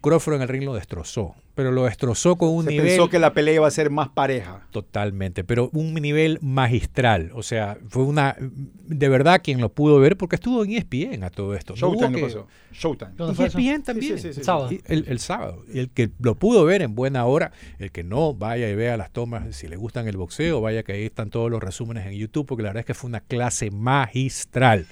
Crawford 0.00 0.34
en 0.36 0.42
el 0.42 0.48
ring 0.48 0.64
lo 0.64 0.74
destrozó, 0.74 1.34
pero 1.56 1.72
lo 1.72 1.84
destrozó 1.86 2.36
con 2.36 2.50
un 2.50 2.64
Se 2.66 2.70
nivel 2.70 2.86
pensó 2.86 3.08
que 3.08 3.18
la 3.18 3.32
pelea 3.32 3.54
iba 3.54 3.66
a 3.66 3.70
ser 3.72 3.90
más 3.90 4.10
pareja. 4.10 4.66
totalmente, 4.70 5.42
pero 5.42 5.70
un 5.72 5.94
nivel 5.94 6.38
magistral, 6.42 7.32
o 7.34 7.42
sea, 7.42 7.78
fue 7.88 8.04
una 8.04 8.36
de 8.38 9.08
verdad 9.08 9.40
quien 9.42 9.60
lo 9.60 9.70
pudo 9.70 9.98
ver 9.98 10.16
porque 10.16 10.36
estuvo 10.36 10.62
en 10.64 10.72
E 10.72 10.76
ESPN 10.76 11.24
a 11.24 11.30
todo 11.30 11.54
esto. 11.56 11.72
No 11.72 11.78
Showtime 11.78 12.12
que- 12.14 12.20
lo 12.20 12.26
pasó. 12.26 12.46
Showtime. 12.72 13.10
ESPN 13.46 13.82
también. 13.82 14.18
sí, 14.18 14.28
sí, 14.28 14.34
sí. 14.34 14.44
Sábado. 14.44 14.70
Y 14.70 14.80
El, 14.86 15.06
el 15.08 15.18
sábado. 15.18 15.64
Y 15.72 15.78
el 15.78 15.88
que 15.88 16.10
lo 16.20 16.34
pudo 16.34 16.64
ver 16.66 16.82
en 16.82 16.94
buena 16.94 17.24
hora, 17.24 17.50
el 17.78 17.90
que 17.90 18.04
no 18.04 18.34
vaya 18.34 18.68
y 18.68 18.74
vea 18.74 18.96
las 18.98 19.10
tomas, 19.10 19.56
si 19.56 19.66
le 19.66 19.76
gustan 19.76 20.06
el 20.06 20.16
boxeo, 20.18 20.60
vaya 20.60 20.82
que 20.82 20.92
ahí 20.92 21.04
están 21.06 21.30
todos 21.30 21.50
los 21.50 21.62
resúmenes 21.62 22.06
en 22.06 22.12
YouTube, 22.12 22.44
porque 22.46 22.62
la 22.62 22.68
verdad 22.68 22.80
es 22.80 22.86
que 22.86 22.94
fue 22.94 23.08
una 23.08 23.20
clase 23.20 23.70
magistral. 23.70 24.86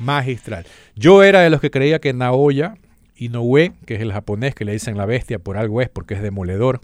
Magistral. 0.00 0.66
Yo 0.96 1.22
era 1.22 1.40
de 1.40 1.50
los 1.50 1.60
que 1.60 1.70
creía 1.70 2.00
que 2.00 2.12
Naoya 2.12 2.74
Inoue, 3.18 3.72
que 3.86 3.94
es 3.96 4.00
el 4.00 4.12
japonés 4.12 4.54
que 4.54 4.64
le 4.64 4.72
dicen 4.72 4.96
la 4.96 5.06
bestia, 5.06 5.38
por 5.38 5.56
algo 5.56 5.80
es, 5.82 5.88
porque 5.88 6.14
es 6.14 6.22
demoledor, 6.22 6.80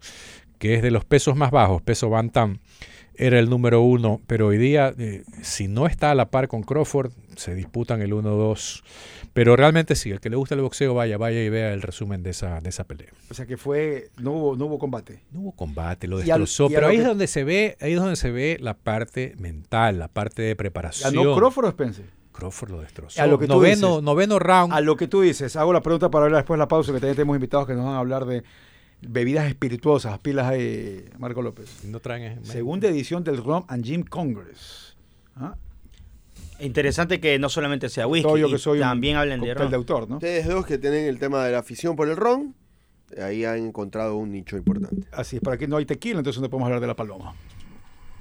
que 0.58 0.74
es 0.74 0.82
de 0.82 0.90
los 0.90 1.04
pesos 1.04 1.36
más 1.36 1.50
bajos, 1.50 1.82
peso 1.82 2.10
Bantam, 2.10 2.58
era 3.16 3.38
el 3.38 3.48
número 3.48 3.80
uno, 3.80 4.20
pero 4.26 4.48
hoy 4.48 4.58
día, 4.58 4.92
eh, 4.98 5.22
si 5.42 5.68
no 5.68 5.86
está 5.86 6.10
a 6.10 6.14
la 6.16 6.30
par 6.30 6.48
con 6.48 6.62
Crawford, 6.64 7.12
se 7.36 7.54
disputan 7.54 8.02
el 8.02 8.12
1-2. 8.12 8.82
Pero 9.32 9.54
realmente 9.56 9.94
sí, 9.94 10.10
el 10.10 10.20
que 10.20 10.30
le 10.30 10.36
gusta 10.36 10.54
el 10.56 10.62
boxeo, 10.62 10.94
vaya, 10.94 11.16
vaya 11.16 11.42
y 11.42 11.48
vea 11.48 11.72
el 11.72 11.82
resumen 11.82 12.22
de 12.24 12.30
esa, 12.30 12.60
de 12.60 12.68
esa 12.70 12.84
pelea. 12.84 13.10
O 13.30 13.34
sea 13.34 13.46
que 13.46 13.56
fue, 13.56 14.10
no 14.20 14.32
hubo, 14.32 14.56
no 14.56 14.66
hubo 14.66 14.78
combate. 14.80 15.20
No 15.32 15.40
hubo 15.40 15.52
combate, 15.52 16.08
lo 16.08 16.16
al- 16.18 16.24
destrozó, 16.24 16.68
pero 16.68 16.88
ahí 16.88 16.96
que- 16.96 17.02
es 17.02 17.08
donde 17.08 17.26
se 17.28 17.44
ve, 17.44 17.76
ahí 17.80 17.92
es 17.92 17.98
donde 18.00 18.16
se 18.16 18.30
ve 18.32 18.56
la 18.60 18.74
parte 18.74 19.34
mental, 19.38 19.98
la 20.00 20.08
parte 20.08 20.42
de 20.42 20.56
preparación. 20.56 21.14
¿Ganó 21.14 21.36
Crawford 21.36 21.66
o 21.66 21.68
Spencer? 21.68 22.04
Crawford 22.34 22.70
lo 22.70 22.80
destrozó. 22.80 23.22
A 23.22 23.26
lo 23.26 23.38
que 23.38 23.46
tú 23.46 23.54
noveno, 23.54 23.88
dices. 23.88 24.02
noveno 24.02 24.38
round. 24.38 24.72
A 24.72 24.80
lo 24.80 24.96
que 24.96 25.06
tú 25.08 25.20
dices, 25.22 25.54
hago 25.56 25.72
la 25.72 25.80
pregunta 25.82 26.10
para 26.10 26.24
hablar 26.26 26.40
después 26.42 26.56
de 26.56 26.62
la 26.62 26.68
pausa, 26.68 26.92
que 26.92 26.98
también 26.98 27.14
tenemos 27.16 27.36
invitados 27.36 27.66
que 27.66 27.74
nos 27.74 27.84
van 27.84 27.94
a 27.94 27.98
hablar 27.98 28.24
de 28.26 28.42
bebidas 29.06 29.46
espirituosas, 29.46 30.18
pilas 30.18 30.46
ahí, 30.46 31.04
Marco 31.18 31.42
López. 31.42 31.84
no 31.84 32.00
traen 32.00 32.38
ese- 32.42 32.52
Segunda 32.52 32.88
edición 32.88 33.22
del 33.22 33.36
Rum 33.38 33.64
and 33.68 33.84
Gin 33.84 34.02
Congress. 34.02 34.96
¿Ah? 35.36 35.54
Interesante 36.60 37.20
que 37.20 37.38
no 37.38 37.48
solamente 37.48 37.88
sea 37.88 38.06
whisky, 38.06 38.22
Todo 38.26 38.36
yo 38.36 38.48
que 38.48 38.58
soy 38.58 38.78
también 38.80 39.16
hablen 39.16 39.40
de 39.40 39.54
ron. 39.54 39.70
de 39.70 39.76
autor, 39.76 40.08
¿no? 40.08 40.16
Ustedes 40.16 40.46
dos 40.46 40.64
que 40.66 40.78
tienen 40.78 41.06
el 41.06 41.18
tema 41.18 41.44
de 41.44 41.52
la 41.52 41.58
afición 41.58 41.96
por 41.96 42.08
el 42.08 42.16
ron, 42.16 42.54
ahí 43.20 43.44
han 43.44 43.58
encontrado 43.58 44.16
un 44.16 44.30
nicho 44.32 44.56
importante. 44.56 45.06
Así 45.12 45.36
es, 45.36 45.42
para 45.42 45.56
aquí 45.56 45.66
no 45.66 45.76
hay 45.76 45.84
tequila, 45.84 46.18
entonces 46.18 46.40
no 46.40 46.48
podemos 46.48 46.66
hablar 46.66 46.80
de 46.80 46.86
la 46.86 46.94
paloma. 46.96 47.34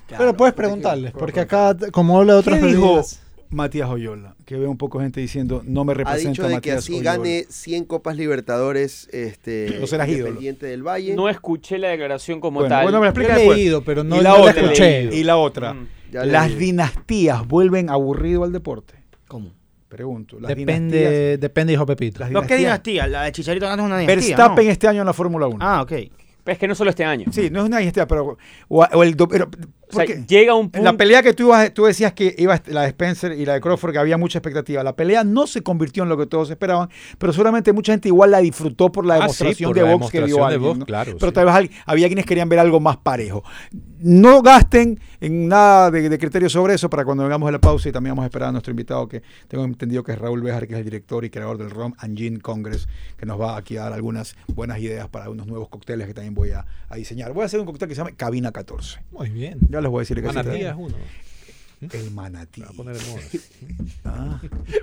Claro. 0.07 0.23
Pero 0.25 0.37
puedes 0.37 0.53
preguntarles, 0.55 1.11
porque 1.13 1.39
acá, 1.41 1.75
como 1.91 2.19
habla 2.19 2.33
de 2.33 2.39
otras 2.39 2.59
¿Qué 2.59 2.65
dijo 2.67 2.81
bebidas, 2.87 3.21
Matías 3.53 3.89
Oyola? 3.89 4.35
Que 4.45 4.57
veo 4.57 4.69
un 4.69 4.77
poco 4.77 4.99
gente 4.99 5.19
diciendo, 5.21 5.61
no 5.65 5.85
me 5.85 5.91
Ha 5.93 5.95
representa 5.95 6.29
dicho 6.31 6.41
de 6.43 6.47
que 6.49 6.53
Matías 6.55 6.77
así 6.77 6.93
Oyola. 6.93 7.17
gane 7.17 7.45
100 7.49 7.85
Copas 7.85 8.17
Libertadores 8.17 9.07
este, 9.11 9.77
No 9.81 9.87
serás 9.87 10.07
ídolo. 10.09 10.27
Independiente 10.27 10.65
del 10.67 10.83
Valle. 10.83 11.15
No 11.15 11.29
escuché 11.29 11.77
la 11.77 11.89
declaración 11.89 12.39
como 12.41 12.59
Bueno, 12.61 12.75
tal. 12.75 12.83
bueno, 12.83 12.99
me 13.01 13.07
he 13.07 13.47
leído, 13.55 13.83
pero 13.83 14.03
no, 14.03 14.17
y 14.17 14.21
la 14.21 14.29
no 14.31 14.37
la 14.45 14.51
otra, 14.51 14.61
escuché. 14.63 15.09
y 15.15 15.23
la 15.23 15.37
otra. 15.37 15.73
Mm. 15.73 15.87
Las 16.11 16.57
dinastías 16.57 17.47
vuelven 17.47 17.89
aburrido 17.89 18.43
al 18.43 18.51
deporte. 18.51 18.95
¿Cómo? 19.27 19.51
Pregunto. 19.89 20.39
Las 20.39 20.51
dinastías- 20.55 20.65
Depende, 20.65 21.37
depende, 21.37 21.73
hijo 21.73 21.85
Pepito. 21.85 22.19
las 22.19 22.31
¿No, 22.31 22.41
¿Qué 22.43 22.55
dinastía? 22.57 23.07
La 23.07 23.23
de 23.23 23.31
Chicharito 23.31 23.65
Hernández 23.65 23.83
es 23.83 23.87
una 23.87 23.99
dinastía. 23.99 24.35
Verstappen 24.37 24.65
¿no? 24.65 24.71
este 24.71 24.87
año 24.87 24.99
en 25.01 25.05
la 25.05 25.13
Fórmula 25.13 25.47
1. 25.47 25.57
Ah, 25.59 25.81
ok. 25.83 25.91
Es 26.45 26.57
que 26.57 26.67
no 26.67 26.75
solo 26.75 26.89
este 26.89 27.05
año. 27.05 27.25
Sí, 27.31 27.49
no 27.49 27.59
es 27.61 27.65
una 27.67 27.77
dinastía, 27.77 28.05
pero. 28.07 28.37
O, 28.67 28.83
o 28.83 29.03
el, 29.03 29.15
pero 29.15 29.49
O 29.91 29.95
sea, 29.95 30.05
llega 30.05 30.55
un 30.55 30.69
punto. 30.71 30.83
la 30.83 30.97
pelea 30.97 31.21
que 31.21 31.33
tú, 31.33 31.43
ibas- 31.49 31.71
tú 31.73 31.85
decías 31.85 32.13
que 32.13 32.33
iba 32.37 32.59
la 32.67 32.81
de 32.81 32.87
Spencer 32.87 33.33
y 33.33 33.45
la 33.45 33.53
de 33.53 33.61
Crawford, 33.61 33.91
que 33.91 33.99
había 33.99 34.17
mucha 34.17 34.39
expectativa. 34.39 34.83
La 34.83 34.95
pelea 34.95 35.23
no 35.23 35.45
se 35.45 35.61
convirtió 35.61 36.03
en 36.03 36.09
lo 36.09 36.17
que 36.17 36.25
todos 36.25 36.49
esperaban, 36.49 36.89
pero 37.17 37.31
seguramente 37.33 37.73
mucha 37.73 37.93
gente 37.93 38.07
igual 38.07 38.31
la 38.31 38.39
disfrutó 38.39 38.91
por 38.91 39.05
la 39.05 39.15
Ah, 39.15 39.17
sí, 39.29 39.43
demostración 39.43 39.69
por 39.69 39.75
de 39.75 39.81
la 39.83 39.91
box 39.95 40.11
que 40.11 40.17
de 40.19 40.23
alguien, 40.41 40.61
box, 40.61 40.79
¿no? 40.79 40.85
claro, 40.85 41.11
Pero 41.19 41.27
sí. 41.31 41.33
tal 41.35 41.45
vez 41.45 41.69
había 41.85 42.07
quienes 42.07 42.25
querían 42.25 42.49
ver 42.49 42.59
algo 42.59 42.79
más 42.79 42.97
parejo. 42.97 43.43
No 43.99 44.41
gasten 44.41 44.99
en 45.21 45.47
nada 45.47 45.89
de, 45.91 46.09
de 46.09 46.17
criterio 46.17 46.49
sobre 46.49 46.73
eso 46.73 46.89
para 46.89 47.05
cuando 47.05 47.23
vengamos 47.23 47.47
a 47.47 47.51
la 47.51 47.59
pausa 47.59 47.87
y 47.87 47.91
también 47.91 48.11
vamos 48.11 48.23
a 48.23 48.27
esperar 48.27 48.49
a 48.49 48.51
nuestro 48.51 48.71
invitado 48.71 49.07
que 49.07 49.21
tengo 49.47 49.63
entendido 49.63 50.03
que 50.03 50.11
es 50.11 50.17
Raúl 50.17 50.41
Bejar, 50.41 50.67
que 50.67 50.73
es 50.73 50.79
el 50.79 50.85
director 50.85 51.23
y 51.23 51.29
creador 51.29 51.57
del 51.57 51.69
ROM 51.69 51.93
and 51.99 52.17
Gin 52.17 52.39
Congress, 52.39 52.87
que 53.17 53.25
nos 53.25 53.39
va 53.39 53.55
aquí 53.57 53.77
a 53.77 53.83
dar 53.83 53.93
algunas 53.93 54.35
buenas 54.47 54.79
ideas 54.79 55.07
para 55.07 55.29
unos 55.29 55.47
nuevos 55.47 55.69
cócteles 55.69 56.07
que 56.07 56.13
también 56.13 56.33
voy 56.33 56.51
a, 56.51 56.65
a 56.89 56.95
diseñar. 56.95 57.31
Voy 57.33 57.43
a 57.43 57.45
hacer 57.45 57.59
un 57.59 57.65
cóctel 57.65 57.87
que 57.87 57.95
se 57.95 57.99
llama 58.01 58.11
Cabina 58.17 58.51
14. 58.51 58.99
Muy 59.11 59.29
bien. 59.29 59.57
Ya 59.73 59.81
les 59.81 59.89
voy 59.89 60.01
a 60.01 60.01
decir 60.01 60.21
que 60.21 60.27
Manatí 60.27 60.61
es 60.61 60.75
uno. 60.77 60.95
El 61.91 62.11
manatí. 62.11 62.61
Poner. 62.75 62.95
Ah. 64.05 64.39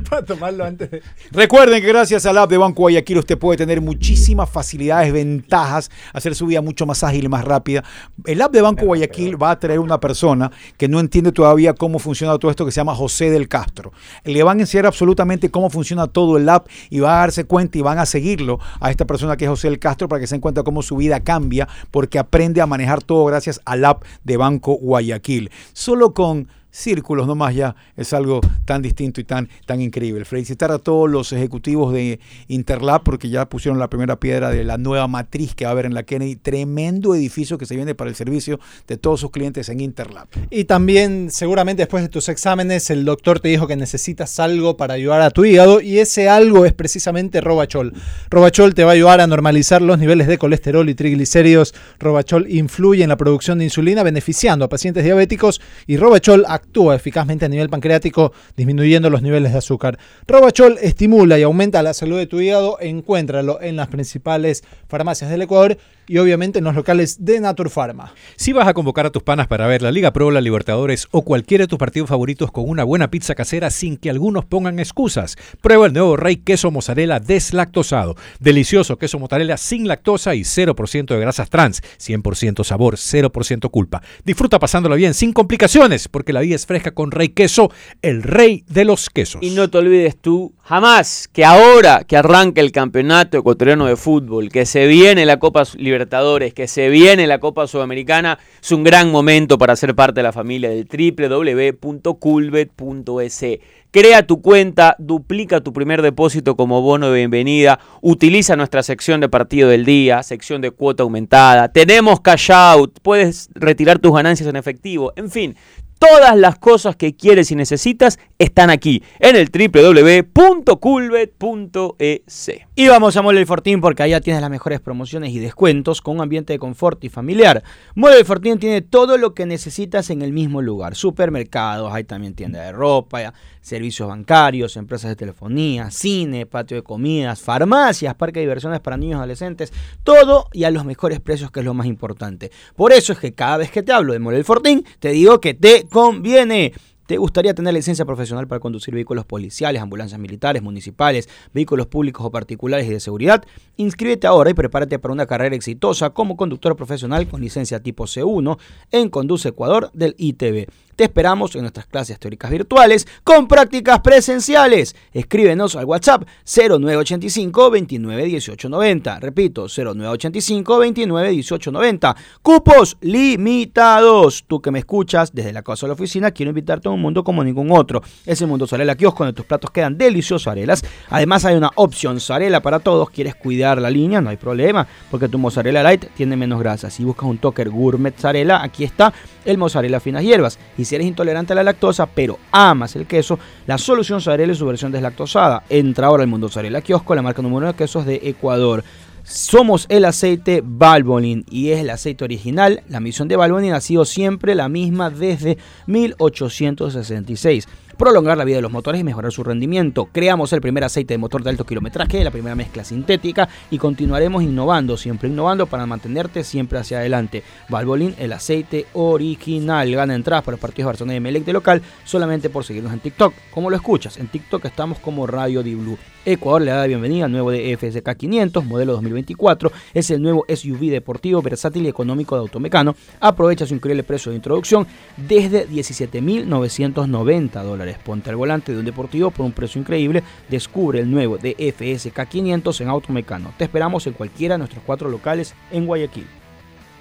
Para 0.08 0.24
tomarlo 0.24 0.64
antes 0.64 0.90
de. 0.90 1.02
Recuerden 1.30 1.82
que 1.82 1.88
gracias 1.88 2.24
al 2.24 2.38
app 2.38 2.50
de 2.50 2.56
Banco 2.56 2.82
Guayaquil 2.82 3.18
usted 3.18 3.38
puede 3.38 3.58
tener 3.58 3.80
muchísimas 3.80 4.48
facilidades, 4.48 5.12
ventajas, 5.12 5.90
hacer 6.14 6.34
su 6.34 6.46
vida 6.46 6.62
mucho 6.62 6.86
más 6.86 7.04
ágil 7.04 7.24
y 7.24 7.28
más 7.28 7.44
rápida. 7.44 7.84
El 8.24 8.40
app 8.40 8.52
de 8.52 8.62
Banco 8.62 8.86
Guayaquil 8.86 9.40
va 9.40 9.50
a 9.50 9.58
traer 9.58 9.78
una 9.78 10.00
persona 10.00 10.50
que 10.78 10.88
no 10.88 11.00
entiende 11.00 11.32
todavía 11.32 11.74
cómo 11.74 11.98
funciona 11.98 12.38
todo 12.38 12.50
esto 12.50 12.64
que 12.64 12.72
se 12.72 12.76
llama 12.80 12.94
José 12.94 13.30
del 13.30 13.46
Castro. 13.46 13.92
Le 14.24 14.42
van 14.42 14.58
a 14.58 14.62
enseñar 14.62 14.86
absolutamente 14.86 15.50
cómo 15.50 15.68
funciona 15.70 16.06
todo 16.06 16.36
el 16.36 16.48
app 16.48 16.68
y 16.88 17.00
va 17.00 17.16
a 17.16 17.20
darse 17.20 17.44
cuenta 17.44 17.78
y 17.78 17.82
van 17.82 17.98
a 17.98 18.06
seguirlo 18.06 18.58
a 18.80 18.90
esta 18.90 19.04
persona 19.04 19.36
que 19.36 19.44
es 19.44 19.50
José 19.50 19.68
del 19.68 19.78
Castro 19.78 20.08
para 20.08 20.20
que 20.20 20.26
se 20.26 20.34
den 20.34 20.40
cuenta 20.40 20.62
cómo 20.62 20.82
su 20.82 20.96
vida 20.96 21.20
cambia 21.20 21.68
porque 21.90 22.18
aprende 22.18 22.60
a 22.60 22.66
manejar 22.66 23.02
todo 23.02 23.24
gracias 23.26 23.60
al 23.64 23.84
app 23.84 24.02
de 24.24 24.36
Banco 24.36 24.74
Guayaquil. 24.74 25.50
Solo 25.72 26.14
con 26.14 26.48
círculos 26.70 27.26
nomás 27.26 27.54
ya 27.54 27.74
es 27.96 28.12
algo 28.12 28.40
tan 28.64 28.82
distinto 28.82 29.20
y 29.20 29.24
tan, 29.24 29.48
tan 29.66 29.80
increíble. 29.80 30.24
Felicitar 30.24 30.70
a 30.70 30.78
todos 30.78 31.10
los 31.10 31.32
ejecutivos 31.32 31.92
de 31.92 32.20
Interlab 32.48 33.02
porque 33.02 33.28
ya 33.28 33.48
pusieron 33.48 33.78
la 33.78 33.88
primera 33.88 34.18
piedra 34.18 34.50
de 34.50 34.64
la 34.64 34.78
nueva 34.78 35.08
matriz 35.08 35.54
que 35.54 35.64
va 35.64 35.70
a 35.70 35.72
haber 35.72 35.86
en 35.86 35.94
la 35.94 36.02
Kennedy. 36.02 36.36
Tremendo 36.36 37.14
edificio 37.14 37.58
que 37.58 37.66
se 37.66 37.76
viene 37.76 37.94
para 37.94 38.10
el 38.10 38.16
servicio 38.16 38.60
de 38.86 38.96
todos 38.96 39.20
sus 39.20 39.30
clientes 39.30 39.68
en 39.68 39.80
Interlab. 39.80 40.28
Y 40.50 40.64
también, 40.64 41.30
seguramente 41.30 41.82
después 41.82 42.02
de 42.02 42.08
tus 42.08 42.28
exámenes, 42.28 42.90
el 42.90 43.04
doctor 43.04 43.40
te 43.40 43.48
dijo 43.48 43.66
que 43.66 43.76
necesitas 43.76 44.38
algo 44.38 44.76
para 44.76 44.94
ayudar 44.94 45.20
a 45.22 45.30
tu 45.30 45.44
hígado 45.44 45.80
y 45.80 45.98
ese 45.98 46.28
algo 46.28 46.64
es 46.66 46.72
precisamente 46.72 47.40
Robachol. 47.40 47.92
Robachol 48.30 48.74
te 48.74 48.84
va 48.84 48.92
a 48.92 48.94
ayudar 48.94 49.20
a 49.20 49.26
normalizar 49.26 49.82
los 49.82 49.98
niveles 49.98 50.26
de 50.26 50.38
colesterol 50.38 50.88
y 50.88 50.94
triglicéridos. 50.94 51.74
Robachol 51.98 52.50
influye 52.50 53.02
en 53.02 53.08
la 53.08 53.16
producción 53.16 53.58
de 53.58 53.64
insulina, 53.64 54.02
beneficiando 54.02 54.64
a 54.64 54.68
pacientes 54.68 55.04
diabéticos 55.04 55.60
y 55.86 55.96
Robachol 55.96 56.44
actúa 56.60 56.94
eficazmente 56.94 57.44
a 57.44 57.48
nivel 57.48 57.68
pancreático, 57.68 58.32
disminuyendo 58.56 59.10
los 59.10 59.22
niveles 59.22 59.52
de 59.52 59.58
azúcar. 59.58 59.98
Robachol 60.26 60.78
estimula 60.80 61.38
y 61.38 61.42
aumenta 61.42 61.82
la 61.82 61.94
salud 61.94 62.18
de 62.18 62.26
tu 62.26 62.40
hígado. 62.40 62.78
Encuéntralo 62.80 63.60
en 63.60 63.76
las 63.76 63.88
principales 63.88 64.62
farmacias 64.88 65.30
del 65.30 65.42
Ecuador 65.42 65.78
y 66.10 66.18
obviamente 66.18 66.58
en 66.58 66.64
los 66.64 66.74
locales 66.74 67.24
de 67.24 67.38
Naturpharma. 67.38 68.12
Si 68.34 68.52
vas 68.52 68.66
a 68.66 68.74
convocar 68.74 69.06
a 69.06 69.10
tus 69.10 69.22
panas 69.22 69.46
para 69.46 69.68
ver 69.68 69.80
la 69.80 69.92
Liga 69.92 70.12
Pro, 70.12 70.32
la 70.32 70.40
Libertadores 70.40 71.06
o 71.12 71.22
cualquiera 71.22 71.62
de 71.62 71.68
tus 71.68 71.78
partidos 71.78 72.08
favoritos 72.08 72.50
con 72.50 72.68
una 72.68 72.82
buena 72.82 73.12
pizza 73.12 73.36
casera 73.36 73.70
sin 73.70 73.96
que 73.96 74.10
algunos 74.10 74.44
pongan 74.44 74.80
excusas, 74.80 75.36
prueba 75.60 75.86
el 75.86 75.92
nuevo 75.92 76.16
Rey 76.16 76.38
Queso 76.38 76.72
Mozzarella 76.72 77.20
deslactosado. 77.20 78.16
Delicioso 78.40 78.98
queso 78.98 79.20
mozzarella 79.20 79.56
sin 79.56 79.86
lactosa 79.86 80.34
y 80.34 80.40
0% 80.40 81.06
de 81.06 81.20
grasas 81.20 81.48
trans, 81.48 81.80
100% 82.00 82.64
sabor, 82.64 82.96
0% 82.96 83.70
culpa. 83.70 84.02
Disfruta 84.24 84.58
pasándola 84.58 84.96
bien 84.96 85.14
sin 85.14 85.32
complicaciones, 85.32 86.08
porque 86.08 86.32
la 86.32 86.40
vida 86.40 86.56
es 86.56 86.66
fresca 86.66 86.90
con 86.90 87.12
Rey 87.12 87.28
Queso, 87.28 87.70
el 88.02 88.24
rey 88.24 88.64
de 88.66 88.84
los 88.84 89.10
quesos. 89.10 89.44
Y 89.44 89.50
no 89.50 89.70
te 89.70 89.78
olvides 89.78 90.16
tú 90.16 90.54
jamás 90.62 91.28
que 91.32 91.44
ahora 91.44 92.02
que 92.02 92.16
arranca 92.16 92.60
el 92.60 92.72
campeonato 92.72 93.38
ecuatoriano 93.38 93.86
de 93.86 93.94
fútbol, 93.94 94.48
que 94.48 94.66
se 94.66 94.88
viene 94.88 95.24
la 95.24 95.38
Copa 95.38 95.62
Libertadores, 95.76 95.99
que 96.08 96.66
se 96.66 96.88
viene 96.88 97.26
la 97.26 97.40
Copa 97.40 97.66
Sudamericana, 97.66 98.38
es 98.62 98.72
un 98.72 98.84
gran 98.84 99.10
momento 99.10 99.58
para 99.58 99.76
ser 99.76 99.94
parte 99.94 100.20
de 100.20 100.24
la 100.24 100.32
familia 100.32 100.70
del 100.70 100.86
www.culbet.es. 100.86 103.44
Crea 103.90 104.24
tu 104.24 104.40
cuenta, 104.40 104.94
duplica 104.98 105.60
tu 105.60 105.72
primer 105.72 106.00
depósito 106.00 106.56
como 106.56 106.80
bono 106.80 107.10
de 107.10 107.18
bienvenida, 107.18 107.80
utiliza 108.00 108.54
nuestra 108.54 108.84
sección 108.84 109.20
de 109.20 109.28
partido 109.28 109.68
del 109.68 109.84
día, 109.84 110.22
sección 110.22 110.60
de 110.60 110.70
cuota 110.70 111.02
aumentada, 111.02 111.72
tenemos 111.72 112.20
cash 112.20 112.52
out, 112.52 113.00
puedes 113.02 113.50
retirar 113.54 113.98
tus 113.98 114.14
ganancias 114.14 114.48
en 114.48 114.54
efectivo, 114.56 115.12
en 115.16 115.28
fin, 115.28 115.56
Todas 116.00 116.34
las 116.34 116.58
cosas 116.58 116.96
que 116.96 117.14
quieres 117.14 117.50
y 117.50 117.56
necesitas 117.56 118.18
están 118.38 118.70
aquí 118.70 119.02
en 119.18 119.36
el 119.36 119.50
www.culbet.es. 119.50 122.50
Y 122.74 122.88
vamos 122.88 123.18
a 123.18 123.22
Mole 123.22 123.40
El 123.40 123.46
Fortín 123.46 123.82
porque 123.82 124.04
allá 124.04 124.22
tienes 124.22 124.40
las 124.40 124.50
mejores 124.50 124.80
promociones 124.80 125.32
y 125.32 125.38
descuentos 125.38 126.00
con 126.00 126.16
un 126.16 126.22
ambiente 126.22 126.54
de 126.54 126.58
confort 126.58 127.04
y 127.04 127.10
familiar. 127.10 127.62
Mole 127.94 128.18
El 128.18 128.24
Fortín 128.24 128.58
tiene 128.58 128.80
todo 128.80 129.18
lo 129.18 129.34
que 129.34 129.44
necesitas 129.44 130.08
en 130.08 130.22
el 130.22 130.32
mismo 130.32 130.62
lugar. 130.62 130.94
Supermercados, 130.94 131.92
hay 131.92 132.04
también 132.04 132.32
tienda 132.32 132.62
de 132.62 132.72
ropa, 132.72 133.34
servicios 133.60 134.08
bancarios, 134.08 134.78
empresas 134.78 135.10
de 135.10 135.16
telefonía, 135.16 135.90
cine, 135.90 136.46
patio 136.46 136.78
de 136.78 136.82
comidas, 136.82 137.42
farmacias, 137.42 138.14
parque 138.14 138.40
de 138.40 138.46
diversiones 138.46 138.80
para 138.80 138.96
niños 138.96 139.16
y 139.16 139.18
adolescentes. 139.18 139.70
Todo 140.02 140.48
y 140.54 140.64
a 140.64 140.70
los 140.70 140.86
mejores 140.86 141.20
precios 141.20 141.50
que 141.50 141.60
es 141.60 141.66
lo 141.66 141.74
más 141.74 141.86
importante. 141.86 142.50
Por 142.74 142.94
eso 142.94 143.12
es 143.12 143.18
que 143.18 143.34
cada 143.34 143.58
vez 143.58 143.70
que 143.70 143.82
te 143.82 143.92
hablo 143.92 144.14
de 144.14 144.18
Mole 144.18 144.38
El 144.38 144.44
Fortín, 144.44 144.82
te 144.98 145.10
digo 145.10 145.42
que 145.42 145.52
te 145.52 145.89
conviene. 145.90 146.72
¿Te 147.10 147.18
gustaría 147.18 147.54
tener 147.54 147.74
licencia 147.74 148.04
profesional 148.04 148.46
para 148.46 148.60
conducir 148.60 148.94
vehículos 148.94 149.24
policiales, 149.24 149.82
ambulancias 149.82 150.20
militares, 150.20 150.62
municipales, 150.62 151.28
vehículos 151.52 151.88
públicos 151.88 152.24
o 152.24 152.30
particulares 152.30 152.86
y 152.86 152.90
de 152.90 153.00
seguridad? 153.00 153.44
Inscríbete 153.76 154.28
ahora 154.28 154.50
y 154.50 154.54
prepárate 154.54 155.00
para 155.00 155.12
una 155.12 155.26
carrera 155.26 155.56
exitosa 155.56 156.10
como 156.10 156.36
conductor 156.36 156.76
profesional 156.76 157.26
con 157.26 157.40
licencia 157.40 157.82
tipo 157.82 158.04
C1 158.04 158.58
en 158.92 159.08
Conduce 159.08 159.48
Ecuador 159.48 159.90
del 159.92 160.14
ITV. 160.18 160.68
Te 161.00 161.04
esperamos 161.04 161.54
en 161.54 161.62
nuestras 161.62 161.86
clases 161.86 162.18
teóricas 162.18 162.50
virtuales 162.50 163.08
con 163.24 163.48
prácticas 163.48 164.00
presenciales. 164.00 164.94
Escríbenos 165.14 165.74
al 165.74 165.86
WhatsApp 165.86 166.24
0985 166.44 167.70
29 167.70 168.24
18 168.26 168.68
90. 168.68 169.18
Repito, 169.20 169.66
0985 169.66 170.78
29 170.78 171.30
18 171.30 171.72
90. 171.72 172.16
Cupos 172.42 172.98
limitados. 173.00 174.44
Tú 174.46 174.60
que 174.60 174.70
me 174.70 174.80
escuchas 174.80 175.32
desde 175.32 175.54
la 175.54 175.62
casa 175.62 175.86
de 175.86 175.88
la 175.88 175.94
oficina, 175.94 176.32
quiero 176.32 176.50
invitarte 176.50 176.88
a 176.88 176.90
un 176.90 177.00
mundo 177.00 177.24
como 177.24 177.42
ningún 177.42 177.72
otro. 177.72 178.02
Es 178.26 178.42
el 178.42 178.48
mundo 178.48 178.66
Zarela 178.66 178.94
Kiosco 178.94 179.24
donde 179.24 179.34
tus 179.34 179.46
platos 179.46 179.70
quedan 179.70 179.96
deliciosos 179.96 180.48
arelas. 180.48 180.84
Además 181.08 181.46
hay 181.46 181.56
una 181.56 181.70
opción 181.76 182.20
Zarela 182.20 182.60
para 182.60 182.78
todos. 182.78 183.08
¿Quieres 183.08 183.36
cuidar 183.36 183.80
la 183.80 183.88
línea? 183.88 184.20
No 184.20 184.28
hay 184.28 184.36
problema, 184.36 184.86
porque 185.10 185.30
tu 185.30 185.38
mozzarella 185.38 185.82
light 185.82 186.10
tiene 186.14 186.36
menos 186.36 186.60
grasa. 186.60 186.90
Si 186.90 187.04
buscas 187.04 187.24
un 187.24 187.38
toker 187.38 187.70
gourmet 187.70 188.14
Zarela, 188.18 188.62
aquí 188.62 188.84
está 188.84 189.14
el 189.46 189.56
mozzarella 189.56 189.98
finas 189.98 190.22
hierbas. 190.22 190.58
Y 190.76 190.89
si 190.90 190.96
eres 190.96 191.06
intolerante 191.06 191.52
a 191.52 191.56
la 191.56 191.62
lactosa, 191.62 192.04
pero 192.06 192.40
amas 192.50 192.96
el 192.96 193.06
queso, 193.06 193.38
la 193.68 193.78
solución 193.78 194.20
Zarela 194.20 194.52
es 194.52 194.58
su 194.58 194.66
versión 194.66 194.90
deslactosada. 194.90 195.62
Entra 195.68 196.08
ahora 196.08 196.24
al 196.24 196.28
mundo 196.28 196.48
Zarela 196.48 196.80
Kiosco, 196.80 197.14
la 197.14 197.22
marca 197.22 197.40
número 197.42 197.58
uno 197.58 197.66
de 197.68 197.74
quesos 197.74 198.04
de 198.04 198.20
Ecuador. 198.24 198.82
Somos 199.22 199.86
el 199.88 200.04
aceite 200.04 200.62
Valvoline 200.64 201.44
y 201.48 201.70
es 201.70 201.78
el 201.78 201.90
aceite 201.90 202.24
original. 202.24 202.82
La 202.88 202.98
misión 202.98 203.28
de 203.28 203.36
Valvoline 203.36 203.74
ha 203.74 203.80
sido 203.80 204.04
siempre 204.04 204.56
la 204.56 204.68
misma 204.68 205.10
desde 205.10 205.58
1866 205.86 207.68
prolongar 208.00 208.38
la 208.38 208.44
vida 208.44 208.56
de 208.56 208.62
los 208.62 208.72
motores 208.72 208.98
y 208.98 209.04
mejorar 209.04 209.30
su 209.30 209.44
rendimiento. 209.44 210.08
Creamos 210.10 210.54
el 210.54 210.62
primer 210.62 210.84
aceite 210.84 211.12
de 211.12 211.18
motor 211.18 211.42
de 211.42 211.50
alto 211.50 211.66
kilometraje, 211.66 212.24
la 212.24 212.30
primera 212.30 212.54
mezcla 212.54 212.82
sintética 212.82 213.46
y 213.70 213.76
continuaremos 213.76 214.42
innovando, 214.42 214.96
siempre 214.96 215.28
innovando 215.28 215.66
para 215.66 215.84
mantenerte 215.84 216.42
siempre 216.42 216.78
hacia 216.78 217.00
adelante. 217.00 217.42
Valvoline, 217.68 218.14
el 218.18 218.32
aceite 218.32 218.86
original. 218.94 219.94
Gana 219.94 220.14
entradas 220.14 220.42
para 220.44 220.54
los 220.54 220.60
partidos 220.60 220.86
de 220.86 220.92
Barcelona 220.92 221.16
y 221.16 221.20
Melec 221.20 221.44
de 221.44 221.52
local 221.52 221.82
solamente 222.06 222.48
por 222.48 222.64
seguirnos 222.64 222.94
en 222.94 223.00
TikTok. 223.00 223.34
Como 223.50 223.68
lo 223.68 223.76
escuchas, 223.76 224.16
en 224.16 224.28
TikTok 224.28 224.64
estamos 224.64 224.98
como 224.98 225.26
Radio 225.26 225.62
Di 225.62 225.74
Blue. 225.74 225.98
Ecuador 226.24 226.62
le 226.62 226.70
da 226.70 226.78
la 226.78 226.86
bienvenida 226.86 227.26
al 227.26 227.32
nuevo 227.32 227.50
de 227.50 227.76
FSK 227.76 228.16
500, 228.16 228.64
modelo 228.64 228.92
2024. 228.92 229.72
Es 229.94 230.10
el 230.10 230.22
nuevo 230.22 230.46
SUV 230.48 230.90
deportivo, 230.90 231.42
versátil 231.42 231.84
y 231.84 231.88
económico 231.88 232.34
de 232.34 232.40
Automecano. 232.40 232.94
Aprovecha 233.20 233.66
su 233.66 233.74
increíble 233.74 234.04
precio 234.04 234.30
de 234.30 234.36
introducción 234.36 234.86
desde 235.16 235.68
17.990 235.68 237.62
dólares. 237.62 237.89
Ponte 237.98 238.30
al 238.30 238.36
volante 238.36 238.72
de 238.72 238.78
un 238.78 238.84
deportivo 238.84 239.30
por 239.30 239.46
un 239.46 239.52
precio 239.52 239.80
increíble. 239.80 240.22
Descubre 240.48 241.00
el 241.00 241.10
nuevo 241.10 241.38
de 241.38 241.54
FSK 241.54 242.28
500 242.28 242.80
en 242.80 242.88
Automecano. 242.88 243.52
Te 243.56 243.64
esperamos 243.64 244.06
en 244.06 244.12
cualquiera 244.12 244.54
de 244.54 244.58
nuestros 244.58 244.82
cuatro 244.84 245.08
locales 245.08 245.54
en 245.70 245.86
Guayaquil. 245.86 246.26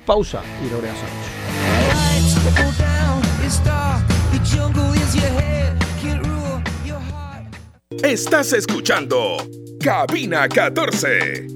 Pausa 0.06 0.42
y 0.66 0.70
regresamos. 0.70 1.40
Estás 8.04 8.54
escuchando 8.54 9.38
Cabina 9.80 10.48
14. 10.48 11.48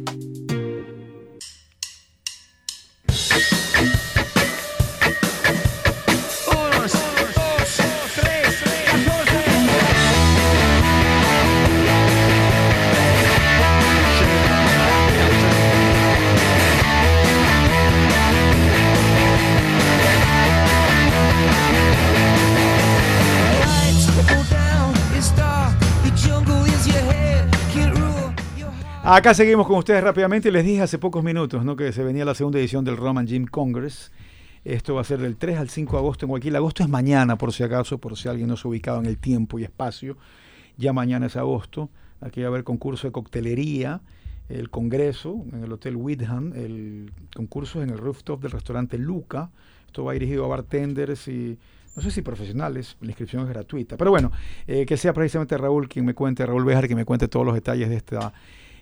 Acá 29.06 29.34
seguimos 29.34 29.68
con 29.68 29.76
ustedes 29.76 30.02
rápidamente. 30.02 30.50
Les 30.50 30.64
dije 30.64 30.82
hace 30.82 30.98
pocos 30.98 31.26
minutos 31.26 31.66
¿no? 31.66 31.76
que 31.76 31.92
se 31.92 32.06
venía 32.06 32.24
la 32.24 32.36
segunda 32.36 32.58
edición 32.58 32.86
del 32.86 32.96
Roman 32.96 33.28
Gym 33.28 33.48
Congress. 33.48 34.14
Esto 34.64 34.96
va 34.96 35.02
a 35.02 35.04
ser 35.04 35.20
del 35.20 35.36
3 35.36 35.58
al 35.58 35.68
5 35.68 35.92
de 35.92 35.98
agosto 35.98 36.26
en 36.26 36.30
Guayaquil. 36.30 36.56
Agosto 36.56 36.84
es 36.84 36.90
mañana, 36.90 37.38
por 37.38 37.52
si 37.52 37.64
acaso, 37.64 37.98
por 37.98 38.18
si 38.18 38.30
alguien 38.30 38.48
no 38.48 38.56
se 38.56 38.66
ha 38.66 38.72
ubicado 38.72 39.00
en 39.02 39.06
el 39.06 39.18
tiempo 39.18 39.60
y 39.60 39.66
espacio. 39.66 40.16
Ya 40.78 40.94
mañana 40.94 41.26
es 41.26 41.36
agosto. 41.36 41.90
Aquí 42.22 42.40
va 42.40 42.48
a 42.48 42.50
haber 42.52 42.64
concurso 42.64 43.06
de 43.06 43.12
coctelería, 43.12 44.00
el 44.48 44.70
congreso 44.70 45.44
en 45.52 45.66
el 45.66 45.74
Hotel 45.74 45.98
Whitham, 45.98 46.54
el 46.56 47.12
concurso 47.36 47.84
en 47.84 47.90
el 47.90 47.98
rooftop 47.98 48.42
del 48.42 48.52
restaurante 48.52 48.98
Luca. 48.98 49.50
Esto 49.86 50.06
va 50.06 50.14
dirigido 50.14 50.46
a 50.46 50.48
bartenders 50.48 51.28
y 51.28 51.60
no 51.98 52.02
sé 52.02 52.10
si 52.10 52.22
profesionales, 52.22 52.96
la 53.02 53.08
inscripción 53.08 53.44
es 53.44 53.50
gratuita. 53.50 53.98
Pero 53.98 54.12
bueno, 54.12 54.32
eh, 54.66 54.86
que 54.86 54.96
sea 54.96 55.12
precisamente 55.12 55.58
Raúl 55.58 55.90
quien 55.90 56.06
me 56.06 56.14
cuente, 56.14 56.46
Raúl 56.46 56.64
Bejar, 56.64 56.88
que 56.88 56.96
me 56.96 57.04
cuente 57.04 57.28
todos 57.28 57.46
los 57.46 57.54
detalles 57.54 57.90
de 57.90 57.98
esta 57.98 58.34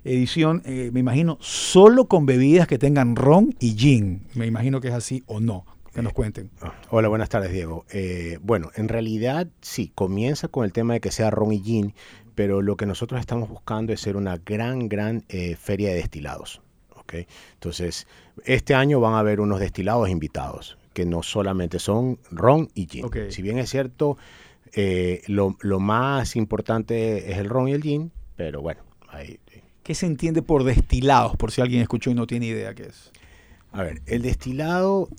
edición, 0.04 0.62
eh, 0.66 0.90
me 0.94 1.00
imagino, 1.00 1.38
solo 1.42 2.06
con 2.06 2.26
bebidas 2.26 2.68
que 2.68 2.78
tengan 2.78 3.16
ron 3.16 3.56
y 3.60 3.76
gin. 3.76 4.28
Me 4.36 4.46
imagino 4.46 4.82
que 4.82 4.90
es 4.90 4.94
así 4.94 5.24
o 5.28 5.40
no. 5.40 5.66
Que 5.94 6.02
nos 6.02 6.14
cuenten. 6.14 6.50
Hola, 6.90 7.10
buenas 7.10 7.28
tardes, 7.28 7.52
Diego. 7.52 7.86
Eh, 7.92 8.40
bueno, 8.42 8.72
en 8.76 8.88
realidad 8.88 9.48
sí, 9.60 9.92
comienza 9.94 10.48
con 10.48 10.64
el 10.64 10.72
tema 10.72 10.94
de 10.94 11.02
que 11.02 11.12
sea 11.12 11.30
ron 11.32 11.52
y 11.52 11.60
gin, 11.62 11.94
pero 12.34 12.62
lo 12.62 12.78
que 12.78 12.86
nosotros 12.86 13.20
estamos 13.20 13.50
buscando 13.50 13.92
es 13.92 14.00
ser 14.00 14.16
una 14.16 14.38
gran, 14.38 14.88
gran 14.88 15.26
eh, 15.28 15.58
feria 15.58 15.90
de 15.90 15.96
destilados. 15.96 16.62
¿ok? 16.96 17.16
Entonces, 17.56 18.08
este 18.46 18.74
año 18.74 19.02
van 19.02 19.16
a 19.16 19.20
haber 19.20 19.42
unos 19.42 19.60
destilados 19.60 20.10
invitados, 20.10 20.78
que 20.94 21.06
no 21.06 21.24
solamente 21.24 21.78
son 21.78 22.20
ron 22.32 22.70
y 22.74 22.88
gin. 22.88 23.06
Si 23.30 23.42
bien 23.42 23.58
es 23.58 23.70
cierto, 23.70 24.18
eh, 24.74 25.22
lo, 25.28 25.58
lo 25.60 25.82
más 25.82 26.38
importante 26.38 27.32
es 27.32 27.38
el 27.38 27.50
ron 27.50 27.68
y 27.68 27.74
el 27.74 27.82
gin, 27.82 28.12
pero 28.38 28.62
bueno, 28.62 28.82
ahí, 29.10 29.40
¿Qué 29.92 29.96
se 29.96 30.06
entiende 30.06 30.42
por 30.42 30.64
destilados? 30.64 31.36
Por 31.36 31.52
si 31.52 31.60
alguien 31.60 31.82
escuchó 31.82 32.12
y 32.12 32.14
no 32.14 32.26
tiene 32.26 32.46
idea 32.46 32.74
qué 32.74 32.84
es. 32.84 33.12
A 33.74 33.84
ver, 33.84 34.02
el 34.06 34.22
destilado, 34.22 35.10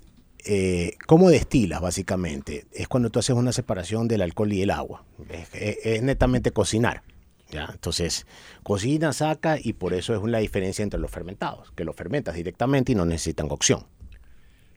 eh, 0.45 0.93
¿cómo 1.05 1.29
destilas 1.29 1.79
básicamente? 1.79 2.65
Es 2.71 2.87
cuando 2.87 3.11
tú 3.11 3.19
haces 3.19 3.35
una 3.35 3.51
separación 3.51 4.07
del 4.07 4.23
alcohol 4.23 4.51
y 4.51 4.63
el 4.63 4.71
agua. 4.71 5.05
Es, 5.29 5.49
es- 5.53 5.77
es 5.85 6.01
netamente 6.01 6.49
cocinar. 6.49 7.03
¿ya? 7.51 7.69
Entonces, 7.71 8.25
cocina, 8.63 9.13
saca 9.13 9.59
y 9.61 9.73
por 9.73 9.93
eso 9.93 10.15
es 10.15 10.23
la 10.27 10.39
diferencia 10.39 10.81
entre 10.81 10.99
los 10.99 11.11
fermentados, 11.11 11.71
que 11.75 11.83
los 11.85 11.95
fermentas 11.95 12.33
directamente 12.33 12.93
y 12.93 12.95
no 12.95 13.05
necesitan 13.05 13.47
cocción. 13.47 13.85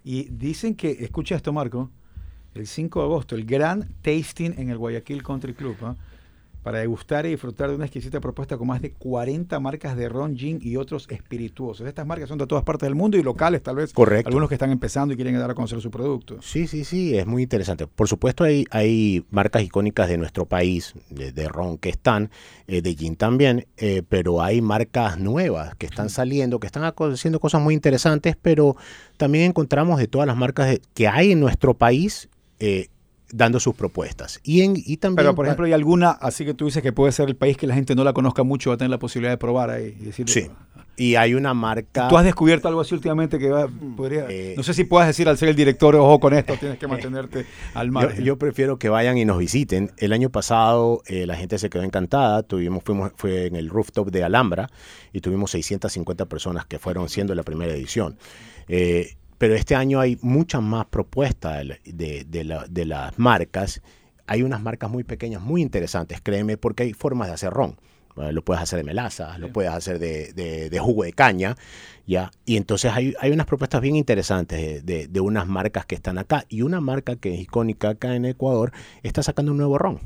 Y 0.05 0.25
dicen 0.25 0.75
que, 0.75 0.91
escucha 0.91 1.37
esto, 1.37 1.55
Marco, 1.55 1.91
el 2.55 2.67
5 2.67 3.01
de 3.01 3.05
agosto, 3.07 3.35
el 3.35 3.47
gran 3.47 3.95
tasting 4.03 4.53
en 4.59 4.69
el 4.69 4.77
Guayaquil 4.77 5.23
Country 5.23 5.55
Club, 5.55 5.77
¿ah? 5.81 5.97
Para 6.67 6.81
degustar 6.81 7.25
y 7.27 7.29
disfrutar 7.29 7.69
de 7.71 7.77
una 7.77 7.85
exquisita 7.85 8.19
propuesta 8.21 8.59
con 8.59 8.67
más 8.67 8.83
de 8.83 8.91
40 8.91 9.61
marcas 9.61 9.97
de 9.97 10.09
ron, 10.09 10.37
gin 10.37 10.59
y 10.61 10.75
otros 10.75 11.07
espirituosos. 11.09 11.87
Estas 11.87 12.05
marcas 12.05 12.29
son 12.29 12.39
de 12.39 12.47
todas 12.49 12.65
partes 12.65 12.89
del 12.89 12.97
mundo 12.97 13.17
y 13.17 13.23
locales, 13.23 13.63
tal 13.63 13.77
vez. 13.77 13.93
Correcto. 13.93 14.27
Algunos 14.31 14.49
que 14.49 14.57
están 14.57 14.73
empezando 14.73 15.15
y 15.15 15.17
quieren 15.17 15.39
dar 15.39 15.49
a 15.49 15.55
conocer 15.55 15.81
su 15.81 15.93
producto. 15.93 16.43
Sí, 16.43 16.67
sí, 16.67 16.85
sí, 16.85 17.17
es 17.17 17.25
muy 17.25 17.45
interesante. 17.45 17.87
Por 17.87 18.09
supuesto 18.09 18.43
hay, 18.43 18.65
hay 18.73 19.25
marcas 19.31 19.63
icónicas 19.63 20.09
de 20.09 20.19
nuestro 20.19 20.45
país, 20.47 20.95
de, 21.09 21.31
de 21.31 21.47
ron 21.47 21.79
que 21.79 21.89
están, 21.91 22.31
eh, 22.67 22.83
de 22.83 22.97
gin 22.97 23.15
también, 23.15 23.69
eh, 23.77 24.03
pero 24.09 24.43
hay 24.43 24.61
marcas 24.61 25.21
nuevas 25.21 25.77
que 25.77 25.87
están 25.87 26.11
saliendo, 26.11 26.59
que 26.59 26.67
están 26.67 26.83
haciendo 26.83 27.39
cosas 27.39 27.63
muy 27.63 27.75
interesantes, 27.75 28.37
pero 28.43 28.75
también 29.19 29.45
encontramos 29.45 30.01
de 30.01 30.09
todas 30.09 30.27
las 30.27 30.37
marcas 30.37 30.67
de- 30.69 30.83
que 30.95 31.07
hay 31.07 31.31
en 31.31 31.39
nuestro 31.39 31.75
país 31.75 32.29
eh, 32.59 32.89
dando 33.33 33.61
sus 33.61 33.75
propuestas. 33.75 34.41
Y, 34.43 34.63
en, 34.63 34.75
y 34.77 34.97
también... 34.99 35.17
Pero, 35.17 35.35
por 35.35 35.47
ejemplo, 35.47 35.67
hay 35.67 35.73
alguna, 35.73 36.11
así 36.11 36.45
que 36.45 36.55
tú 36.55 36.67
dices 36.67 36.83
que 36.83 36.93
puede 36.93 37.13
ser 37.13 37.29
el 37.29 37.37
país 37.37 37.57
que 37.57 37.67
la 37.67 37.75
gente 37.75 37.95
no 37.95 38.05
la 38.05 38.13
conozca 38.13 38.43
mucho, 38.43 38.71
va 38.71 38.75
a 38.75 38.79
tener 38.79 38.91
la 38.91 38.99
posibilidad 38.99 39.33
de 39.33 39.39
probar 39.39 39.71
ahí. 39.71 39.97
Y 40.01 40.05
decir, 40.05 40.29
Sí. 40.29 40.49
Y 40.99 41.17
hay 41.17 41.35
una 41.35 41.53
marca... 41.53 42.09
¿Tú 42.09 42.17
has 42.17 42.25
descubierto 42.25 42.69
algo 42.69 42.81
así 42.81 42.95
últimamente 42.95 43.39
que 43.39 43.51
va, 43.51 43.69
podría... 43.97 44.27
Eh, 44.31 44.55
no 44.57 44.63
sé 44.63 44.73
si 44.73 44.85
puedas 44.85 45.07
decir 45.07 45.29
al 45.29 45.37
ser 45.37 45.51
el 45.51 45.57
director, 45.57 45.95
ojo 45.95 46.19
con 46.19 46.33
esto, 46.33 46.55
tienes 46.59 46.79
que 46.79 46.87
mantenerte 46.89 47.45
al 47.75 47.89
Yo, 47.89 47.93
margen. 47.93 48.25
yo 48.25 48.39
prefiero 48.39 48.79
que 48.79 48.89
vayan 48.89 49.19
y 49.19 49.27
nos 49.27 49.37
visiten. 49.39 49.91
El 49.99 50.15
año 50.15 50.31
pasado 50.31 51.03
eh, 51.07 51.27
la 51.27 51.37
gente 51.37 51.59
se 51.59 51.69
quedó 51.69 51.83
encantada. 51.83 52.43
Tuvimos, 52.45 52.83
fuimos, 52.83 53.13
fue 53.17 53.45
en 53.45 53.57
el 53.57 53.69
rooftop 53.69 54.11
de 54.11 54.25
Alhambra 54.25 54.71
y 55.13 55.21
tuvimos 55.21 55.51
650 55.51 56.25
personas 56.27 56.65
que 56.65 56.79
fueron 56.79 57.11
siendo 57.11 57.35
la 57.35 57.43
primera 57.43 57.75
edición. 57.75 58.17
Eh, 58.69 59.17
pero 59.39 59.55
este 59.55 59.75
año 59.75 60.01
hay 60.01 60.19
muchas 60.23 60.63
más 60.63 60.87
propuestas 60.87 61.65
de, 61.67 61.81
de- 61.85 62.25
de 62.29 62.45
la- 62.45 62.67
de 62.69 62.85
las 62.85 63.19
marcas. 63.19 63.83
Hay 64.27 64.43
unas 64.43 64.61
marcas 64.61 64.91
muy 64.91 65.05
pequeñas, 65.05 65.41
muy 65.43 65.63
interesantes, 65.63 66.21
créeme, 66.23 66.57
porque 66.57 66.83
hay 66.85 66.93
formas 66.93 67.29
de 67.29 67.35
hacer 67.35 67.51
ron. 67.53 67.77
Eh, 68.17 68.33
Lo 68.33 68.43
puedes 68.43 68.63
hacer 68.63 68.79
de 68.79 68.85
melaza, 68.85 69.37
lo 69.39 69.53
puedes 69.53 69.71
hacer 69.71 69.99
de, 69.99 70.33
de- 70.33 70.71
de 70.71 70.79
jugo 70.79 71.05
de 71.05 71.13
caña, 71.13 71.55
¿ya? 72.07 72.31
Y 72.47 72.57
entonces 72.57 72.91
hay, 72.93 73.15
hay 73.21 73.31
unas 73.31 73.47
propuestas 73.47 73.81
bien 73.83 73.95
interesantes 73.95 74.85
de 74.85 75.21
unas 75.21 75.47
marcas 75.47 75.85
que 75.87 75.95
están 75.97 76.17
acá. 76.19 76.45
Y 76.49 76.63
una 76.63 76.81
marca 76.81 77.17
que 77.17 77.35
es 77.35 77.41
icónica 77.41 77.91
acá 77.91 78.15
en 78.17 78.25
Ecuador 78.25 78.73
está 79.03 79.23
sacando 79.23 79.53
un 79.53 79.59
nuevo 79.59 79.77
ron. 79.79 80.01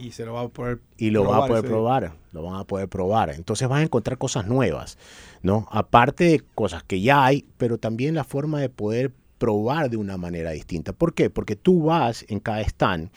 Y 0.00 0.12
se 0.12 0.24
lo 0.24 0.32
va 0.32 0.42
a 0.42 0.48
poder 0.48 0.80
Y 0.96 1.10
lo 1.10 1.24
van 1.24 1.42
a 1.42 1.46
poder 1.46 1.64
probar, 1.64 2.12
lo 2.32 2.42
van 2.42 2.56
a 2.56 2.64
poder 2.64 2.88
probar. 2.88 3.30
Entonces 3.30 3.68
van 3.68 3.80
a 3.80 3.82
encontrar 3.82 4.18
cosas 4.18 4.46
nuevas, 4.46 4.98
¿no? 5.42 5.66
Aparte 5.70 6.24
de 6.24 6.40
cosas 6.54 6.82
que 6.82 7.00
ya 7.00 7.24
hay, 7.24 7.46
pero 7.58 7.78
también 7.78 8.14
la 8.14 8.24
forma 8.24 8.60
de 8.60 8.68
poder 8.68 9.12
probar 9.38 9.90
de 9.90 9.96
una 9.96 10.16
manera 10.16 10.50
distinta. 10.50 10.92
¿Por 10.92 11.14
qué? 11.14 11.30
Porque 11.30 11.56
tú 11.56 11.84
vas 11.84 12.24
en 12.28 12.40
cada 12.40 12.60
stand. 12.62 13.10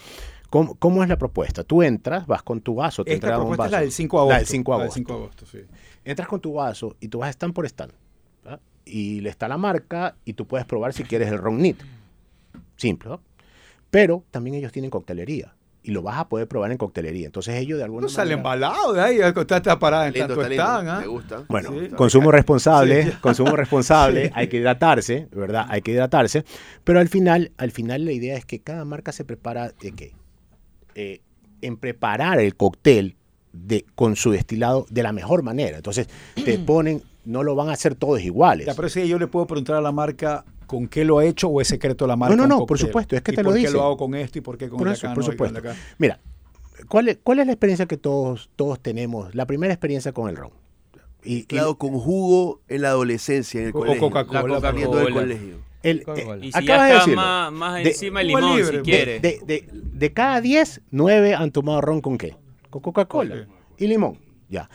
¿Cómo, 0.49 0.75
cómo 0.75 1.01
es 1.03 1.09
la 1.09 1.17
propuesta? 1.17 1.63
Tú 1.63 1.81
entras, 1.81 2.27
vas 2.27 2.43
con 2.43 2.61
tu 2.61 2.75
vaso, 2.75 3.03
te 3.03 3.13
entregan 3.13 3.41
un 3.41 3.53
es 3.53 3.57
vaso. 3.57 3.71
la 3.71 3.79
del 3.81 3.91
5 3.91 4.17
de 4.17 4.21
agosto. 4.21 4.34
La 4.34 4.38
del 4.38 4.47
5 4.47 4.71
de 4.71 4.77
La 4.77 4.84
del 4.84 4.84
agosto. 4.84 4.99
5 4.99 5.13
de 5.13 5.19
agosto, 5.19 5.45
sí. 5.45 5.59
Entras 6.05 6.27
con 6.27 6.41
tu 6.41 6.53
vaso 6.53 6.95
y 6.99 7.07
tú 7.07 7.19
vas 7.19 7.31
stand 7.31 7.53
por 7.53 7.65
stand. 7.65 7.91
¿verdad? 8.43 8.59
Y 8.86 9.21
le 9.21 9.29
está 9.29 9.47
la 9.47 9.57
marca 9.57 10.15
y 10.25 10.34
tú 10.34 10.45
puedes 10.45 10.65
probar 10.65 10.93
si 10.93 11.03
quieres 11.03 11.29
el 11.29 11.39
ron 11.39 11.57
nit. 11.57 11.81
Simple, 12.75 13.09
¿no? 13.09 13.21
Pero 13.89 14.23
también 14.31 14.55
ellos 14.55 14.71
tienen 14.71 14.91
coctelería. 14.91 15.53
Y 15.86 15.91
lo 15.91 16.01
vas 16.01 16.17
a 16.17 16.29
poder 16.29 16.47
probar 16.47 16.71
en 16.71 16.77
coctelería. 16.77 17.25
Entonces 17.25 17.55
ellos 17.55 17.77
de 17.77 17.84
alguna 17.84 18.03
No 18.03 18.09
sale 18.09 18.38
manera... 18.38 18.55
embalado 18.67 18.93
de 18.93 19.01
ahí, 19.01 19.17
está, 19.19 19.57
está 19.57 19.77
parada 19.79 20.07
en 20.07 20.13
Lindo, 20.13 20.27
tanto 20.36 20.49
están, 20.49 20.88
¿ah? 20.88 20.99
Me 21.01 21.07
gusta. 21.07 21.43
Bueno, 21.49 21.71
Sí. 21.77 21.89
consumo 21.89 22.31
responsable, 22.31 23.03
Sí, 23.03 23.11
consumo 23.19 23.55
responsable, 23.57 24.25
Sí. 24.27 24.31
hay 24.34 24.47
que 24.47 24.57
hidratarse, 24.57 25.27
¿verdad? 25.31 25.65
Hay 25.67 25.81
que 25.81 25.91
hidratarse, 25.91 26.45
pero 26.86 26.99
al 27.01 27.09
final, 27.09 27.51
al 27.57 27.71
final 27.71 28.05
la 28.05 28.13
idea 28.13 28.38
es 28.38 28.45
que 28.45 28.59
cada 28.59 28.86
marca 28.86 29.11
se 29.11 29.25
prepara 29.25 29.71
de 29.81 29.91
qué? 29.91 30.13
Eh, 30.95 31.21
en 31.61 31.75
preparar 31.77 32.39
el 32.39 32.55
cóctel 32.55 33.15
de, 33.51 33.86
con 33.95 34.15
su 34.15 34.31
destilado 34.31 34.86
de 34.89 35.03
la 35.03 35.11
mejor 35.11 35.43
manera. 35.43 35.75
Entonces, 35.77 36.07
te 36.45 36.57
ponen, 36.65 37.01
no 37.25 37.43
lo 37.43 37.55
van 37.55 37.69
a 37.69 37.73
hacer 37.73 37.95
todos 37.95 38.21
iguales. 38.21 38.67
Ya, 38.67 38.73
pero 38.73 38.88
si 38.89 39.05
yo 39.07 39.19
le 39.19 39.27
puedo 39.27 39.47
preguntar 39.47 39.75
a 39.75 39.81
la 39.81 39.91
marca 39.91 40.45
con 40.66 40.88
qué 40.88 41.05
lo 41.05 41.20
ha 41.20 41.26
hecho 41.26 41.47
o 41.47 41.61
es 41.61 41.68
secreto 41.68 42.05
la 42.07 42.16
marca. 42.16 42.36
no, 42.36 42.43
un 42.43 42.49
no, 42.49 42.66
por 42.66 42.78
supuesto, 42.78 43.16
es 43.16 43.22
que 43.22 43.32
¿Y 43.32 43.36
te 43.36 43.43
lo 43.43 43.49
por 43.49 43.55
qué 43.55 43.59
dice. 43.61 43.74
lo 43.74 43.84
hago 43.84 43.97
con 43.97 44.16
esto 44.16 44.38
y 44.39 44.41
por 44.41 44.57
qué 44.57 44.70
con 44.70 44.78
Por 44.80 44.88
el 44.88 44.93
de 44.93 44.97
eso, 44.97 45.07
acá 45.07 45.16
por 45.16 45.24
no 45.28 45.34
y 45.34 45.38
con 45.38 45.45
el 45.47 45.51
supuesto. 45.53 45.68
de 45.68 45.74
acá? 45.74 45.95
Mira, 45.97 46.20
¿cuál 46.88 47.07
es, 47.09 47.18
¿cuál 47.24 47.39
es 47.39 47.45
la 47.47 47.53
experiencia 47.53 47.86
que 47.86 47.97
todos, 47.97 48.49
todos 48.55 48.80
tenemos? 48.80 49.34
La 49.36 49.45
primera 49.45 49.74
experiencia 49.74 50.11
con 50.14 50.30
el 50.30 50.36
ron. 50.36 50.51
Y, 51.24 51.36
y 51.38 51.43
Claro, 51.45 51.76
con 51.78 51.91
jugo 51.99 52.61
en 52.68 52.82
la 52.82 52.89
adolescencia, 52.89 53.61
en 53.61 53.68
el 53.68 53.72
O 53.76 53.80
colegio. 53.80 54.01
Coca-Cola, 54.01 54.41
La 54.41 54.47
Coca-Cola. 54.47 54.72
Saliendo 54.72 54.97
del 54.97 55.14
colegio. 55.14 55.55
el, 55.84 56.03
Y 56.41 56.47
eh, 56.47 56.51
si 56.51 56.57
acabas 56.57 56.66
ya 56.66 56.84
de 56.86 56.89
está 56.91 56.93
decirlo. 56.99 57.16
más, 57.22 57.51
más 57.53 57.76
De- 57.84 57.89
encima 57.89 58.22
el 58.22 58.28
limón, 58.28 58.55
libre, 58.57 58.66
si 58.66 58.76
de- 58.78 58.82
quiere. 58.82 59.20
De, 59.20 59.39
de, 59.45 59.70
de 59.72 60.14
cada 60.14 60.41
10, 60.41 60.82
9 60.91 61.36
han 61.36 61.51
tomado 61.51 61.80
ron 61.82 62.01
con 62.01 62.18
qué? 62.18 62.36
Con 62.70 62.82
Coca-Cola 62.82 63.36
Ok. 63.47 63.47
y 63.80 63.88
limón. 63.88 64.18
Ya. 64.49 64.70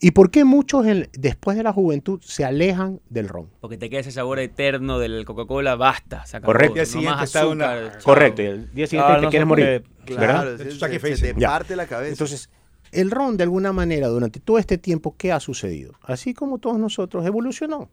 ¿Y 0.00 0.10
por 0.10 0.30
qué 0.30 0.44
muchos 0.44 0.86
en- 0.86 1.08
después 1.12 1.56
de 1.56 1.62
la 1.62 1.72
juventud 1.72 2.20
se 2.22 2.44
alejan 2.44 3.00
del 3.08 3.28
ron? 3.28 3.48
Porque 3.60 3.78
te 3.78 3.88
queda 3.88 4.00
ese 4.00 4.12
sabor 4.12 4.38
eterno 4.38 4.98
del 4.98 5.24
Coca-Cola, 5.24 5.74
basta. 5.76 6.24
Correcto. 6.44 6.74
No 6.94 7.00
Día 7.00 7.22
está 7.22 7.46
una- 7.48 7.90
chao. 7.92 8.00
Correcto. 8.04 8.42
El 8.42 8.72
día 8.74 8.86
siguiente 8.86 9.12
Ah, 9.12 9.16
te 9.16 9.22
no 9.22 9.30
quieres 9.30 9.48
morir. 9.48 9.64
¿verdad? 9.64 9.84
Claro, 10.04 10.50
Eso 10.54 10.86
se, 11.16 11.32
te 11.34 11.40
Ya. 11.40 11.48
parte 11.48 11.74
la 11.76 11.86
cabeza. 11.86 12.10
Entonces, 12.12 12.50
el 12.92 13.10
ron 13.10 13.36
de 13.36 13.42
alguna 13.44 13.72
manera 13.72 14.08
durante 14.08 14.38
todo 14.40 14.58
este 14.58 14.78
tiempo, 14.78 15.14
¿qué 15.18 15.32
ha 15.32 15.40
sucedido? 15.40 15.94
Así 16.02 16.34
como 16.34 16.58
todos 16.58 16.78
nosotros, 16.78 17.24
evolucionó. 17.26 17.88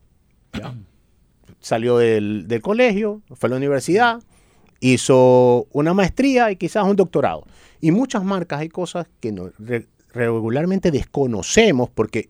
¿ya? 0.54 0.76
Salió 1.60 1.98
del, 1.98 2.48
del 2.48 2.62
colegio, 2.62 3.22
fue 3.36 3.48
a 3.48 3.52
la 3.52 3.56
universidad, 3.58 4.20
hizo 4.80 5.68
una 5.72 5.94
maestría 5.94 6.52
y 6.52 6.56
quizás 6.58 6.84
un 6.86 6.96
doctorado. 6.96 7.46
Y 7.82 7.92
muchas 7.92 8.24
marcas 8.24 8.60
hay 8.60 8.70
cosas 8.70 9.08
que 9.20 9.32
no- 9.32 9.50
re- 9.58 9.88
regularmente 10.14 10.92
desconocemos 10.92 11.90
porque 11.90 12.30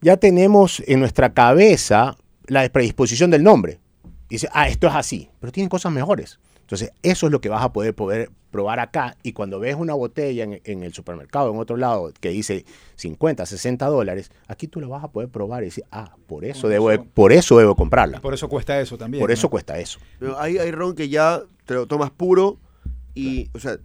ya 0.00 0.16
tenemos 0.16 0.82
en 0.86 1.00
nuestra 1.00 1.32
cabeza 1.32 2.16
la 2.46 2.68
predisposición 2.68 3.30
del 3.30 3.42
nombre. 3.42 3.80
Dice, 4.28 4.48
ah, 4.52 4.68
esto 4.68 4.86
es 4.86 4.94
así, 4.94 5.28
pero 5.40 5.52
tienen 5.52 5.68
cosas 5.68 5.92
mejores. 5.92 6.38
Entonces, 6.60 6.92
eso 7.02 7.26
es 7.26 7.32
lo 7.32 7.40
que 7.40 7.48
vas 7.48 7.64
a 7.64 7.72
poder, 7.72 7.94
poder 7.94 8.30
probar 8.52 8.78
acá. 8.78 9.16
Y 9.24 9.32
cuando 9.32 9.58
ves 9.58 9.74
una 9.74 9.94
botella 9.94 10.44
en, 10.44 10.60
en 10.64 10.84
el 10.84 10.94
supermercado, 10.94 11.50
en 11.52 11.58
otro 11.58 11.76
lado, 11.76 12.12
que 12.20 12.28
dice 12.28 12.64
50, 12.94 13.44
60 13.44 13.86
dólares, 13.86 14.30
aquí 14.46 14.68
tú 14.68 14.80
la 14.80 14.86
vas 14.86 15.02
a 15.02 15.08
poder 15.08 15.28
probar 15.28 15.62
y 15.62 15.66
decir, 15.66 15.84
ah, 15.90 16.14
por 16.28 16.44
eso, 16.44 16.68
debo, 16.68 16.90
por 17.06 17.32
eso 17.32 17.58
debo 17.58 17.74
comprarla. 17.74 18.20
Por 18.20 18.34
eso 18.34 18.48
cuesta 18.48 18.80
eso 18.80 18.96
también. 18.96 19.20
Por 19.20 19.32
eso 19.32 19.50
cuesta 19.50 19.78
eso. 19.78 19.98
Pero 20.20 20.38
hay, 20.38 20.58
hay 20.58 20.70
ron 20.70 20.94
que 20.94 21.08
ya 21.08 21.42
te 21.66 21.74
lo 21.74 21.88
tomas 21.88 22.12
puro 22.12 22.58
y, 23.14 23.50
o 23.52 23.58
sea, 23.58 23.78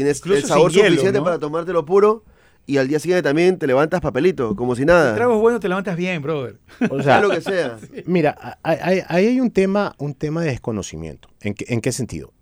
tienes 0.00 0.18
Incluso 0.18 0.40
el 0.40 0.46
sabor 0.46 0.72
hielo, 0.72 0.88
suficiente 0.88 1.18
¿no? 1.18 1.24
para 1.24 1.38
tomártelo 1.38 1.84
puro 1.84 2.24
y 2.66 2.76
al 2.78 2.88
día 2.88 2.98
siguiente 2.98 3.22
también 3.22 3.58
te 3.58 3.66
levantas 3.66 4.00
papelito, 4.00 4.54
como 4.56 4.74
si 4.76 4.84
nada. 4.84 5.14
trago 5.14 5.34
es 5.34 5.40
bueno, 5.40 5.60
te 5.60 5.68
levantas 5.68 5.96
bien, 5.96 6.22
brother. 6.22 6.58
O 6.90 7.02
Sea 7.02 7.20
lo 7.20 7.30
que 7.30 7.40
sea. 7.40 7.78
Mira, 8.06 8.58
ahí 8.62 9.02
ahí 9.08 9.26
hay 9.26 9.40
un 9.40 9.50
tema, 9.50 9.94
un 9.98 10.14
tema 10.14 10.42
de 10.42 10.50
desconocimiento. 10.50 11.28
¿En 11.40 11.54
qué, 11.54 11.66
¿En 11.68 11.80
qué 11.80 11.92
sentido? 11.92 12.32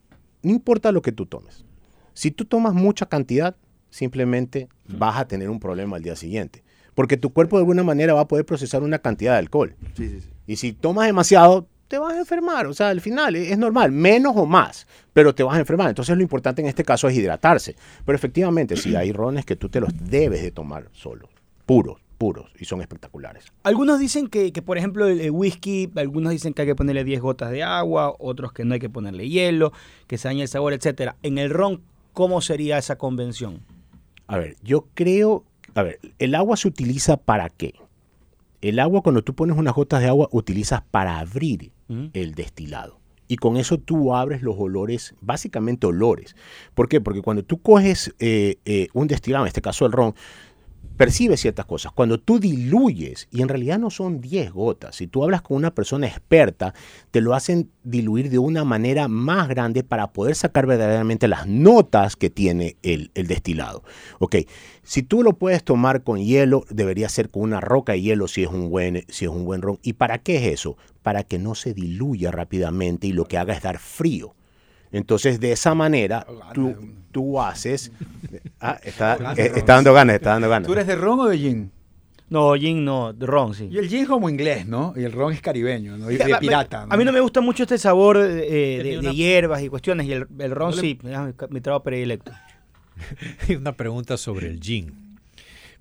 No 0.42 0.52
importa 0.52 0.92
lo 0.92 1.02
que 1.02 1.12
tú 1.12 1.26
tomes. 1.26 1.64
Si 2.14 2.30
tú 2.30 2.44
tomas 2.44 2.74
mucha 2.74 3.06
cantidad, 3.06 3.56
simplemente 3.90 4.68
vas 4.86 5.16
a 5.18 5.26
tener 5.26 5.50
un 5.50 5.60
problema 5.60 5.96
al 5.96 6.02
día 6.02 6.16
siguiente. 6.16 6.62
Porque 6.94 7.16
tu 7.16 7.32
cuerpo 7.32 7.56
de 7.56 7.62
alguna 7.62 7.84
manera 7.84 8.12
va 8.14 8.22
a 8.22 8.28
poder 8.28 8.44
procesar 8.44 8.82
una 8.82 8.98
cantidad 8.98 9.32
de 9.32 9.38
alcohol. 9.38 9.76
Sí, 9.96 10.08
sí, 10.08 10.20
sí. 10.20 10.28
Y 10.46 10.56
si 10.56 10.72
tomas 10.72 11.06
demasiado, 11.06 11.68
te 11.88 11.98
vas 11.98 12.12
a 12.12 12.18
enfermar. 12.18 12.66
O 12.66 12.74
sea, 12.74 12.90
al 12.90 13.00
final 13.00 13.34
es, 13.34 13.58
normal, 13.58 13.90
menos 13.90 14.34
o 14.36 14.46
más, 14.46 14.86
pero 15.12 15.34
te 15.34 15.42
vas 15.42 15.56
a 15.56 15.60
enfermar. 15.60 15.88
Entonces 15.88 16.16
lo 16.16 16.22
importante 16.22 16.62
en 16.62 16.68
este 16.68 16.84
caso 16.84 17.08
es 17.08 17.16
hidratarse. 17.16 17.74
Pero 18.04 18.16
efectivamente, 18.16 18.76
si 18.76 18.94
hay 18.94 19.12
rones 19.12 19.44
que 19.44 19.56
tú 19.56 19.68
te 19.68 19.80
los 19.80 19.90
debes 20.08 20.42
de 20.42 20.50
tomar 20.50 20.88
solo, 20.92 21.28
puros, 21.66 21.98
puros, 22.18 22.50
y 22.58 22.64
son 22.64 22.80
espectaculares. 22.80 23.44
Algunos 23.62 23.98
dicen 23.98 24.28
que, 24.28 24.52
que, 24.52 24.60
por 24.62 24.76
ejemplo, 24.76 25.06
el, 25.06 25.20
el 25.20 25.30
whisky, 25.30 25.90
algunos 25.96 26.32
dicen 26.32 26.52
que 26.52 26.62
hay 26.62 26.68
que 26.68 26.74
ponerle 26.74 27.04
10 27.04 27.20
gotas 27.20 27.50
de 27.50 27.62
agua, 27.62 28.14
otros 28.18 28.52
que 28.52 28.64
no 28.64 28.74
hay 28.74 28.80
que 28.80 28.90
ponerle 28.90 29.28
hielo, 29.28 29.72
que 30.06 30.18
se 30.18 30.28
daña 30.28 30.42
el 30.42 30.48
sabor, 30.48 30.72
etcétera. 30.72 31.16
En 31.22 31.38
el 31.38 31.50
ron, 31.50 31.80
¿cómo 32.12 32.40
sería 32.40 32.78
esa 32.78 32.96
convención? 32.96 33.60
A 34.26 34.36
ver, 34.36 34.56
yo 34.62 34.86
creo, 34.94 35.44
a 35.74 35.82
ver, 35.82 36.00
el 36.18 36.34
agua 36.34 36.56
se 36.56 36.68
utiliza 36.68 37.16
para 37.16 37.48
qué? 37.48 37.74
El 38.60 38.78
agua, 38.78 39.02
cuando 39.02 39.22
tú 39.22 39.34
pones 39.34 39.56
unas 39.56 39.74
gotas 39.74 40.00
de 40.00 40.08
agua, 40.08 40.28
utilizas 40.32 40.82
para 40.90 41.18
abrir 41.18 41.72
el 42.12 42.34
destilado. 42.34 42.98
Y 43.28 43.36
con 43.36 43.58
eso 43.58 43.78
tú 43.78 44.14
abres 44.14 44.42
los 44.42 44.56
olores, 44.58 45.14
básicamente 45.20 45.86
olores. 45.86 46.34
¿Por 46.74 46.88
qué? 46.88 47.00
Porque 47.00 47.20
cuando 47.20 47.44
tú 47.44 47.60
coges 47.60 48.14
eh, 48.18 48.56
eh, 48.64 48.88
un 48.94 49.06
destilado, 49.06 49.44
en 49.44 49.48
este 49.48 49.60
caso 49.60 49.84
el 49.84 49.92
ron, 49.92 50.14
percibes 50.98 51.40
ciertas 51.40 51.64
cosas. 51.64 51.92
Cuando 51.92 52.18
tú 52.18 52.40
diluyes, 52.40 53.28
y 53.30 53.40
en 53.40 53.48
realidad 53.48 53.78
no 53.78 53.88
son 53.88 54.20
10 54.20 54.52
gotas, 54.52 54.96
si 54.96 55.06
tú 55.06 55.22
hablas 55.22 55.42
con 55.42 55.56
una 55.56 55.72
persona 55.72 56.08
experta, 56.08 56.74
te 57.12 57.20
lo 57.20 57.34
hacen 57.34 57.70
diluir 57.84 58.30
de 58.30 58.38
una 58.38 58.64
manera 58.64 59.06
más 59.06 59.48
grande 59.48 59.84
para 59.84 60.12
poder 60.12 60.34
sacar 60.34 60.66
verdaderamente 60.66 61.28
las 61.28 61.46
notas 61.46 62.16
que 62.16 62.30
tiene 62.30 62.76
el, 62.82 63.12
el 63.14 63.28
destilado. 63.28 63.84
Ok, 64.18 64.36
si 64.82 65.04
tú 65.04 65.22
lo 65.22 65.34
puedes 65.34 65.62
tomar 65.62 66.02
con 66.02 66.18
hielo, 66.18 66.64
debería 66.68 67.08
ser 67.08 67.30
con 67.30 67.42
una 67.44 67.60
roca 67.60 67.92
de 67.92 68.02
hielo 68.02 68.26
si 68.26 68.42
es 68.42 68.50
un 68.50 68.68
buen, 68.68 69.04
si 69.08 69.24
es 69.24 69.30
un 69.30 69.44
buen 69.44 69.62
ron. 69.62 69.78
¿Y 69.82 69.92
para 69.92 70.18
qué 70.18 70.36
es 70.38 70.52
eso? 70.52 70.76
Para 71.02 71.22
que 71.22 71.38
no 71.38 71.54
se 71.54 71.74
diluya 71.74 72.32
rápidamente 72.32 73.06
y 73.06 73.12
lo 73.12 73.24
que 73.26 73.38
haga 73.38 73.54
es 73.54 73.62
dar 73.62 73.78
frío. 73.78 74.34
Entonces, 74.92 75.40
de 75.40 75.52
esa 75.52 75.74
manera, 75.74 76.26
tú, 76.54 76.74
tú 77.12 77.40
haces... 77.40 77.92
Ah, 78.60 78.78
está, 78.84 79.34
eh, 79.36 79.52
está 79.56 79.74
dando 79.74 79.92
ganas, 79.92 80.16
está 80.16 80.30
dando 80.30 80.48
ganas. 80.48 80.66
¿Tú 80.66 80.72
eres 80.72 80.86
de 80.86 80.96
ron 80.96 81.20
o 81.20 81.26
de 81.26 81.38
gin? 81.38 81.70
No, 82.30 82.54
gin 82.56 82.84
no, 82.84 83.12
de 83.12 83.26
ron, 83.26 83.54
sí. 83.54 83.68
Y 83.70 83.78
el 83.78 83.88
gin 83.88 84.02
es 84.02 84.08
como 84.08 84.28
inglés, 84.28 84.66
¿no? 84.66 84.92
Y 84.96 85.04
el 85.04 85.12
ron 85.12 85.32
es 85.32 85.40
caribeño, 85.40 85.96
¿no? 85.96 86.10
Y 86.10 86.16
de 86.16 86.36
pirata. 86.38 86.86
A 86.88 86.96
mí 86.96 87.04
no 87.04 87.12
me 87.12 87.20
gusta 87.20 87.40
mucho 87.40 87.62
este 87.62 87.78
sabor 87.78 88.18
eh, 88.18 89.00
de, 89.02 89.14
hierbas 89.14 89.62
y 89.62 89.68
cuestiones, 89.68 90.06
y 90.06 90.12
el, 90.12 90.26
el 90.38 90.50
ron 90.50 90.70
No 90.70 90.76
le- 90.76 90.82
sí, 90.82 90.98
es 91.02 91.50
mi, 91.50 91.60
trago 91.60 91.82
predilecto. 91.82 92.32
Y 93.48 93.54
una 93.56 93.72
pregunta 93.72 94.16
sobre 94.16 94.48
el 94.48 94.60
gin. 94.60 95.08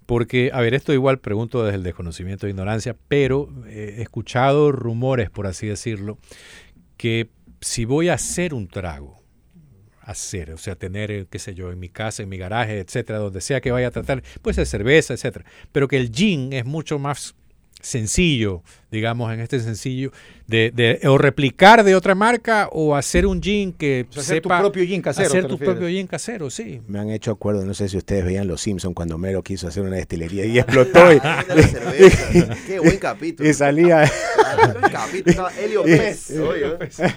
Porque, 0.05 0.51
a 0.53 0.61
ver, 0.61 0.73
esto 0.73 0.93
igual 0.93 1.19
pregunto 1.19 1.65
desde 1.65 1.75
el 1.75 1.83
desconocimiento 1.83 2.47
e 2.47 2.51
ignorancia, 2.51 2.95
pero 3.09 3.49
eh, 3.67 3.95
he 3.97 4.01
escuchado 4.01 4.71
rumores, 4.71 5.29
por 5.29 5.47
así 5.47 5.67
decirlo, 5.67 6.17
que 6.95 7.27
si 7.61 7.85
voy 7.85 8.09
a 8.09 8.13
hacer 8.13 8.53
un 8.53 8.67
trago, 8.67 9.23
hacer, 10.01 10.51
o 10.51 10.57
sea, 10.57 10.75
tener, 10.75 11.11
eh, 11.11 11.27
qué 11.29 11.39
sé 11.39 11.53
yo, 11.53 11.71
en 11.71 11.79
mi 11.79 11.89
casa, 11.89 12.23
en 12.23 12.29
mi 12.29 12.37
garaje, 12.37 12.79
etcétera, 12.79 13.19
donde 13.19 13.41
sea 13.41 13.59
que 13.59 13.71
vaya 13.71 13.87
a 13.87 13.91
tratar, 13.91 14.23
pues 14.41 14.55
de 14.55 14.65
cerveza, 14.65 15.13
etcétera, 15.13 15.45
pero 15.71 15.87
que 15.87 15.97
el 15.97 16.11
gin 16.11 16.53
es 16.53 16.65
mucho 16.65 16.97
más 16.97 17.35
sencillo, 17.81 18.63
digamos, 18.91 19.31
en 19.33 19.39
este 19.39 19.59
sencillo, 19.59 20.11
de, 20.47 20.71
de 20.73 21.07
o 21.07 21.17
replicar 21.17 21.83
de 21.83 21.95
otra 21.95 22.15
marca 22.15 22.69
o 22.71 22.95
hacer 22.95 23.25
un 23.25 23.41
gin 23.41 23.71
que 23.73 24.05
O 24.09 24.13
sea, 24.13 24.21
hacer 24.21 24.41
tu 24.41 24.49
sepa 24.49 24.59
propio 24.59 24.85
gin 24.85 25.01
casero, 25.01 25.27
hacer 25.27 25.43
¿te 25.43 25.47
tu 25.47 25.53
refieres? 25.55 25.75
propio 25.75 25.89
gin 25.95 26.07
casero, 26.07 26.49
sí. 26.49 26.81
Me 26.87 26.99
han 26.99 27.09
hecho 27.09 27.31
acuerdo, 27.31 27.65
no 27.65 27.73
sé 27.73 27.87
si 27.89 27.97
ustedes 27.97 28.25
veían 28.25 28.47
Los 28.47 28.61
Simpsons 28.61 28.95
cuando 28.95 29.17
Mero 29.17 29.43
quiso 29.43 29.67
hacer 29.67 29.83
una 29.83 29.95
destilería 29.97 30.45
y 30.45 30.57
explotó 30.59 31.13
y, 31.13 31.19
cerveza. 31.19 32.55
Qué 32.65 32.79
buen 32.79 32.97
capítulo. 32.97 33.49
y 33.49 33.53
salía. 33.53 34.03
Ah, 34.03 34.73
buen 34.79 34.91
capítulo. 34.91 35.29
Estaba 35.31 35.51
Helio 35.59 35.83
Pez. 35.85 36.31
oye, 36.31 36.65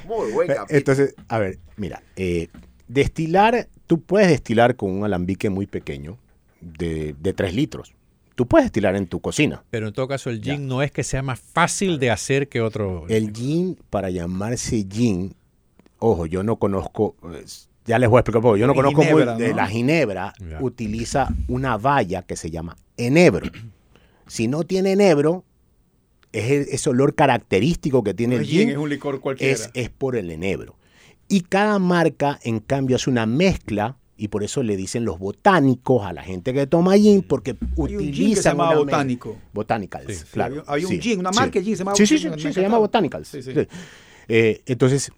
Muy 0.07 0.33
buen 0.33 0.49
capítulo. 0.49 0.79
Entonces, 0.79 1.15
a 1.29 1.39
ver, 1.39 1.59
mira, 1.77 2.03
eh, 2.17 2.49
destilar, 2.89 3.69
tú 3.87 4.01
puedes 4.03 4.29
destilar 4.29 4.77
con 4.77 4.91
un 4.91 5.05
alambique 5.05 5.49
muy 5.51 5.67
pequeño 5.67 6.19
de, 6.61 7.15
de 7.19 7.33
3 7.33 7.55
litros. 7.55 7.95
Tú 8.41 8.47
puedes 8.47 8.65
destilar 8.65 8.97
en 8.97 9.07
tu 9.07 9.21
cocina. 9.21 9.63
Pero 9.69 9.89
en 9.89 9.93
todo 9.93 10.09
caso 10.09 10.31
el 10.31 10.41
gin 10.41 10.67
no 10.67 10.81
es 10.81 10.91
que 10.91 11.05
sea 11.05 11.21
más 11.21 11.39
fácil 11.39 11.99
de 11.99 12.11
hacer 12.11 12.49
que 12.49 12.63
otro. 12.63 13.05
El 13.07 13.35
gin, 13.35 13.77
para 13.91 14.09
llamarse 14.09 14.87
gin, 14.91 15.35
ojo, 15.99 16.25
yo 16.25 16.43
no 16.43 16.57
conozco, 16.57 17.15
ya 17.85 17.99
les 17.99 18.09
voy 18.09 18.17
a 18.17 18.21
explicar 18.21 18.39
un 18.39 18.43
poco, 18.45 18.57
yo 18.57 18.67
no 18.67 18.75
conozco 18.75 19.03
muy- 19.03 19.09
ginebra, 19.09 19.37
de 19.37 19.51
¿no? 19.51 19.57
la 19.57 19.67
ginebra, 19.67 20.33
Ya. 20.39 20.57
utiliza 20.63 21.29
una 21.49 21.77
valla 21.77 22.23
que 22.23 22.35
se 22.35 22.51
llama 22.51 22.79
enebro. 22.97 23.47
Si 24.27 24.49
no 24.49 24.63
tiene 24.65 24.93
enebro, 24.93 25.45
es 26.33 26.51
el- 26.51 26.67
ese 26.75 26.89
olor 26.89 27.15
característico 27.15 28.03
que 28.03 28.15
tiene 28.15 28.37
el 28.37 28.47
gin, 28.47 28.61
gin, 28.61 28.71
es 28.71 28.77
un 28.79 28.89
licor 28.89 29.21
cualquiera. 29.21 29.53
es, 29.53 29.71
es 29.75 29.91
por 29.91 30.17
el 30.17 30.31
enebro. 30.31 30.77
Y 31.29 31.43
cada 31.43 31.79
marca, 31.79 32.41
en 32.43 32.61
cambio, 32.61 32.97
hace 32.97 33.11
una 33.11 33.27
mezcla, 33.27 33.99
y 34.21 34.29
por 34.29 34.45
eso 34.45 34.63
le 34.63 34.77
dicen 34.77 35.05
los 35.05 35.19
botánicos 35.19 36.05
a 36.05 36.13
la 36.13 36.23
gente 36.23 36.53
que 36.53 36.67
toma 36.67 36.95
gin, 36.97 37.23
porque 37.23 37.53
Hay 37.53 37.57
un 37.77 37.89
gin 37.89 37.97
utilizan 38.11 38.57
botánico. 38.57 39.37
Botanicals, 39.53 40.15
Sí. 40.19 40.25
claro. 40.33 40.63
Había- 40.67 40.87
un 40.87 40.93
sí, 40.93 41.01
gin, 41.01 41.21
una 41.21 41.33
sí. 41.33 41.39
marca 41.39 41.59
de 41.59 41.65
gin, 41.65 41.75
se 41.77 41.79
llamaba 41.81 41.97
Sí, 41.97 42.07
sí, 42.07 42.19
sí, 42.19 42.53
se 42.53 42.61
llama. 42.63 42.79
Botanicals. 42.79 43.29
Sí, 43.29 43.43
sí. 43.43 43.53
Sí. 43.55 43.67
Eh, 44.29 44.63
entonces, 44.67 45.11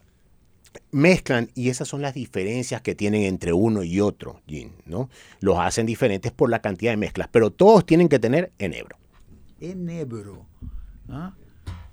mezclan 0.91 1.51
y 1.55 1.69
esas 1.69 1.89
son 1.89 2.01
las 2.01 2.15
diferencias 2.15 2.81
que 2.81 2.95
tienen 2.95 3.23
entre 3.23 3.53
uno 3.53 3.83
y 3.83 4.01
otro 4.01 4.41
gin, 4.47 4.73
¿no? 4.87 5.11
Los 5.41 5.59
hacen 5.59 5.85
diferentes 5.87 6.33
por 6.33 6.49
la 6.49 6.61
cantidad 6.61 6.93
de 6.93 6.97
mezclas, 6.97 7.29
pero 7.31 7.51
todos 7.51 7.85
tienen 7.85 8.09
que 8.09 8.19
tener 8.19 8.53
enebro. 8.59 8.97
Enebro. 9.61 10.47
¿Ah? 11.09 11.35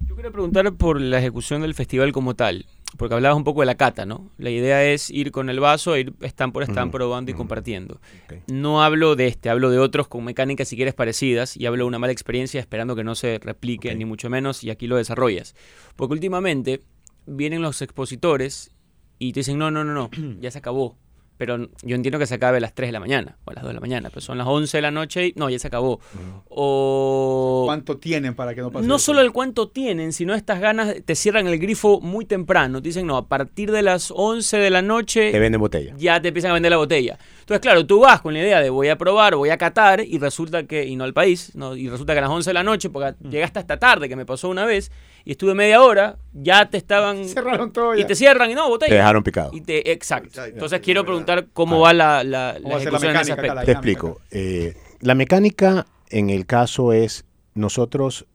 Yo 0.08 0.16
quería 0.16 0.32
preguntar 0.32 0.72
por 0.76 1.00
la 1.02 1.20
ejecución 1.20 1.62
del 1.62 1.74
festival 1.74 2.12
como 2.12 2.36
tal, 2.36 2.66
porque 2.98 3.16
hablabas 3.16 3.38
un 3.38 3.44
poco 3.44 3.62
de 3.62 3.68
la 3.68 3.76
cata, 3.76 4.06
¿no? 4.06 4.32
La 4.38 4.50
idea 4.50 4.84
es 4.86 5.10
ir 5.10 5.32
con 5.32 5.50
el 5.50 5.60
vaso, 5.60 5.96
e 5.96 6.02
ir 6.02 6.14
stand 6.22 6.52
por 6.54 6.64
Ujú, 6.64 6.92
probando 6.92 7.32
y 7.32 7.34
compartiendo. 7.34 8.02
No 8.48 8.84
hablo 8.84 9.16
de 9.16 9.28
este, 9.28 9.50
hablo 9.50 9.70
de 9.70 9.80
otros 9.80 10.08
con 10.08 10.24
mecánicas 10.24 10.68
si 10.68 10.76
quieres 10.76 10.94
parecidas 10.94 11.56
y 11.56 11.66
hablo 11.66 11.84
de 11.84 11.88
una 11.88 12.00
mala 12.00 12.12
experiencia 12.12 12.60
esperando 12.60 12.96
que 12.96 13.04
no 13.04 13.16
se 13.16 13.40
replique 13.40 13.94
ni 13.96 14.06
mucho 14.06 14.30
menos 14.30 14.64
y 14.64 14.72
aquí 14.72 14.88
lo 14.88 14.98
desarrollas. 14.98 15.56
Porque 15.96 16.14
últimamente 16.14 16.82
vienen 17.26 17.62
los 17.62 17.82
expositores 17.82 18.72
y 19.20 19.34
te 19.34 19.42
dicen, 19.42 19.58
no, 19.58 19.70
no, 19.70 19.84
no, 19.84 19.94
no, 19.94 20.10
ya 20.42 20.50
se 20.50 20.58
acabó. 20.58 20.98
Pero 21.40 21.70
yo 21.84 21.96
entiendo 21.96 22.20
que 22.20 22.26
se 22.28 22.36
acabe 22.36 22.58
a 22.58 22.60
las 22.60 22.74
3 22.76 22.90
de 22.90 22.92
la 22.92 23.00
mañana 23.00 23.38
o 23.46 23.52
a 23.52 23.54
las 23.54 23.64
2 23.64 23.70
de 23.70 23.74
la 23.76 23.80
mañana, 23.80 24.10
pero 24.10 24.20
son 24.20 24.38
las 24.38 24.46
11 24.46 24.76
de 24.78 24.82
la 24.82 24.92
noche 24.92 25.28
y 25.28 25.34
no, 25.38 25.50
ya 25.50 25.58
se 25.58 25.68
acabó. 25.68 26.02
O 26.50 27.64
¿Cuánto 27.66 27.98
tienen 27.98 28.36
para 28.36 28.54
que 28.54 28.60
no 28.62 28.72
pase 28.72 28.86
no 28.86 28.96
eso? 28.98 29.06
solo 29.06 29.22
el 29.22 29.32
cuánto 29.32 29.70
tienen, 29.70 30.12
sino 30.12 30.36
estas 30.36 30.60
ganas, 30.60 30.96
te 31.06 31.16
cierran 31.16 31.48
el 31.48 31.58
grifo 31.58 32.02
muy 32.02 32.26
temprano. 32.26 32.82
Te 32.82 32.90
dicen, 32.90 33.08
no, 33.08 33.16
a 33.16 33.28
partir 33.28 33.72
de 33.72 33.82
las 33.82 34.12
11 34.14 34.58
de 34.58 34.70
la 34.70 34.82
noche 34.82 35.32
Te 35.32 35.40
venden 35.40 35.62
botella. 35.62 35.94
ya 35.98 36.22
te 36.22 36.28
empiezan 36.28 36.52
a 36.52 36.56
vender 36.56 36.72
la 36.72 36.78
botella. 36.78 37.18
Entonces, 37.40 37.62
claro, 37.62 37.86
tú 37.86 38.02
vas 38.02 38.20
con 38.22 38.34
la 38.34 38.40
idea 38.42 38.60
de 38.60 38.70
voy 38.70 38.90
a 38.90 38.98
probar, 38.98 39.36
voy 39.36 39.50
a 39.50 39.58
catar, 39.58 40.02
y 40.02 40.20
resulta 40.20 40.64
que, 40.68 40.86
y 40.86 40.96
no 40.98 41.04
al 41.06 41.14
país, 41.14 41.56
no, 41.56 41.76
y 41.76 41.88
resulta 41.90 42.14
que 42.14 42.20
a 42.20 42.24
las 42.24 42.30
11 42.32 42.50
de 42.50 42.54
la 42.54 42.64
noche, 42.64 42.90
porque 42.90 43.16
llegaste 43.28 43.60
hasta 43.60 43.78
tarde, 43.78 44.08
que 44.10 44.16
me 44.16 44.26
pasó 44.26 44.50
una 44.50 44.66
vez, 44.66 44.92
y 45.26 45.32
estuve 45.32 45.54
media 45.56 45.82
hora, 45.82 46.18
ya 46.34 46.70
te 46.70 46.78
estaban... 46.78 47.26
Cerraron 47.28 47.72
todo 47.72 47.96
y 47.96 48.04
te 48.06 48.16
cierran, 48.16 48.50
y 48.52 48.56
no, 48.56 48.68
botella. 48.70 48.90
Te 48.90 48.96
dejaron 48.96 49.24
picado. 49.24 49.52
Y 49.54 49.62
te, 49.62 49.92
exacto. 49.92 50.28
Exacto. 50.30 50.54
Entonces 50.54 50.80
quiero 50.82 51.04
preguntar 51.06 51.48
cómo 51.54 51.80
va 51.82 51.94
la, 51.94 52.24
la, 52.24 52.56
¿Cómo 52.62 52.70
la 52.70 52.76
la 52.76 52.82
ejecución 52.82 53.12
en 53.16 53.22
ese 53.22 53.32
mecánica 53.32 53.54
acá, 53.54 53.56
la 53.56 53.66
Te 53.66 53.72
explico. 53.72 54.22
Eh, 54.32 54.76
la 55.02 55.16
mecánica 55.16 55.86
en 56.10 56.30
el 56.30 56.46
caso 56.46 56.92
es, 56.94 57.26
nosotros, 57.54 58.26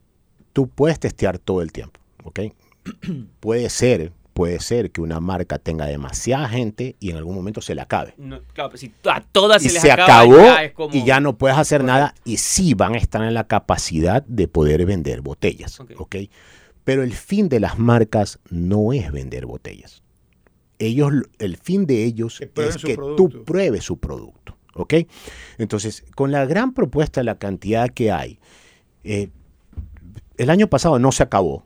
tú 0.53 0.67
puedes 0.67 0.99
testear 0.99 1.39
todo 1.39 1.61
el 1.61 1.71
tiempo, 1.71 1.99
¿ok? 2.23 2.39
puede 3.39 3.69
ser, 3.69 4.11
puede 4.33 4.59
ser 4.59 4.91
que 4.91 5.01
una 5.01 5.19
marca 5.19 5.57
tenga 5.59 5.85
demasiada 5.85 6.47
gente 6.49 6.95
y 6.99 7.11
en 7.11 7.17
algún 7.17 7.35
momento 7.35 7.61
se 7.61 7.73
le 7.75 7.81
acabe. 7.81 8.13
No, 8.17 8.39
claro, 8.53 8.69
pero 8.69 8.77
si 8.77 8.91
a 9.09 9.21
todas 9.21 9.63
y 9.63 9.67
se 9.69 9.73
les 9.73 9.81
se 9.81 9.91
acaba, 9.91 10.19
acabó 10.21 10.37
ya 10.37 10.63
es 10.63 10.73
como- 10.73 10.93
y 10.95 11.03
ya 11.03 11.19
no 11.19 11.37
puedes 11.37 11.57
hacer 11.57 11.83
nada 11.83 12.13
y 12.25 12.37
sí 12.37 12.73
van 12.73 12.95
a 12.95 12.97
estar 12.97 13.23
en 13.23 13.33
la 13.33 13.45
capacidad 13.47 14.23
de 14.23 14.47
poder 14.47 14.85
vender 14.85 15.21
botellas, 15.21 15.79
Ok. 15.79 15.91
¿ok? 15.97 16.15
Pero 16.85 17.03
el 17.03 17.13
fin 17.13 17.49
de 17.49 17.59
las 17.59 17.77
marcas 17.77 18.39
no 18.49 18.93
es 18.93 19.11
vender 19.11 19.45
botellas. 19.45 20.03
Ellos, 20.79 21.11
el 21.39 21.57
fin 21.57 21.85
de 21.85 22.03
ellos 22.03 22.39
Que 22.53 22.67
es 22.67 22.77
que 22.77 22.95
producto. 22.95 23.15
tú 23.15 23.43
pruebes 23.43 23.83
su 23.83 23.97
producto, 23.97 24.57
¿ok? 24.73 24.93
Entonces, 25.57 26.05
con 26.15 26.31
la 26.31 26.45
gran 26.45 26.73
propuesta, 26.73 27.23
la 27.23 27.37
cantidad 27.37 27.89
que 27.89 28.11
hay, 28.11 28.39
eh, 29.03 29.29
el 30.37 30.49
año 30.49 30.67
pasado 30.67 30.99
no 30.99 31.11
se 31.11 31.23
acabó. 31.23 31.65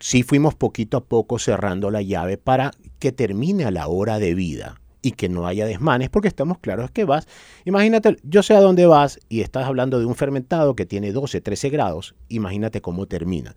Sí 0.00 0.22
fuimos 0.22 0.54
poquito 0.54 0.96
a 0.96 1.04
poco 1.04 1.38
cerrando 1.38 1.90
la 1.90 2.02
llave 2.02 2.38
para 2.38 2.72
que 2.98 3.12
termine 3.12 3.64
a 3.64 3.70
la 3.70 3.88
hora 3.88 4.18
de 4.18 4.34
vida 4.34 4.80
y 5.02 5.12
que 5.12 5.28
no 5.28 5.46
haya 5.46 5.66
desmanes, 5.66 6.08
porque 6.08 6.28
estamos 6.28 6.58
claros 6.58 6.90
que 6.90 7.04
vas. 7.04 7.26
Imagínate, 7.64 8.16
yo 8.22 8.42
sé 8.42 8.54
a 8.54 8.60
dónde 8.60 8.86
vas 8.86 9.20
y 9.28 9.40
estás 9.42 9.66
hablando 9.66 9.98
de 9.98 10.06
un 10.06 10.14
fermentado 10.14 10.74
que 10.74 10.86
tiene 10.86 11.12
12, 11.12 11.40
13 11.42 11.68
grados. 11.68 12.14
Imagínate 12.28 12.80
cómo 12.80 13.06
termina. 13.06 13.54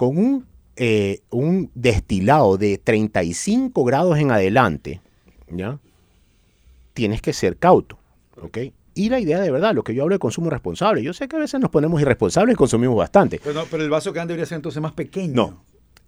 Con 0.00 0.16
un, 0.16 0.46
eh, 0.76 1.20
un 1.28 1.70
destilado 1.74 2.56
de 2.56 2.78
35 2.78 3.84
grados 3.84 4.16
en 4.16 4.30
adelante, 4.30 5.02
¿ya? 5.50 5.78
Tienes 6.94 7.20
que 7.20 7.34
ser 7.34 7.58
cauto, 7.58 7.98
¿ok? 8.40 8.56
Y 8.94 9.10
la 9.10 9.20
idea 9.20 9.38
de 9.40 9.50
verdad, 9.50 9.74
lo 9.74 9.84
que 9.84 9.94
yo 9.94 10.04
hablo 10.04 10.14
de 10.14 10.18
consumo 10.18 10.48
responsable, 10.48 11.02
yo 11.02 11.12
sé 11.12 11.28
que 11.28 11.36
a 11.36 11.40
veces 11.40 11.60
nos 11.60 11.68
ponemos 11.68 12.00
irresponsables 12.00 12.54
y 12.54 12.56
consumimos 12.56 12.96
bastante. 12.96 13.42
Pero, 13.44 13.60
no, 13.60 13.66
pero 13.70 13.82
el 13.82 13.90
vaso 13.90 14.14
que 14.14 14.20
debería 14.20 14.46
ser 14.46 14.56
entonces 14.56 14.80
más 14.80 14.92
pequeño. 14.92 15.34
No. 15.34 15.64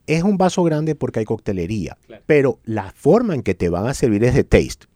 Es 0.07 0.23
un 0.23 0.39
vaso 0.39 0.63
grande 0.63 0.95
porque 0.95 1.19
hay 1.19 1.27
coctelería, 1.27 1.99
pero 2.25 2.61
la 2.65 2.93
forma 2.93 3.35
en 3.35 3.43
que 3.43 3.55
te 3.55 3.69
van 3.69 3.89
a 3.89 3.93
servir 3.93 4.25
es 4.25 4.35
de 4.35 4.45
taste. 4.45 4.87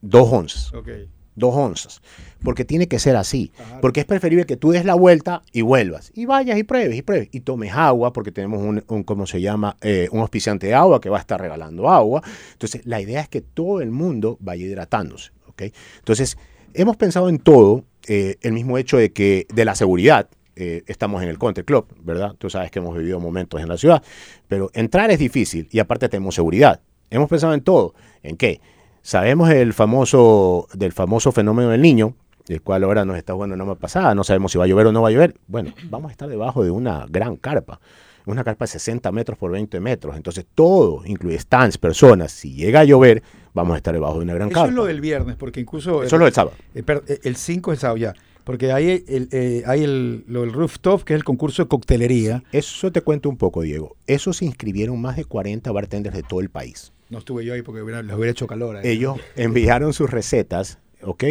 Dos 0.00 0.32
onzas. 0.32 0.72
Ok. 0.72 0.90
Dos 1.36 1.54
onzas. 1.54 2.00
Porque 2.42 2.64
tiene 2.64 2.86
que 2.86 2.98
ser 2.98 3.16
así. 3.16 3.50
Porque 3.80 4.00
es 4.00 4.06
preferible 4.06 4.46
que 4.46 4.56
tú 4.56 4.70
des 4.70 4.84
la 4.84 4.94
vuelta 4.94 5.42
y 5.52 5.62
vuelvas. 5.62 6.12
Y 6.14 6.26
vayas 6.26 6.58
y 6.58 6.62
pruebes 6.64 6.96
y 6.96 7.02
pruebes. 7.02 7.28
Y 7.32 7.40
tomes 7.40 7.72
agua, 7.72 8.12
porque 8.12 8.30
tenemos 8.32 8.62
un, 8.62 8.84
un 8.86 9.02
¿cómo 9.02 9.26
se 9.26 9.40
llama? 9.40 9.76
Eh, 9.80 10.08
un 10.12 10.20
auspiciante 10.20 10.66
de 10.68 10.74
agua 10.74 11.00
que 11.00 11.08
va 11.08 11.16
a 11.16 11.20
estar 11.20 11.40
regalando 11.40 11.88
agua. 11.88 12.22
Entonces, 12.52 12.82
la 12.86 13.00
idea 13.00 13.20
es 13.20 13.28
que 13.28 13.40
todo 13.40 13.80
el 13.80 13.90
mundo 13.90 14.36
vaya 14.40 14.64
hidratándose. 14.64 15.32
¿ok? 15.48 15.62
Entonces, 15.98 16.36
hemos 16.74 16.96
pensado 16.96 17.28
en 17.28 17.38
todo. 17.38 17.84
eh, 18.06 18.36
el 18.42 18.52
mismo 18.52 18.76
hecho 18.76 18.98
de 18.98 19.12
que, 19.12 19.46
de 19.54 19.64
la 19.64 19.74
seguridad. 19.74 20.28
eh, 20.56 20.82
estamos 20.86 21.20
en 21.22 21.28
el 21.30 21.38
Country 21.38 21.64
Club, 21.64 21.86
¿verdad? 22.04 22.34
Tú 22.38 22.48
sabes 22.48 22.70
que 22.70 22.78
hemos 22.78 22.96
vivido 22.96 23.18
momentos 23.18 23.60
en 23.60 23.68
la 23.68 23.76
ciudad. 23.78 24.02
Pero 24.46 24.70
entrar 24.74 25.10
es 25.10 25.18
difícil 25.18 25.68
y 25.72 25.78
aparte 25.80 26.08
tenemos 26.08 26.34
seguridad. 26.36 26.80
Hemos 27.10 27.28
pensado 27.28 27.54
en 27.54 27.62
todo. 27.62 27.94
¿En 28.22 28.36
qué? 28.36 28.60
Sabemos 29.04 29.50
el 29.50 29.74
famoso, 29.74 30.66
del 30.72 30.92
famoso 30.92 31.30
fenómeno 31.30 31.68
del 31.68 31.82
niño, 31.82 32.14
el 32.48 32.62
cual 32.62 32.84
ahora 32.84 33.04
nos 33.04 33.18
está 33.18 33.34
jugando 33.34 33.54
una 33.54 33.66
más 33.66 33.76
pasada, 33.76 34.14
no 34.14 34.24
sabemos 34.24 34.50
si 34.50 34.56
va 34.56 34.64
a 34.64 34.66
llover 34.66 34.86
o 34.86 34.92
no 34.92 35.02
va 35.02 35.08
a 35.08 35.12
llover. 35.12 35.36
Bueno, 35.46 35.74
vamos 35.90 36.08
a 36.08 36.12
estar 36.12 36.26
debajo 36.26 36.64
de 36.64 36.70
una 36.70 37.04
gran 37.10 37.36
carpa, 37.36 37.80
una 38.24 38.42
carpa 38.42 38.64
de 38.64 38.68
60 38.68 39.12
metros 39.12 39.36
por 39.36 39.50
20 39.50 39.78
metros. 39.78 40.16
Entonces 40.16 40.46
todo, 40.54 41.02
incluye 41.04 41.38
stands, 41.38 41.76
personas, 41.76 42.32
si 42.32 42.54
llega 42.54 42.80
a 42.80 42.84
llover, 42.84 43.22
vamos 43.52 43.74
a 43.74 43.76
estar 43.76 43.92
debajo 43.92 44.14
de 44.16 44.24
una 44.24 44.32
gran 44.32 44.48
Eso 44.48 44.54
carpa. 44.54 44.70
es 44.70 44.74
lo 44.74 44.86
del 44.86 45.02
viernes, 45.02 45.36
porque 45.36 45.60
incluso... 45.60 46.02
Eso 46.02 46.16
es 46.16 46.18
lo 46.18 46.24
del 46.24 46.32
sábado. 46.32 46.56
Eh, 46.74 46.82
eh, 47.06 47.20
El 47.24 47.36
5 47.36 47.74
es 47.74 47.80
sábado, 47.80 47.98
ya. 47.98 48.14
Porque 48.44 48.72
hay 48.72 49.04
el, 49.06 49.28
eh, 49.32 49.64
hay 49.66 49.84
el, 49.84 50.24
lo 50.28 50.40
del 50.40 50.54
rooftop, 50.54 51.02
que 51.02 51.12
es 51.12 51.18
el 51.18 51.24
concurso 51.24 51.62
de 51.62 51.68
coctelería. 51.68 52.42
Eso 52.52 52.90
te 52.90 53.02
cuento 53.02 53.28
un 53.28 53.36
poco, 53.36 53.60
Diego. 53.60 53.96
Eso 54.06 54.32
se 54.32 54.46
inscribieron 54.46 54.98
más 54.98 55.16
de 55.16 55.26
40 55.26 55.70
bartenders 55.72 56.16
de 56.16 56.22
todo 56.22 56.40
el 56.40 56.48
país. 56.48 56.93
No 57.10 57.18
estuve 57.18 57.44
yo 57.44 57.54
ahí 57.54 57.62
porque 57.62 57.82
hubiera, 57.82 58.02
les 58.02 58.14
hubiera 58.16 58.30
hecho 58.32 58.46
calor. 58.46 58.76
ahí. 58.76 58.88
Ellos 58.88 59.18
enviaron 59.36 59.92
sus 59.92 60.10
recetas, 60.10 60.78
¿ok? 61.02 61.24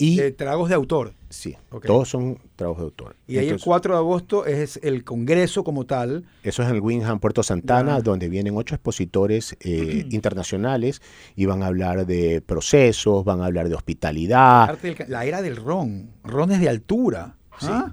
Y 0.00 0.16
De 0.16 0.30
tragos 0.30 0.68
de 0.68 0.76
autor. 0.76 1.14
sí, 1.28 1.56
ok. 1.70 1.84
todos 1.84 2.08
son 2.08 2.38
trabajos 2.54 2.82
de 2.82 2.84
autor. 2.84 3.16
Y 3.26 3.32
ahí 3.32 3.38
el 3.38 3.44
Entonces, 3.46 3.64
4 3.64 3.94
de 3.94 3.98
agosto 3.98 4.46
es 4.46 4.78
el 4.84 5.02
congreso 5.02 5.64
como 5.64 5.86
tal. 5.86 6.24
Eso 6.44 6.62
es 6.62 6.68
en 6.68 6.76
el 6.76 6.80
Wingham, 6.80 7.18
Puerto 7.18 7.42
Santana, 7.42 8.00
donde 8.00 8.28
vienen 8.28 8.56
ocho 8.56 8.76
expositores 8.76 9.56
eh, 9.60 10.06
internacionales 10.10 11.02
y 11.34 11.46
van 11.46 11.64
a 11.64 11.66
hablar 11.66 12.06
de 12.06 12.40
procesos, 12.40 13.24
van 13.24 13.40
a 13.40 13.46
hablar 13.46 13.68
de 13.68 13.74
hospitalidad. 13.74 14.78
La 15.08 15.24
era 15.24 15.42
del 15.42 15.56
ron. 15.56 16.10
Rones 16.22 16.60
de 16.60 16.68
altura. 16.68 17.34
¿Ah? 17.60 17.92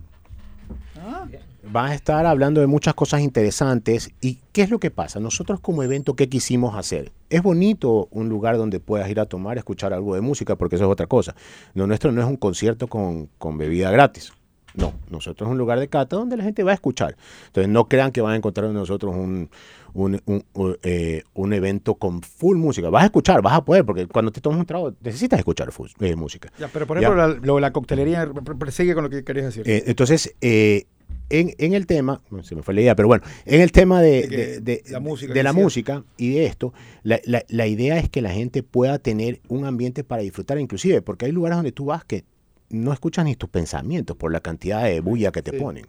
Van 1.71 1.91
a 1.91 1.95
estar 1.95 2.25
hablando 2.25 2.61
de 2.61 2.67
muchas 2.67 2.93
cosas 2.93 3.21
interesantes. 3.21 4.11
¿Y 4.21 4.39
qué 4.51 4.61
es 4.61 4.69
lo 4.69 4.79
que 4.79 4.91
pasa? 4.91 5.19
Nosotros 5.19 5.59
como 5.59 5.81
evento, 5.83 6.15
¿qué 6.15 6.29
quisimos 6.29 6.75
hacer? 6.75 7.11
Es 7.29 7.41
bonito 7.41 8.07
un 8.11 8.29
lugar 8.29 8.57
donde 8.57 8.79
puedas 8.79 9.09
ir 9.09 9.19
a 9.19 9.25
tomar, 9.25 9.57
escuchar 9.57 9.91
algo 9.93 10.13
de 10.15 10.21
música, 10.21 10.55
porque 10.55 10.75
eso 10.75 10.85
es 10.85 10.91
otra 10.91 11.07
cosa. 11.07 11.35
Lo 11.73 11.87
nuestro 11.87 12.11
no 12.11 12.21
es 12.21 12.27
un 12.27 12.37
concierto 12.37 12.87
con, 12.87 13.29
con 13.37 13.57
bebida 13.57 13.89
gratis. 13.91 14.31
No, 14.75 14.93
nosotros 15.09 15.47
es 15.47 15.51
un 15.51 15.57
lugar 15.57 15.79
de 15.79 15.87
cata 15.87 16.17
donde 16.17 16.35
la 16.35 16.43
gente 16.43 16.61
va 16.61 16.71
a 16.71 16.73
escuchar. 16.73 17.15
Entonces 17.47 17.69
no 17.71 17.87
crean 17.87 18.11
que 18.11 18.19
van 18.21 18.33
a 18.33 18.35
encontrar 18.35 18.67
en 18.67 18.73
nosotros 18.73 19.15
un, 19.15 19.49
un, 19.93 20.21
un, 20.25 20.43
un, 20.53 20.77
eh, 20.83 21.23
un 21.33 21.53
evento 21.53 21.95
con 21.95 22.21
full 22.21 22.57
música. 22.57 22.89
Vas 22.89 23.03
a 23.03 23.05
escuchar, 23.05 23.41
vas 23.41 23.53
a 23.53 23.63
poder, 23.63 23.85
porque 23.85 24.05
cuando 24.05 24.31
te 24.31 24.41
tomas 24.41 24.59
un 24.59 24.65
trago 24.65 24.93
necesitas 25.01 25.39
escuchar 25.39 25.71
full, 25.71 25.87
eh, 26.01 26.15
música. 26.17 26.51
Ya, 26.59 26.67
pero 26.67 26.85
por 26.85 26.97
Ya. 26.99 27.07
ejemplo, 27.07 27.25
la, 27.27 27.33
lo 27.41 27.55
de 27.55 27.61
la 27.61 27.71
coctelería 27.71 28.25
pr- 28.27 28.57
pr- 28.57 28.69
sigue 28.71 28.93
con 28.93 29.05
lo 29.05 29.09
que 29.09 29.23
querías 29.23 29.45
decir. 29.45 29.63
Eh, 29.65 29.83
entonces, 29.87 30.35
eh, 30.41 30.87
en, 31.29 31.53
en 31.57 31.73
el 31.73 31.85
tema, 31.87 32.21
se 32.43 32.55
me 32.55 32.61
fue 32.63 32.73
la 32.73 32.81
idea, 32.81 32.95
pero 32.95 33.07
bueno, 33.07 33.23
en 33.45 33.61
el 33.61 33.71
tema 33.71 34.01
de, 34.01 34.21
De 34.23 34.27
que 34.29 34.37
de- 34.37 34.59
de- 34.61 34.83
la 34.89 34.99
música 34.99 35.43
la 35.43 35.53
música 35.53 36.03
y 36.17 36.33
de 36.35 36.45
esto, 36.45 36.73
la, 37.03 37.19
la- 37.25 37.43
la 37.47 37.67
idea 37.67 37.97
es 37.97 38.09
que 38.09 38.21
la 38.21 38.31
gente 38.31 38.61
pueda 38.63 38.99
tener 38.99 39.41
un 39.47 39.65
ambiente 39.65 40.03
para 40.03 40.21
disfrutar, 40.21 40.59
inclusive, 40.59 41.01
porque 41.01 41.25
hay 41.25 41.31
lugares 41.31 41.57
donde 41.57 41.71
tú 41.71 41.85
vas 41.85 42.03
que 42.05 42.23
no 42.69 42.91
escuchas 42.93 43.25
ni 43.25 43.35
tus 43.35 43.49
pensamientos 43.49 44.17
por 44.17 44.31
la 44.31 44.39
cantidad 44.39 44.83
de 44.83 44.99
bulla 44.99 45.31
que 45.31 45.41
te 45.41 45.51
Sí. 45.51 45.57
ponen. 45.57 45.85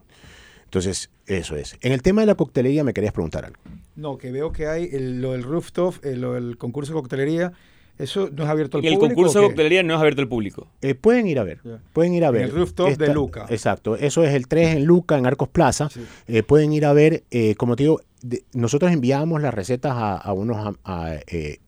Entonces, 0.65 1.11
eso 1.27 1.57
es. 1.57 1.77
En 1.81 1.93
el 1.93 2.03
tema 2.03 2.23
de 2.23 2.27
la 2.27 2.35
coctelería 2.35 2.83
me 2.85 2.93
querías 2.93 3.13
preguntar 3.13 3.45
algo. 3.45 3.61
No, 3.95 4.19
que 4.19 4.31
veo 4.33 4.53
que 4.53 4.67
hay 4.67 4.89
el- 4.93 5.21
lo 5.23 5.33
del 5.33 5.43
rooftop, 5.43 6.05
eh, 6.05 6.17
lo 6.17 6.35
del 6.35 6.59
concurso 6.59 6.93
de 6.93 7.01
coctelería. 7.01 7.53
Eso 7.99 8.29
no 8.33 8.45
es 8.45 8.49
abierto 8.51 8.79
al 8.79 8.85
Y 8.85 8.89
el 8.89 8.95
público. 8.95 9.15
concurso 9.15 9.39
¿o 9.39 9.43
de 9.43 9.49
coctelería 9.49 9.83
no 9.83 9.95
es 9.95 10.01
abierto 10.01 10.21
al 10.23 10.29
público. 10.29 10.67
Eh, 10.83 10.95
pueden 10.95 11.27
ir 11.27 11.39
a 11.39 11.45
ver, 11.45 11.61
pueden 11.93 12.13
ir 12.15 12.25
a 12.25 12.29
En 12.29 12.33
ver. 12.35 12.43
el 12.43 12.51
rooftop 12.53 12.91
de 12.97 13.15
Luca. 13.15 13.47
Exacto, 13.49 13.97
eso 13.97 14.23
es 14.25 14.35
el 14.35 14.49
3 14.49 14.77
en 14.77 14.85
Luca, 14.85 15.17
en 15.17 15.27
Arcos 15.27 15.49
Plaza. 15.49 15.89
Sí. 15.91 16.05
Eh, 16.27 16.43
pueden 16.43 16.73
ir 16.73 16.85
a 16.87 16.93
ver, 16.93 17.25
eh, 17.31 17.55
como 17.57 17.75
te 17.77 17.85
digo, 17.85 18.01
de- 18.23 18.43
nosotros 18.53 18.93
enviamos 18.93 19.41
las 19.41 19.55
recetas 19.55 19.93
a, 19.95 20.17
a 20.17 20.33
unos 20.33 20.57
a- 20.85 21.07
a, 21.07 21.15
eh, 21.27 21.59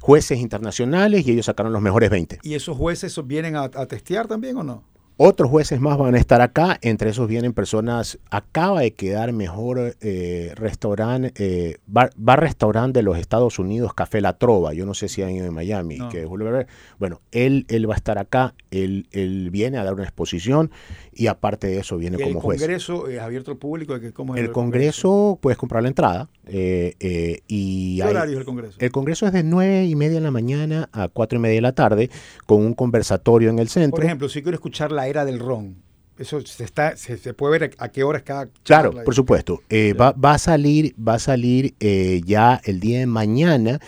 jueces 0.00 0.38
internacionales 0.38 1.26
y 1.26 1.32
ellos 1.32 1.46
sacaron 1.46 1.72
los 1.72 1.82
mejores 1.82 2.10
20. 2.10 2.38
¿Y 2.42 2.54
esos 2.54 2.76
jueces 2.76 3.18
vienen 3.26 3.56
a, 3.56 3.64
a 3.64 3.86
testear 3.86 4.26
también 4.28 4.56
o 4.58 4.62
no? 4.62 4.84
Otros 5.18 5.48
jueces 5.48 5.80
más 5.80 5.96
van 5.96 6.14
a 6.14 6.18
estar 6.18 6.42
acá, 6.42 6.76
entre 6.82 7.08
esos 7.08 7.26
vienen 7.26 7.54
personas, 7.54 8.18
acaba 8.30 8.82
de 8.82 8.92
quedar 8.92 9.32
mejor 9.32 9.96
eh, 10.02 10.52
restaurante, 10.56 11.32
eh, 11.38 11.78
bar, 11.86 12.10
bar 12.16 12.40
restaurante 12.40 12.98
de 12.98 13.02
los 13.02 13.16
Estados 13.16 13.58
Unidos, 13.58 13.94
Café 13.94 14.20
La 14.20 14.34
Trova, 14.34 14.74
yo 14.74 14.84
no 14.84 14.92
sé 14.92 15.08
si 15.08 15.22
hay 15.22 15.38
en 15.38 15.54
Miami, 15.54 15.96
No. 15.96 16.10
que 16.10 16.26
Julio 16.26 16.66
bueno, 16.98 17.22
él, 17.32 17.64
él 17.70 17.88
va 17.88 17.94
a 17.94 17.96
estar 17.96 18.18
acá, 18.18 18.54
él, 18.70 19.08
él 19.10 19.48
viene 19.50 19.78
a 19.78 19.84
dar 19.84 19.94
una 19.94 20.04
exposición 20.04 20.70
y 21.16 21.26
aparte 21.28 21.66
de 21.68 21.78
eso 21.78 21.96
viene 21.96 22.16
Y 22.18 22.22
el 22.22 22.28
como 22.28 22.40
juez. 22.40 22.60
congreso 22.60 23.08
es 23.08 23.18
abierto 23.18 23.50
al 23.50 23.56
público. 23.56 23.94
¿de 23.94 24.00
que 24.00 24.12
¿cómo 24.12 24.34
es 24.36 24.42
El 24.42 24.52
congreso 24.52 25.38
puedes 25.40 25.56
comprar 25.58 25.82
la 25.82 25.88
entrada 25.88 26.28
eh, 26.46 26.94
eh, 27.00 27.40
y 27.48 27.96
¿Qué 27.96 28.02
hay- 28.02 28.10
horario 28.10 28.34
es 28.34 28.38
el 28.40 28.44
congreso? 28.44 28.76
el 28.78 28.90
congreso 28.92 29.26
es 29.26 29.32
de 29.32 29.42
9 29.42 29.84
y 29.86 29.94
media 29.96 30.16
de 30.16 30.20
la 30.20 30.30
mañana 30.30 30.88
a 30.92 31.08
4 31.08 31.38
y 31.38 31.42
media 31.42 31.54
de 31.56 31.60
la 31.62 31.72
tarde 31.72 32.10
con 32.46 32.64
un 32.64 32.74
conversatorio 32.74 33.50
en 33.50 33.58
el 33.58 33.68
centro. 33.68 33.96
Por 33.96 34.04
ejemplo, 34.04 34.28
si 34.28 34.42
quiero 34.42 34.54
escuchar 34.54 34.92
la 34.92 35.08
era 35.08 35.24
del 35.24 35.38
ron, 35.40 35.76
eso 36.18 36.40
se 36.40 36.64
está, 36.64 36.96
se, 36.96 37.18
se 37.18 37.34
puede 37.34 37.58
ver 37.58 37.70
a 37.78 37.88
qué 37.90 38.02
horas 38.02 38.22
cada 38.22 38.48
Claro, 38.62 38.92
por 39.04 39.14
supuesto. 39.14 39.62
Eh, 39.68 39.92
va, 39.92 40.12
va 40.12 40.34
a 40.34 40.38
salir, 40.38 40.94
va 40.96 41.14
a 41.14 41.18
salir 41.18 41.74
eh, 41.80 42.20
ya 42.24 42.60
el 42.64 42.80
día 42.80 42.98
de 43.00 43.06
mañana 43.06 43.80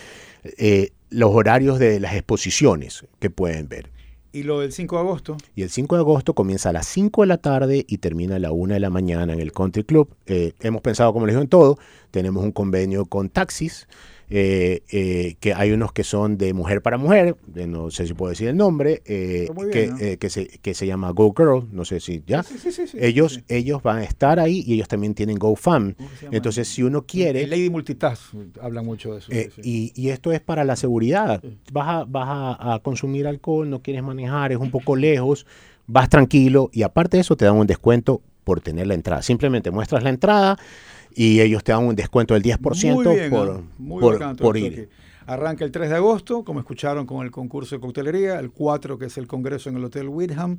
eh, 0.57 0.91
los 1.09 1.31
horarios 1.33 1.79
de 1.79 1.99
las 1.99 2.13
exposiciones 2.15 3.03
que 3.19 3.29
pueden 3.31 3.67
ver. 3.67 3.89
Y 4.31 4.43
lo 4.43 4.59
del 4.59 4.71
5 4.71 4.95
de 4.95 5.01
agosto, 5.01 5.37
Y 5.55 5.63
el 5.63 5.71
5 5.71 5.95
de 5.95 6.01
agosto 6.01 6.35
comienza 6.35 6.69
a 6.69 6.73
las 6.73 6.85
5 6.87 7.21
de 7.21 7.27
la 7.27 7.37
tarde 7.37 7.85
y 7.87 7.97
termina 7.97 8.35
a 8.35 8.39
la 8.39 8.51
1 8.51 8.75
de 8.75 8.79
la 8.79 8.91
mañana 8.91 9.33
en 9.33 9.39
el 9.39 9.51
Country 9.51 9.83
Club. 9.83 10.09
Eh, 10.27 10.53
hemos 10.59 10.81
pensado, 10.81 11.13
como 11.13 11.25
les 11.25 11.33
digo, 11.33 11.41
en 11.41 11.47
todo. 11.47 11.79
Tenemos 12.11 12.43
un 12.43 12.51
convenio 12.51 13.05
con 13.05 13.29
taxis, 13.29 13.87
eh, 14.29 14.83
eh, 14.91 15.35
que 15.39 15.53
hay 15.53 15.71
unos 15.71 15.91
que 15.91 16.03
son 16.03 16.37
de 16.37 16.53
mujer 16.53 16.81
para 16.81 16.97
mujer, 16.97 17.35
de 17.47 17.67
no 17.67 17.89
sé 17.91 18.05
si 18.07 18.13
puedo 18.13 18.29
decir 18.29 18.47
el 18.47 18.57
nombre, 18.57 19.01
eh, 19.05 19.49
muy 19.53 19.69
que, 19.69 19.83
bien, 19.83 19.93
¿no? 19.95 19.99
eh, 19.99 20.17
que, 20.17 20.29
se, 20.29 20.47
que 20.47 20.73
se 20.73 20.85
llama 20.85 21.09
Go 21.11 21.33
Girl, 21.35 21.67
no 21.71 21.85
sé 21.85 21.99
si 21.99 22.23
ya. 22.27 22.43
Sí, 22.43 22.57
sí, 22.59 22.71
sí, 22.71 22.97
ellos, 22.99 23.41
ellos 23.47 23.81
van 23.81 23.97
a 23.99 24.03
estar 24.03 24.39
ahí 24.39 24.63
y 24.65 24.75
ellos 24.75 24.87
también 24.87 25.13
tienen 25.13 25.37
GoFam. 25.37 25.95
Entonces, 26.31 26.67
si 26.67 26.83
uno 26.83 27.05
quiere... 27.05 27.43
El 27.43 27.49
Lady 27.49 27.69
Multitask 27.69 28.33
habla 28.61 28.81
mucho 28.81 29.13
de 29.13 29.19
eso. 29.19 29.31
Eh, 29.31 29.49
y, 29.63 29.91
y 29.95 30.09
esto 30.09 30.31
es 30.31 30.41
para 30.41 30.63
la 30.63 30.75
seguridad. 30.75 31.41
Vas, 31.71 31.87
a, 31.87 32.03
vas 32.05 32.27
a, 32.27 32.73
a 32.75 32.79
consumir 32.79 33.27
alcohol, 33.27 33.69
no 33.69 33.81
quieres 33.81 34.03
manejar, 34.03 34.51
es 34.51 34.57
un 34.57 34.71
poco 34.71 34.95
lejos, 34.95 35.45
vas 35.87 36.09
tranquilo 36.09 36.69
y 36.71 36.83
aparte 36.83 37.17
de 37.17 37.21
eso 37.21 37.35
te 37.35 37.45
dan 37.45 37.55
un 37.55 37.67
descuento 37.67 38.21
por 38.43 38.61
tener 38.61 38.87
la 38.87 38.93
entrada. 38.93 39.21
Simplemente 39.21 39.71
muestras 39.71 40.03
la 40.03 40.09
entrada 40.09 40.57
y 41.15 41.41
ellos 41.41 41.63
te 41.63 41.71
dan 41.71 41.83
un 41.85 41.95
descuento 41.95 42.33
del 42.33 42.43
10% 42.43 42.93
Muy 42.93 43.15
bien, 43.15 43.29
por, 43.29 43.63
muy 43.77 44.01
por- 44.01 44.13
bacán 44.19 44.35
ir. 44.57 44.73
aquí. 44.73 44.87
Arranca 45.25 45.63
el 45.63 45.71
3 45.71 45.89
de 45.89 45.95
agosto, 45.95 46.43
como 46.43 46.59
escucharon 46.59 47.05
con 47.05 47.23
el 47.23 47.29
concurso 47.31 47.75
de 47.75 47.81
coctelería, 47.81 48.39
el 48.39 48.49
4 48.49 48.97
que 48.97 49.05
es 49.05 49.17
el 49.19 49.27
congreso 49.27 49.69
en 49.69 49.77
el 49.77 49.83
Hotel 49.85 50.07
Whitham 50.09 50.57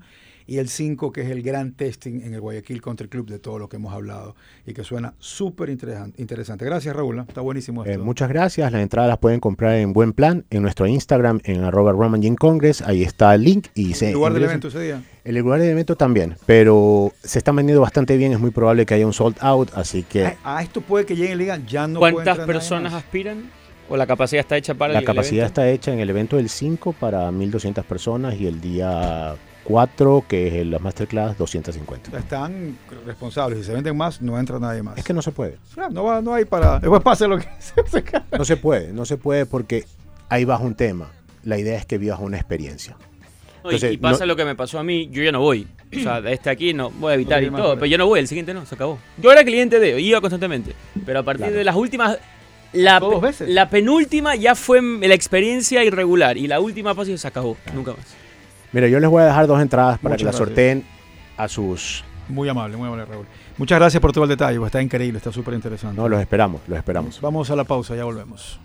y 0.51 0.59
el 0.59 0.69
5 0.69 1.13
que 1.13 1.21
es 1.23 1.31
el 1.31 1.43
gran 1.43 1.75
testing 1.75 2.23
en 2.23 2.35
el 2.35 2.41
Guayaquil 2.41 2.83
Country 2.83 3.07
Club 3.07 3.29
de 3.31 3.39
todo 3.39 3.61
lo 3.61 3.69
que 3.69 3.77
hemos 3.77 3.95
hablado 3.95 4.35
y 4.67 4.73
que 4.75 4.83
suena 4.83 5.15
súper 5.21 5.69
interesan- 5.71 6.13
interesante. 6.17 6.65
Gracias 6.65 6.95
Raúl, 6.97 7.21
¿eh? 7.21 7.25
está 7.29 7.41
buenísimo 7.41 7.85
Eh, 7.87 7.93
esto. 7.93 8.05
muchas 8.05 8.29
gracias. 8.29 8.73
Las 8.73 8.83
entradas 8.83 9.09
las 9.09 9.19
pueden 9.19 9.39
comprar 9.39 9.77
en 9.77 9.93
Buen 9.93 10.13
Plan, 10.13 10.45
en 10.51 10.63
nuestro 10.63 10.89
Instagram, 10.89 11.41
en 11.45 11.63
arroba 11.63 11.93
Roman 11.93 12.21
Gin 12.21 12.35
Congress. 12.35 12.83
Ahí 12.83 13.05
está 13.05 13.33
el 13.37 13.45
link. 13.45 13.69
Y 13.77 13.95
se 13.95 14.09
¿El 14.09 14.15
lugar 14.15 14.33
del 14.35 14.43
evento 14.43 14.67
ese 14.67 14.81
día? 14.83 15.03
El 15.23 15.37
lugar 15.37 15.61
del 15.61 15.71
evento 15.71 15.95
también, 15.97 16.35
pero 16.47 17.13
se 17.23 17.39
están 17.39 17.55
vendiendo 17.55 17.81
bastante 17.81 18.17
bien. 18.17 18.33
Es 18.33 18.41
muy 18.41 18.51
probable 18.51 18.85
que 18.87 18.95
haya 18.95 19.07
un 19.07 19.13
sold 19.13 19.37
out, 19.41 19.71
así 19.77 20.03
que... 20.03 20.27
A, 20.27 20.37
a 20.59 20.63
esto 20.65 20.81
puede 20.81 21.07
que 21.07 21.15
lleguen 21.15 21.37
y 21.39 21.43
digan, 21.45 21.65
ya 21.67 21.87
no 21.87 22.01
¿Cuántas 22.01 22.39
personas 22.41 22.93
aspiran? 22.93 23.51
¿O 23.89 23.97
la 23.97 24.07
capacidad 24.07 24.41
está 24.41 24.57
hecha 24.57 24.75
para 24.75 24.93
La 24.95 24.99
el 25.01 25.05
capacidad 25.05 25.45
evento? 25.45 25.61
está 25.63 25.69
hecha 25.71 25.93
en 25.93 26.01
el 26.01 26.11
evento 26.11 26.37
del 26.39 26.49
5 26.49 26.93
para 26.93 27.31
1200 27.31 27.85
personas 27.85 28.35
y 28.41 28.47
el 28.47 28.61
día 28.61 29.35
4, 29.65 30.25
que 30.29 30.49
es 30.49 30.55
el- 30.55 30.71
la 30.71 30.79
masterclass, 30.79 31.37
250. 31.39 32.17
Están 32.19 32.77
responsables. 33.07 33.59
Si 33.61 33.65
se 33.65 33.73
venden 33.73 33.97
más, 33.97 34.21
no 34.21 34.39
entra 34.39 34.59
nadie 34.59 34.83
más. 34.83 34.99
Es 34.99 35.05
que 35.05 35.13
no 35.13 35.23
se 35.23 35.33
puede. 35.33 35.57
No, 35.91 36.05
va, 36.05 36.21
no 36.21 36.35
hay 36.35 36.45
para. 36.45 36.79
Después 36.81 37.03
pase 37.03 37.29
lo 37.29 37.39
que 37.39 37.47
se 37.61 38.05
No 38.37 38.45
se 38.45 38.57
puede, 38.57 38.93
no 38.93 39.05
se 39.05 39.17
puede 39.17 39.47
porque 39.47 39.85
ahí 40.29 40.45
baja 40.45 40.63
un 40.65 40.75
tema. 40.75 41.11
La 41.45 41.59
idea 41.59 41.79
es 41.79 41.87
que 41.87 41.99
vivas 41.99 42.19
una 42.21 42.37
experiencia. 42.37 42.97
No, 43.63 43.71
y- 43.71 43.75
Entonces, 43.75 43.93
y 43.93 43.97
pasa 43.99 44.21
no- 44.21 44.27
lo 44.27 44.37
que 44.37 44.45
me 44.45 44.55
pasó 44.57 44.79
a 44.79 44.83
mí, 44.85 45.09
yo 45.11 45.23
ya 45.23 45.33
no 45.33 45.41
voy. 45.41 45.67
O 45.97 46.01
sea, 46.01 46.21
de 46.23 46.33
este 46.33 46.51
aquí 46.51 46.73
no 46.75 46.91
voy 46.91 47.13
a 47.13 47.15
evitar 47.15 47.43
No 47.43 47.49
y 47.49 47.61
todo, 47.61 47.75
pero 47.75 47.87
yo 47.87 47.99
no 47.99 48.07
voy, 48.07 48.21
el 48.21 48.29
siguiente 48.29 48.55
no, 48.55 48.65
se 48.67 48.75
acabó. 48.75 48.99
Yo 49.19 49.31
era 49.33 49.45
cliente 49.45 49.79
de, 49.79 50.01
iba 50.01 50.21
constantemente, 50.21 50.75
pero 51.05 51.21
a 51.21 51.23
partir 51.23 51.47
Claro. 51.47 51.59
de 51.59 51.65
las 51.65 51.77
últimas 51.77 52.19
la, 52.73 53.01
veces. 53.01 53.49
la 53.49 53.69
penúltima 53.69 54.37
ya 54.37 54.55
fue 54.55 54.81
la 54.81 55.15
experiencia 55.15 55.83
irregular 55.85 56.37
y 56.39 56.47
la 56.47 56.61
última 56.61 56.95
fase 56.95 57.19
se 57.19 57.27
acabó, 57.29 57.57
nunca 57.75 57.93
más. 57.93 58.07
Mira, 58.73 58.87
yo 58.89 59.01
les 59.01 59.11
voy 59.11 59.23
a 59.23 59.27
dejar 59.27 59.47
dos 59.47 59.61
entradas 59.61 59.99
para 59.99 60.17
que 60.17 60.25
las 60.25 60.37
sorteen 60.37 60.85
a 61.37 61.49
sus... 61.49 62.05
Muy 62.29 62.49
amable, 62.49 62.77
muy 62.77 62.87
amable, 62.87 63.05
Raúl. 63.07 63.27
Muchas 63.59 63.79
gracias 63.79 64.01
por 64.01 64.13
todo 64.13 64.25
el 64.25 64.31
detalle, 64.31 64.59
pues, 64.59 64.69
está 64.69 64.81
increíble, 64.81 65.19
está 65.19 65.33
súper 65.33 65.55
interesante. 65.55 66.01
No, 66.01 66.09
los 66.09 66.21
esperamos, 66.21 66.61
los 66.69 66.79
esperamos. 66.79 67.21
Vamos 67.21 67.51
a 67.51 67.57
la 67.57 67.65
pausa, 67.65 67.97
ya 67.97 68.05
volvemos. 68.05 68.61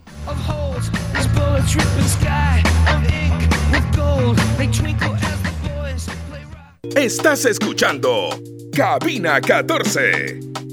Estás 6.96 7.46
escuchando 7.46 8.30
Cabina 8.72 9.42
14. 9.42 10.65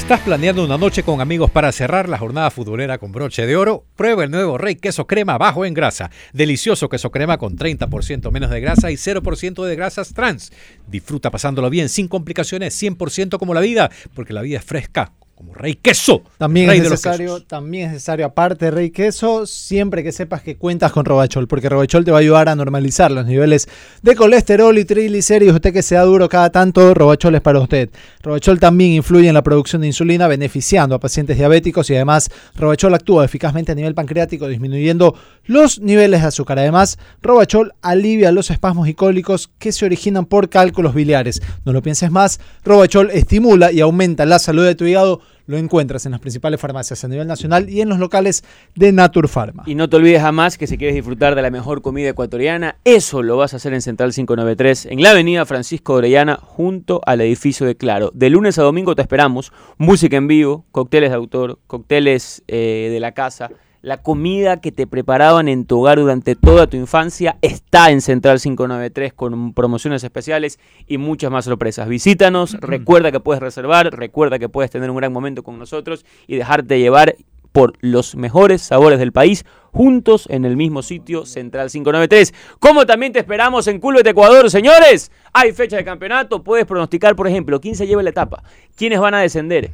¿Estás 0.00 0.20
planeando 0.22 0.64
una 0.64 0.78
noche 0.78 1.04
con 1.04 1.20
amigos 1.20 1.52
para 1.52 1.70
cerrar 1.70 2.08
la 2.08 2.18
jornada 2.18 2.50
futbolera 2.50 2.98
con 2.98 3.12
broche 3.12 3.46
de 3.46 3.54
oro? 3.54 3.84
Prueba 3.94 4.24
el 4.24 4.30
nuevo 4.32 4.58
Rey 4.58 4.74
Queso 4.74 5.06
Crema 5.06 5.38
bajo 5.38 5.64
en 5.64 5.74
grasa. 5.74 6.10
Delicioso 6.32 6.88
queso 6.88 7.12
crema 7.12 7.38
con 7.38 7.56
30% 7.56 8.32
menos 8.32 8.50
de 8.50 8.60
grasa 8.60 8.90
y 8.90 8.94
0% 8.94 9.64
de 9.64 9.76
grasas 9.76 10.12
trans. 10.12 10.52
Disfruta 10.88 11.30
pasándolo 11.30 11.70
bien 11.70 11.88
sin 11.88 12.08
complicaciones, 12.08 12.82
100% 12.82 13.38
como 13.38 13.54
la 13.54 13.60
vida, 13.60 13.90
porque 14.14 14.32
la 14.32 14.42
vida 14.42 14.58
es 14.58 14.64
fresca 14.64 15.12
como 15.40 15.54
Rey 15.54 15.76
Queso. 15.76 16.22
También 16.36 16.68
Rey 16.68 16.80
es 16.80 16.90
necesario, 16.90 17.42
también 17.42 17.86
es 17.86 17.92
necesario, 17.92 18.26
aparte 18.26 18.66
de 18.66 18.70
Rey 18.72 18.90
Queso, 18.90 19.46
siempre 19.46 20.02
que 20.02 20.12
sepas 20.12 20.42
que 20.42 20.56
cuentas 20.58 20.92
con 20.92 21.06
Robachol, 21.06 21.48
porque 21.48 21.70
Robachol 21.70 22.04
te 22.04 22.10
va 22.10 22.18
a 22.18 22.20
ayudar 22.20 22.50
a 22.50 22.54
normalizar 22.54 23.10
los 23.10 23.24
niveles 23.24 23.66
de 24.02 24.14
colesterol 24.14 24.76
y 24.76 24.84
triglicéridos. 24.84 25.54
Usted 25.54 25.72
que 25.72 25.80
sea 25.80 26.02
duro 26.02 26.28
cada 26.28 26.50
tanto, 26.50 26.92
Robachol 26.92 27.36
es 27.36 27.40
para 27.40 27.58
usted. 27.58 27.88
Robachol 28.22 28.60
también 28.60 28.92
influye 28.92 29.28
en 29.28 29.34
la 29.34 29.42
producción 29.42 29.80
de 29.80 29.86
insulina, 29.86 30.28
beneficiando 30.28 30.94
a 30.94 31.00
pacientes 31.00 31.38
diabéticos 31.38 31.88
y 31.88 31.94
además 31.94 32.28
Robachol 32.54 32.92
actúa 32.92 33.24
eficazmente 33.24 33.72
a 33.72 33.74
nivel 33.74 33.94
pancreático, 33.94 34.46
disminuyendo 34.46 35.14
los 35.46 35.80
niveles 35.80 36.20
de 36.20 36.28
azúcar. 36.28 36.58
Además, 36.58 36.98
Robachol 37.22 37.72
alivia 37.80 38.30
los 38.30 38.50
espasmos 38.50 38.88
y 38.88 38.94
cólicos 38.94 39.48
que 39.58 39.72
se 39.72 39.86
originan 39.86 40.26
por 40.26 40.50
cálculos 40.50 40.92
biliares. 40.92 41.40
No 41.64 41.72
lo 41.72 41.80
pienses 41.80 42.10
más, 42.10 42.40
Robachol 42.62 43.10
estimula 43.10 43.72
y 43.72 43.80
aumenta 43.80 44.26
la 44.26 44.38
salud 44.38 44.66
de 44.66 44.74
tu 44.74 44.84
hígado. 44.84 45.22
Lo 45.50 45.58
encuentras 45.58 46.06
en 46.06 46.12
las 46.12 46.20
principales 46.20 46.60
farmacias 46.60 47.02
a 47.02 47.08
nivel 47.08 47.26
nacional 47.26 47.68
y 47.68 47.80
en 47.80 47.88
los 47.88 47.98
locales 47.98 48.44
de 48.76 48.92
Naturpharma. 48.92 49.64
Y 49.66 49.74
no 49.74 49.88
te 49.88 49.96
olvides 49.96 50.22
jamás 50.22 50.56
que 50.56 50.68
si 50.68 50.78
quieres 50.78 50.94
disfrutar 50.94 51.34
de 51.34 51.42
la 51.42 51.50
mejor 51.50 51.82
comida 51.82 52.08
ecuatoriana, 52.08 52.76
eso 52.84 53.20
lo 53.24 53.36
vas 53.36 53.52
a 53.52 53.56
hacer 53.56 53.74
en 53.74 53.82
Central 53.82 54.12
593, 54.12 54.86
en 54.86 55.02
la 55.02 55.10
avenida 55.10 55.44
Francisco 55.46 55.94
Orellana, 55.94 56.36
junto 56.40 57.00
al 57.04 57.20
edificio 57.20 57.66
de 57.66 57.76
Claro. 57.76 58.12
De 58.14 58.30
lunes 58.30 58.60
a 58.60 58.62
domingo 58.62 58.94
te 58.94 59.02
esperamos, 59.02 59.52
música 59.76 60.16
en 60.16 60.28
vivo, 60.28 60.66
cócteles 60.70 61.10
de 61.10 61.16
autor, 61.16 61.58
cócteles 61.66 62.44
eh, 62.46 62.88
de 62.92 63.00
la 63.00 63.10
casa. 63.10 63.50
La 63.82 64.02
comida 64.02 64.60
que 64.60 64.72
te 64.72 64.86
preparaban 64.86 65.48
en 65.48 65.64
tu 65.64 65.80
hogar 65.80 65.98
durante 65.98 66.36
toda 66.36 66.66
tu 66.66 66.76
infancia 66.76 67.38
está 67.40 67.90
en 67.90 68.02
Central 68.02 68.38
593 68.38 69.14
con 69.14 69.54
promociones 69.54 70.04
especiales 70.04 70.58
y 70.86 70.98
muchas 70.98 71.30
más 71.30 71.46
sorpresas. 71.46 71.88
Visítanos, 71.88 72.58
recuerda 72.60 73.10
que 73.10 73.20
puedes 73.20 73.42
reservar, 73.42 73.90
recuerda 73.96 74.38
que 74.38 74.50
puedes 74.50 74.70
tener 74.70 74.90
un 74.90 74.98
gran 74.98 75.14
momento 75.14 75.42
con 75.42 75.58
nosotros 75.58 76.04
y 76.26 76.36
dejarte 76.36 76.78
llevar 76.78 77.16
por 77.52 77.72
los 77.80 78.16
mejores 78.16 78.60
sabores 78.60 78.98
del 78.98 79.12
país, 79.12 79.46
juntos 79.72 80.26
en 80.28 80.44
el 80.44 80.58
mismo 80.58 80.82
sitio, 80.82 81.24
Central 81.24 81.70
593. 81.70 82.34
Como 82.58 82.84
también 82.84 83.14
te 83.14 83.20
esperamos 83.20 83.66
en 83.66 83.80
Culvet, 83.80 84.06
Ecuador, 84.06 84.50
señores. 84.50 85.10
Hay 85.32 85.52
fecha 85.52 85.76
de 85.76 85.86
campeonato, 85.86 86.42
puedes 86.44 86.66
pronosticar, 86.66 87.16
por 87.16 87.26
ejemplo, 87.26 87.58
quién 87.62 87.74
se 87.74 87.86
lleva 87.86 88.02
la 88.02 88.10
etapa, 88.10 88.42
quiénes 88.76 89.00
van 89.00 89.14
a 89.14 89.20
descender. 89.20 89.70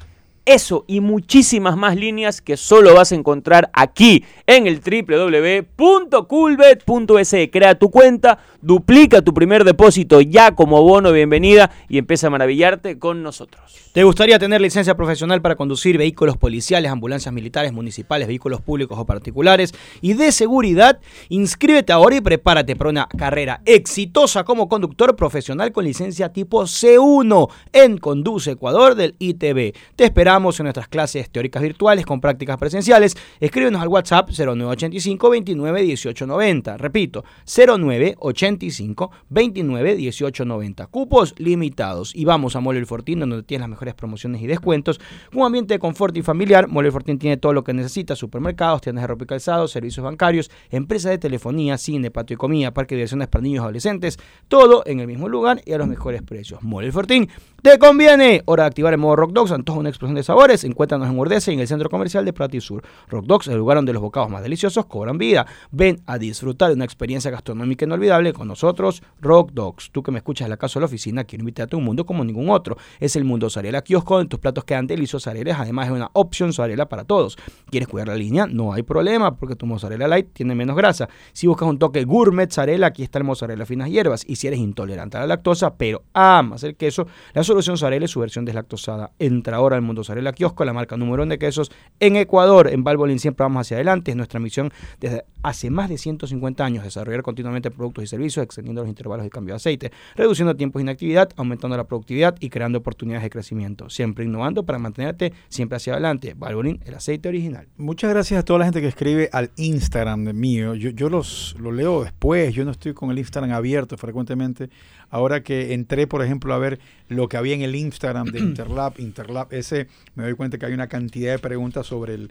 Eso 0.47 0.85
y 0.87 1.01
muchísimas 1.01 1.77
más 1.77 1.97
líneas 1.97 2.41
que 2.41 2.57
solo 2.57 2.95
vas 2.95 3.11
a 3.11 3.17
encontrar 3.17 3.69
aquí 3.73 4.25
en 4.47 4.69
el 4.69 4.81
www.culbet.es. 4.81 7.35
Crea 7.51 7.77
tu 7.77 7.91
cuenta, 7.91 8.39
duplica 8.63 9.23
tu 9.23 9.35
primer 9.35 9.65
depósito 9.65 10.21
ya 10.21 10.55
como 10.55 10.85
bono 10.85 11.11
bienvenida 11.11 11.73
y 11.89 11.99
empieza 11.99 12.29
a 12.29 12.31
maravillarte 12.31 12.97
con 12.97 13.25
nosotros. 13.25 13.91
¿Te 13.93 14.05
gustaría 14.05 14.39
tener 14.39 14.61
licencia 14.61 14.95
profesional 14.95 15.43
para 15.43 15.57
conducir 15.57 15.99
vehículos 15.99 16.37
policiales, 16.37 16.93
ambulancias 16.93 17.35
militares, 17.35 17.73
municipales, 17.73 18.29
vehículos 18.29 18.61
públicos 18.61 18.97
o 19.01 19.05
particulares 19.05 19.75
y 20.01 20.15
de 20.15 20.31
seguridad? 20.31 21.01
Inscríbete 21.29 21.93
ahora 21.93 22.15
y 22.15 22.21
prepárate 22.21 22.77
para 22.77 22.91
una 22.91 23.09
carrera 23.09 23.63
exitosa 23.65 24.45
como 24.45 24.69
conductor 24.69 25.17
profesional 25.17 25.73
con 25.73 25.85
licencia 25.85 26.33
tipo 26.33 26.63
C1 26.63 27.49
en 27.73 27.99
Conduce 27.99 28.53
Ecuador 28.53 28.95
del 28.95 29.17
ITB. 29.19 29.75
Te 29.97 30.05
esperamos 30.05 30.36
en 30.37 30.65
nuestras 30.65 30.89
clases 30.89 31.31
teóricas 31.31 31.63
virtuales 31.63 32.05
con 32.05 32.21
prácticas 32.21 32.59
presenciales. 32.59 33.17
Escríbenos 33.41 33.81
al 33.81 33.89
WhatsApp 33.89 34.29
0985 34.29 35.31
29 35.31 35.83
18 35.83 36.27
90. 36.27 36.77
Repito, 36.77 37.25
0985 37.47 39.11
29 39.31 39.97
18 39.97 40.45
90. 40.45 40.87
Cupos 40.89 41.35
limitados. 41.39 42.15
Y 42.15 42.27
vamos 42.27 42.55
a 42.55 42.61
Mole 42.61 42.79
El 42.79 42.87
Fortín, 42.87 43.21
donde 43.21 43.43
tienes 43.45 43.63
las 43.63 43.71
mejores 43.71 43.95
promociones 43.95 44.43
y 44.43 44.47
descuentos. 44.47 45.01
Un 45.33 45.47
ambiente 45.47 45.75
de 45.75 45.79
confort 45.79 46.15
y 46.19 46.23
familiar. 46.23 46.69
Mole 46.69 46.89
El 46.89 46.93
Fortín 46.93 47.19
tiene 47.19 47.39
todo 47.39 47.55
lo 47.55 47.65
que 47.65 47.73
necesitas: 47.73 48.19
supermercados, 48.19 48.83
tiendas 48.83 49.05
de 49.05 49.07
ropa 49.07 49.25
y 49.25 49.27
calzado, 49.27 49.67
servicios 49.69 50.05
bancarios, 50.05 50.51
empresas 50.71 51.13
de 51.13 51.19
telefonía, 51.19 51.79
cine, 51.79 52.11
patio 52.11 52.35
y 52.35 52.37
comida, 52.37 52.75
parque 52.75 52.95
de 52.95 52.99
diversiones 52.99 53.29
para 53.29 53.43
niños 53.43 53.63
y 53.63 53.65
adolescentes. 53.65 54.19
Todo 54.49 54.83
en 54.85 55.01
el 55.01 55.07
mismo 55.07 55.31
lugar 55.31 55.63
y 55.65 55.73
a 55.73 55.79
los 55.79 55.89
mejores 55.89 56.23
precios. 56.23 56.63
Mole 56.63 56.89
El 56.89 56.93
Fortín, 56.93 57.31
te 57.67 57.81
conviene. 57.81 58.43
Hora 58.45 58.63
de 58.63 58.69
activar 58.69 58.93
el 58.93 59.01
modo 59.01 59.17
Rock 59.17 59.33
Dogs, 59.33 59.51
antojo 59.51 59.81
una 59.81 59.89
explosión 59.89 60.15
de 60.15 60.23
sabores. 60.23 60.63
Encuéntranos 60.63 61.09
en 61.09 61.19
Urdesa 61.19 61.51
en 61.51 61.59
el 61.59 61.67
centro 61.67 61.91
comercial 61.91 62.25
de 62.25 62.33
Prati 62.33 62.61
Sur. 62.61 62.85
Rock 63.09 63.27
Dogs, 63.27 63.49
el 63.49 63.57
lugar 63.57 63.77
donde 63.77 63.93
los 63.93 64.01
bocados 64.01 64.31
más 64.31 64.45
deliciosos 64.45 64.87
cobran 64.87 65.19
vida. 65.19 65.47
Ven 65.73 66.01
a 66.07 66.17
disfrutar 66.17 66.69
de 66.69 66.77
una 66.77 66.85
experiencia 66.85 67.29
gastronómica 67.29 67.85
inolvidable 67.85 68.33
con 68.33 68.47
nosotros, 68.47 69.03
Rock 69.21 69.51
Dogs. 69.53 69.91
Tú 69.91 70.05
que 70.05 70.13
me 70.13 70.19
escuchas 70.19 70.47
en 70.47 70.51
la 70.51 70.59
casa 70.59 70.79
o 70.79 70.81
la 70.81 70.87
oficina, 70.87 71.25
quiero 71.25 71.43
invitarte 71.43 71.75
a 71.75 71.79
un 71.81 71.85
mundo 71.85 72.07
como 72.07 72.25
ningún 72.25 72.51
otro. 72.51 72.77
Es 73.01 73.17
el 73.17 73.25
mundo 73.25 73.51
Sarela 73.51 73.83
Kiosco, 73.83 74.21
en 74.21 74.29
tus 74.29 74.39
platos 74.39 74.63
quedan 74.63 74.87
deliciosos 74.87 75.27
areles, 75.27 75.57
además 75.59 75.89
es 75.89 75.93
una 75.93 76.09
opción 76.13 76.53
Sarela 76.53 76.89
para 76.89 77.03
todos. 77.03 77.37
¿Quieres 77.69 77.89
cuidar 77.89 78.07
la 78.07 78.15
línea? 78.15 78.47
No 78.47 78.75
hay 78.75 78.85
problema, 78.85 79.35
porque 79.35 79.57
tu 79.57 79.67
mozzarella 79.67 80.07
light 80.07 80.29
tiene 80.33 80.55
menos 80.55 80.77
grasa. 80.77 81.09
Si 81.33 81.49
buscas 81.49 81.69
un 81.69 81.81
toque 81.81 82.05
gourmet 82.05 82.49
Sarela, 82.49 82.87
aquí 82.87 83.03
está 83.03 83.19
el 83.19 83.25
mozzarella 83.25 83.67
finas 83.67 83.91
hierbas. 83.91 84.23
Y 84.25 84.37
si 84.37 84.47
eres 84.47 84.61
intolerante 84.61 85.17
a 85.17 85.21
la 85.23 85.27
lactosa, 85.27 85.75
pero 85.75 86.05
amas 86.13 86.63
el 86.63 86.77
queso, 86.77 87.09
la 87.35 87.43
solución 87.43 87.56
Sarela 87.63 88.05
es 88.05 88.11
su 88.11 88.21
versión 88.21 88.45
deslactosada. 88.45 89.13
Entra 89.19 89.57
ahora 89.57 89.77
al 89.77 89.83
mundo 89.83 90.05
Sarela 90.05 90.33
Kiosco, 90.33 90.65
la 90.65 90.73
marca 90.73 90.97
número 90.97 91.23
uno 91.23 91.31
de 91.31 91.39
quesos 91.39 91.71
en 92.01 92.17
Ecuador. 92.17 92.69
En 92.73 92.85
Valvoline 92.85 93.19
siempre 93.19 93.45
vamos 93.45 93.63
hacia 93.63 93.77
adelante. 93.77 94.11
Es 94.11 94.17
nuestra 94.17 94.41
misión 94.41 94.73
desde 95.01 95.25
hace 95.43 95.71
más 95.71 95.89
de 95.89 95.99
150 95.99 96.65
años 96.65 96.85
desarrollar 96.85 97.23
continuamente 97.23 97.71
productos 97.71 98.05
y 98.05 98.07
servicios, 98.07 98.45
extendiendo 98.45 98.83
los 98.83 98.89
intervalos 98.89 99.25
de 99.25 99.31
cambio 99.31 99.55
de 99.55 99.57
aceite, 99.57 99.93
reduciendo 100.15 100.57
tiempos 100.57 100.81
de 100.81 100.85
inactividad, 100.85 101.31
aumentando 101.37 101.77
la 101.77 101.85
productividad 101.85 102.37
y 102.41 102.51
creando 102.51 102.79
oportunidades 102.79 103.23
de 103.23 103.31
crecimiento. 103.31 103.89
Siempre 103.91 104.25
innovando 104.25 104.65
para 104.65 104.79
mantenerte 104.79 105.33
siempre 105.49 105.77
hacia 105.77 105.95
adelante. 105.95 106.35
Valvoline, 106.37 106.81
el 106.85 106.95
aceite 106.95 107.29
original. 107.29 107.69
Muchas 107.77 108.11
gracias 108.11 108.41
a 108.41 108.45
toda 108.45 108.61
la 108.61 108.65
gente 108.67 108.81
que 108.81 108.89
escribe 108.89 109.29
al 109.33 109.51
Instagram 109.57 110.25
de 110.25 110.33
mío. 110.33 110.75
Yo, 110.75 110.91
yo 110.91 111.09
los 111.09 111.57
lo 111.59 111.73
leo 111.73 112.05
después, 112.05 112.55
yo 112.55 112.65
no 112.65 112.71
estoy 112.71 112.95
con 112.95 113.11
el 113.11 113.19
Instagram 113.19 113.53
abierto 113.53 113.97
frecuentemente. 113.97 114.71
Ahora 115.11 115.43
que 115.43 115.73
entré, 115.75 116.07
por 116.07 116.23
ejemplo, 116.23 116.53
a 116.53 116.59
ver 116.59 116.81
lo 117.09 117.29
que 117.29 117.36
había 117.37 117.55
en 117.55 117.63
el 117.63 117.75
Instagram 117.75 118.27
de 118.29 118.39
Interlab, 118.41 118.99
Interlab, 118.99 119.53
ese, 119.53 119.89
me 120.15 120.25
doy 120.25 120.35
cuenta 120.35 120.59
que 120.59 120.67
hay 120.67 120.73
una 120.73 120.89
cantidad 120.89 121.33
de 121.33 121.39
preguntas 121.39 121.87
sobre 121.87 122.15
el 122.15 122.31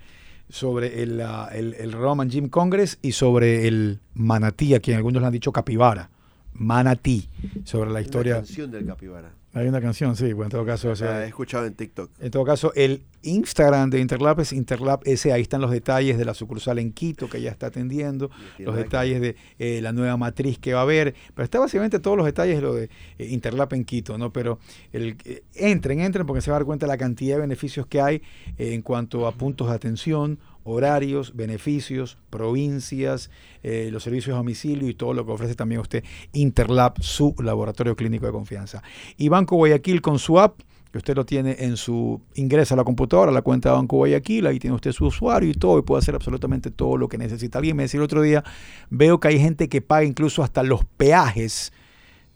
sobre 0.49 1.01
el, 1.01 1.21
ah, 1.21 1.49
el, 1.51 1.73
el 1.73 1.91
Roman 1.91 2.29
Gym 2.29 2.49
Congress 2.49 2.99
y 3.01 3.13
sobre 3.13 3.67
el 3.67 3.99
manatí, 4.13 4.75
a 4.75 4.79
quien 4.79 4.97
algunos 4.97 5.21
le 5.21 5.27
han 5.27 5.33
dicho 5.33 5.51
capibara. 5.51 6.09
Manatí, 6.53 7.27
sobre 7.63 7.91
la 7.91 7.99
historia. 7.99 8.35
La 8.35 8.39
canción 8.39 8.71
del 8.71 8.85
capibara. 8.85 9.33
Hay 9.55 9.69
una 9.69 9.79
canción, 9.79 10.17
sí, 10.17 10.33
bueno, 10.33 10.47
en 10.47 10.51
todo 10.51 10.65
caso, 10.65 10.89
o 10.89 10.95
sea, 10.97 11.23
he 11.23 11.29
escuchado 11.29 11.65
en 11.65 11.75
TikTok. 11.75 12.11
En 12.19 12.29
todo 12.29 12.43
caso, 12.43 12.73
el 12.75 13.03
Instagram 13.21 13.89
de 13.89 14.01
Interlab 14.01 14.41
es 14.41 14.51
Interlab 14.51 14.99
S. 15.05 15.31
Ahí 15.31 15.43
están 15.43 15.61
los 15.61 15.71
detalles 15.71 16.17
de 16.17 16.25
la 16.25 16.33
sucursal 16.33 16.77
en 16.77 16.91
Quito 16.91 17.29
que 17.29 17.41
ya 17.41 17.51
está 17.51 17.67
atendiendo, 17.67 18.29
los 18.59 18.75
detalles 18.75 19.21
de 19.21 19.37
eh, 19.57 19.79
la 19.81 19.93
nueva 19.93 20.17
matriz 20.17 20.59
que 20.59 20.73
va 20.73 20.81
a 20.81 20.83
haber. 20.83 21.15
Pero 21.33 21.45
está 21.45 21.59
básicamente 21.59 21.99
todos 21.99 22.17
los 22.17 22.25
detalles 22.25 22.57
de 22.57 22.61
lo 22.61 22.73
de 22.73 22.89
eh, 23.17 23.27
Interlab 23.29 23.73
en 23.75 23.85
Quito, 23.85 24.17
¿no? 24.17 24.33
Pero 24.33 24.59
el, 24.91 25.15
eh, 25.23 25.43
entren, 25.53 26.01
entren 26.01 26.25
porque 26.25 26.41
se 26.41 26.51
va 26.51 26.57
a 26.57 26.59
dar 26.59 26.65
cuenta 26.65 26.85
de 26.85 26.91
la 26.91 26.97
cantidad 26.97 27.35
de 27.35 27.41
beneficios 27.41 27.87
que 27.87 28.01
hay 28.01 28.15
eh, 28.57 28.73
en 28.73 28.81
cuanto 28.81 29.25
a 29.25 29.31
puntos 29.31 29.69
de 29.69 29.75
atención, 29.75 30.37
horarios, 30.65 31.35
beneficios, 31.35 32.17
provincias, 32.29 33.29
eh, 33.63 33.89
los 33.91 34.03
servicios 34.03 34.33
a 34.33 34.37
domicilio 34.37 34.89
y 34.89 34.95
todo 34.95 35.13
lo 35.13 35.25
que 35.25 35.31
ofrece 35.31 35.55
también 35.55 35.79
usted 35.79 36.03
Interlab, 36.33 37.01
su 37.01 37.35
laboratorio 37.39 37.95
clínico 37.95 38.25
de 38.25 38.31
confianza. 38.31 38.83
Y 39.15 39.29
Banco 39.29 39.55
Guayaquil 39.55 40.01
con 40.01 40.17
su 40.19 40.39
app, 40.39 40.59
que 40.91 40.97
usted 40.97 41.15
lo 41.15 41.25
tiene 41.25 41.55
en 41.59 41.77
su 41.77 42.19
ingresa 42.33 42.73
a 42.73 42.77
la 42.77 42.83
computadora, 42.83 43.29
a 43.29 43.33
la 43.33 43.43
cuenta 43.43 43.69
de 43.69 43.75
Banco 43.75 43.97
Guayaquil, 43.97 44.47
ahí 44.47 44.57
tiene 44.57 44.75
usted 44.75 44.91
su 44.91 45.05
usuario 45.05 45.49
y 45.49 45.53
todo, 45.53 45.77
y 45.77 45.83
puede 45.83 45.99
hacer 45.99 46.15
absolutamente 46.15 46.71
todo 46.71 46.97
lo 46.97 47.09
que 47.09 47.19
necesita. 47.19 47.59
Alguien 47.59 47.77
me 47.77 47.83
decía 47.83 47.99
el 47.99 48.03
otro 48.03 48.23
día, 48.23 48.43
veo 48.89 49.19
que 49.19 49.27
hay 49.27 49.39
gente 49.39 49.69
que 49.69 49.81
paga 49.81 50.03
incluso 50.03 50.41
hasta 50.41 50.63
los 50.63 50.83
peajes 50.97 51.73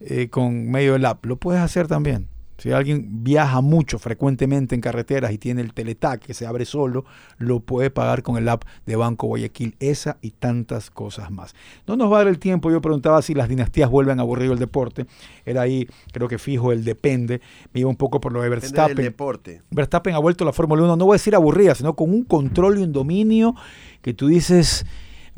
eh, 0.01 0.29
con 0.29 0.69
medio 0.69 0.93
del 0.93 1.05
app. 1.05 1.25
Lo 1.25 1.37
puedes 1.37 1.61
hacer 1.61 1.87
también. 1.87 2.27
Si 2.59 2.71
alguien 2.71 3.23
viaja 3.23 3.61
mucho 3.61 3.99
frecuentemente 3.99 4.75
en 4.75 4.81
carreteras 4.81 5.31
y 5.31 5.37
tiene 5.37 5.61
el 5.61 5.73
teletac 5.73 6.21
que 6.21 6.33
se 6.33 6.45
abre 6.45 6.65
solo, 6.65 7.05
lo 7.37 7.61
puede 7.61 7.89
pagar 7.89 8.21
con 8.21 8.37
el 8.37 8.47
app 8.49 8.63
de 8.85 8.95
Banco 8.95 9.27
Guayaquil. 9.27 9.75
Esa 9.79 10.17
y 10.21 10.31
tantas 10.31 10.91
cosas 10.91 11.31
más. 11.31 11.55
No 11.87 11.95
nos 11.95 12.11
va 12.11 12.17
a 12.17 12.19
dar 12.19 12.27
el 12.27 12.39
tiempo. 12.39 12.69
Yo 12.69 12.81
preguntaba 12.81 13.21
si 13.21 13.33
las 13.33 13.49
dinastías 13.49 13.89
vuelven 13.89 14.19
a 14.19 14.23
aburrir 14.23 14.51
el 14.51 14.59
deporte. 14.59 15.05
Era 15.45 15.61
ahí, 15.61 15.87
creo 16.11 16.27
que 16.27 16.37
fijo 16.37 16.71
el 16.71 16.83
depende. 16.83 17.41
Me 17.73 17.79
iba 17.81 17.89
un 17.89 17.95
poco 17.95 18.19
por 18.19 18.31
lo 18.33 18.41
de 18.41 18.49
Depende 18.49 18.67
del 18.67 18.75
Verstappen. 18.75 19.05
deporte. 19.05 19.61
Verstappen 19.71 20.15
ha 20.15 20.19
vuelto 20.19 20.43
a 20.43 20.47
la 20.47 20.53
Fórmula 20.53 20.83
1, 20.83 20.95
no 20.95 21.05
voy 21.05 21.13
a 21.13 21.15
decir 21.15 21.35
aburrida, 21.35 21.75
sino 21.75 21.95
con 21.95 22.09
un 22.09 22.23
control 22.23 22.79
y 22.79 22.83
un 22.83 22.91
dominio 22.91 23.55
que 24.01 24.13
tú 24.13 24.27
dices, 24.27 24.85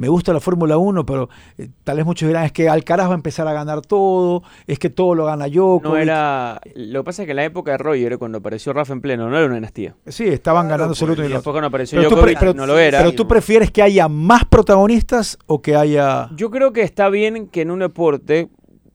me 0.02 0.08
gusta 0.08 0.34
la 0.34 0.40
Fórmula 0.40 0.80
1, 0.80 1.06
pero 1.06 1.30
eh, 1.60 1.70
tal 1.84 1.98
vez 1.98 2.08
muchos 2.08 2.28
dirán, 2.28 2.44
es 2.44 2.52
que 2.52 2.68
Alcaraz 2.68 3.08
va 3.08 3.12
a 3.12 3.16
empezar 3.16 3.48
a 3.48 3.54
ganar 3.54 3.82
todo, 3.82 4.42
es 4.66 4.80
que 4.80 4.90
todo 4.90 5.14
lo 5.14 5.26
gana 5.26 5.48
Djokovic. 5.48 5.84
No 5.84 5.96
era. 5.96 6.60
Lo 6.74 7.02
que 7.02 7.04
pasa 7.06 7.22
es 7.22 7.28
que 7.28 7.34
en 7.34 7.36
la 7.36 7.46
época 7.46 7.70
de 7.74 7.78
Roger, 7.78 8.18
cuando 8.18 8.40
apareció 8.40 8.74
Rafa 8.74 8.94
en 8.94 9.02
pleno, 9.02 9.30
no 9.30 9.38
era 9.38 9.46
una 9.46 9.54
dinastía. 9.54 9.94
Sí, 10.08 10.28
estaban 10.28 10.66
Claro, 10.66 10.80
ganándose 10.80 11.06
el 11.06 11.16
pues, 11.16 11.30
y 11.30 11.34
después 11.34 11.54
cuando 11.54 11.68
apareció 11.68 12.02
Pero 12.02 12.54
no 12.56 12.66
lo 12.66 12.80
era. 12.80 12.98
pero 12.98 13.14
tú 13.14 13.28
prefieres 13.28 13.70
que 13.70 13.84
haya 13.84 14.08
más 14.08 14.44
protagonistas 14.46 15.38
o 15.46 15.62
que 15.62 15.76
haya... 15.76 16.32
Yo 16.36 16.50
creo 16.50 16.74
que 16.74 16.82
está 16.82 17.10
bien 17.10 17.48
que 17.48 17.62
en 17.62 17.70
un 17.70 17.80
deporte 17.80 18.50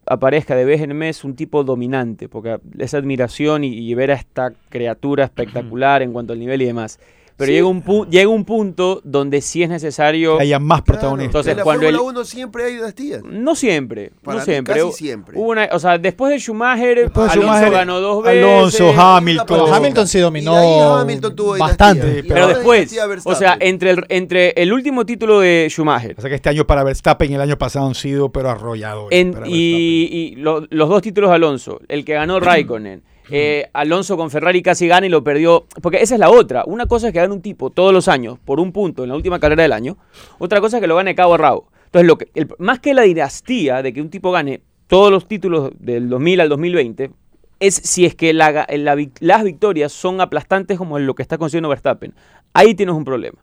aparezca 0.07 0.57
de 0.57 0.65
vez 0.65 0.81
en 0.81 0.97
mes 0.97 1.23
un 1.23 1.37
tipo 1.37 1.63
dominante, 1.63 2.29
porque 2.29 2.59
esa 2.79 2.99
admiración 2.99 3.63
y, 3.63 3.69
y 3.69 3.95
ver 3.95 4.11
a 4.11 4.15
esta 4.15 4.53
criatura 4.71 5.23
espectacular 5.23 6.03
en 6.03 6.13
cuanto 6.13 6.33
al 6.33 6.41
nivel 6.41 6.63
y 6.63 6.65
demás. 6.65 6.99
Pero 7.39 7.53
llega, 7.53 7.67
un 7.67 7.85
pu- 7.85 8.09
llega 8.09 8.29
un 8.31 8.45
punto 8.47 9.03
donde 9.05 9.43
sí 9.43 9.63
es 9.63 9.69
necesario... 9.69 10.39
que 10.39 10.45
haya 10.45 10.59
más 10.59 10.81
protagonistas. 10.83 11.27
Entonces, 11.47 11.51
en 11.53 11.57
la 11.59 11.65
cuando 11.65 11.83
Fórmula 11.85 12.03
el- 12.03 12.17
1 12.17 12.25
siempre 12.25 12.65
hay 12.65 12.75
dinastías. 12.77 13.23
No 13.25 13.55
siempre, 13.55 14.13
Para 14.23 14.39
no 14.39 14.45
siempre. 14.45 14.75
casi 14.75 14.93
siempre. 14.93 15.39
Hubo 15.39 15.51
una, 15.51 15.69
o 15.73 15.79
sea, 15.79 15.99
después 15.99 16.33
de 16.33 16.39
Schumacher, 16.41 16.99
Después 16.99 17.27
de 17.27 17.33
Alonso 17.35 17.49
Schumacher, 17.53 17.71
ganó 17.73 18.01
dos 18.01 18.25
veces. 18.25 18.43
Alonso, 18.43 18.93
Hamilton. 18.97 19.75
Hamilton 19.75 20.09
sí 20.09 20.19
de 20.19 20.25
dominó 20.25 20.97
Hamilton 20.97 21.37
tuvo 21.37 21.55
dinastía. 21.57 21.77
bastante. 21.87 22.19
Y 22.21 22.23
Pero 22.23 22.49
después, 22.49 22.91
dinastía 22.91 23.31
o 23.31 23.35
sea, 23.35 23.57
entre 23.61 23.91
el, 23.91 24.05
entre 24.09 24.51
el 24.57 24.73
último 24.73 25.05
título 25.05 25.41
de 25.41 25.67
Schumacher 25.71 26.15
O 26.17 26.21
sea 26.23 26.31
que 26.31 26.37
este 26.37 26.49
año 26.49 26.67
para 26.67 26.85
Verstappen 26.85 27.31
y 27.31 27.35
el 27.35 27.41
año 27.43 27.59
pasado 27.59 27.87
han 27.87 27.95
sido 27.95 28.31
pero 28.33 28.49
arrolladores. 28.49 29.19
en- 29.21 29.35
y, 29.45 30.09
y 30.11 30.37
lo- 30.37 30.67
los 30.71 30.89
dos 30.89 31.03
títulos 31.03 31.29
de 31.31 31.37
Alonso, 31.37 31.81
el 31.89 32.03
que 32.05 32.15
ganó 32.15 32.41
Raikkonen, 32.41 33.03
eh, 33.31 33.69
Alonso 33.73 34.17
con 34.17 34.31
Ferrari 34.31 34.63
casi 34.63 34.87
gana 34.87 35.07
y 35.07 35.11
lo 35.11 35.25
perdió. 35.25 35.67
Porque 35.83 35.99
esa 36.03 36.15
es 36.15 36.21
la 36.21 36.31
otra. 36.31 36.65
Una 36.67 36.87
cosa 36.87 37.09
es 37.09 37.13
que 37.13 37.21
gane 37.21 37.33
un 37.33 37.43
tipo 37.43 37.71
todos 37.71 37.93
los 37.93 38.09
años 38.09 38.39
por 38.45 38.61
un 38.61 38.73
punto 38.73 39.03
en 39.03 39.11
la 39.11 39.17
última 39.17 39.39
carrera 39.39 39.63
del 39.63 39.73
año. 39.73 39.97
Otra 40.39 40.61
cosa 40.61 40.77
es 40.77 40.81
que 40.81 40.87
lo 40.87 40.97
gane 40.97 41.15
cabo 41.15 41.35
a 41.35 41.39
rabo. 41.39 41.69
Entonces, 41.87 42.07
lo 42.07 42.19
que, 42.19 42.29
más 42.59 42.81
que 42.81 42.95
la 42.95 43.03
dinastía 43.03 43.83
de 43.83 43.93
que 43.93 44.03
un 44.03 44.11
tipo 44.11 44.31
gane 44.31 44.63
todos 44.87 45.11
los 45.11 45.27
títulos 45.27 45.71
del 45.79 46.09
2000 46.09 46.41
al 46.41 46.49
2020, 46.49 47.11
es 47.59 47.75
si 47.75 48.05
es 48.05 48.15
que 48.15 48.35
las 48.35 49.45
victorias 49.45 49.93
son 49.93 50.21
aplastantes 50.21 50.79
como 50.79 50.99
lo 50.99 51.15
que 51.15 51.23
está 51.23 51.39
consiguiendo 51.39 51.69
Verstappen. 51.69 52.15
Ahí 52.53 52.75
tienes 52.75 52.95
un 52.95 53.05
problema. 53.05 53.39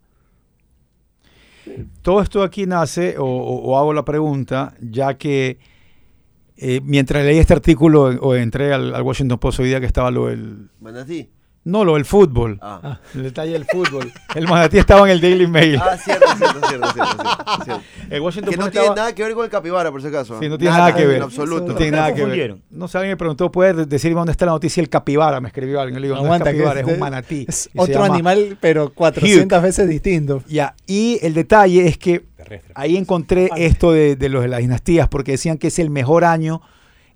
Todo 2.01 2.21
esto 2.21 2.43
aquí 2.43 2.65
nace, 2.65 3.15
o 3.17 3.77
hago 3.77 3.93
la 3.93 4.05
pregunta, 4.05 4.75
ya 4.81 5.17
que 5.17 5.57
eh, 6.57 6.81
mientras 6.83 7.23
leí 7.25 7.37
este 7.39 7.53
artículo 7.53 8.03
o 8.03 8.35
entré 8.35 8.73
al, 8.73 8.93
al 8.95 9.01
Washington 9.01 9.39
Post 9.39 9.59
hoy 9.59 9.67
día 9.67 9.79
que 9.79 9.85
estaba 9.87 10.11
lo 10.11 10.27
del... 10.27 10.69
Manatí. 10.79 11.29
No, 11.65 11.85
lo 11.85 11.93
del 11.93 12.03
fútbol. 12.03 12.59
Ah. 12.61 12.99
El 13.15 13.23
detalle 13.23 13.53
del 13.53 13.63
fútbol. 13.63 14.11
El 14.35 14.49
manatí 14.49 14.77
estaba 14.79 15.05
en 15.05 15.11
el 15.11 15.21
Daily 15.21 15.47
Mail. 15.47 15.77
Ah, 15.81 15.95
cierto, 15.97 16.25
cierto, 16.37 16.59
cierto, 16.67 16.91
cierto, 16.91 17.13
cierto, 17.15 17.63
cierto. 17.63 17.81
el 18.09 18.19
Washington 18.21 18.51
Que 18.51 18.57
no 18.57 18.63
Post 18.63 18.71
tiene 18.73 18.85
estaba- 18.87 18.95
nada 18.97 19.15
que 19.15 19.23
ver 19.23 19.33
con 19.33 19.45
el 19.45 19.49
capibara, 19.49 19.89
por 19.89 20.01
si 20.01 20.07
acaso. 20.09 20.37
Sí, 20.41 20.49
no 20.49 20.57
tiene 20.57 20.75
nada 20.75 20.93
que 20.93 21.05
ver. 21.05 21.15
En 21.17 21.23
absoluto. 21.23 21.67
No 21.67 21.75
tiene 21.75 21.93
nada 21.93 22.07
que 22.07 22.15
ver. 22.15 22.21
confundieron? 22.23 22.61
No 22.69 22.89
sé, 22.89 22.97
alguien 22.97 23.13
me 23.13 23.17
preguntó, 23.17 23.49
¿puedes 23.49 23.87
decirme 23.87 24.15
dónde 24.17 24.33
está 24.33 24.45
la 24.45 24.51
noticia? 24.51 24.81
El 24.81 24.89
capibara, 24.89 25.39
me 25.39 25.47
escribió 25.47 25.79
alguien. 25.79 26.01
Le 26.01 26.07
digo, 26.07 26.17
no 26.17 26.23
Aguanta, 26.25 26.49
es 26.49 26.55
que 26.57 26.59
capibara, 26.63 26.79
es, 26.81 26.85
de- 26.85 26.93
un 26.95 26.99
manatí. 26.99 27.45
Es 27.47 27.69
otro 27.77 28.03
animal, 28.03 28.57
pero 28.59 28.89
400 28.93 29.61
veces 29.63 29.87
distinto. 29.87 30.43
Ya, 30.49 30.75
y 30.85 31.17
el 31.21 31.33
detalle 31.33 31.87
es 31.87 31.97
que 31.97 32.25
Terrestre. 32.43 32.73
ahí 32.75 32.97
encontré 32.97 33.49
esto 33.57 33.91
de, 33.91 34.15
de 34.15 34.29
los 34.29 34.43
de 34.43 34.49
las 34.49 34.59
dinastías, 34.59 35.07
porque 35.07 35.31
decían 35.31 35.57
que 35.57 35.67
es 35.67 35.79
el 35.79 35.89
mejor 35.89 36.23
año 36.25 36.61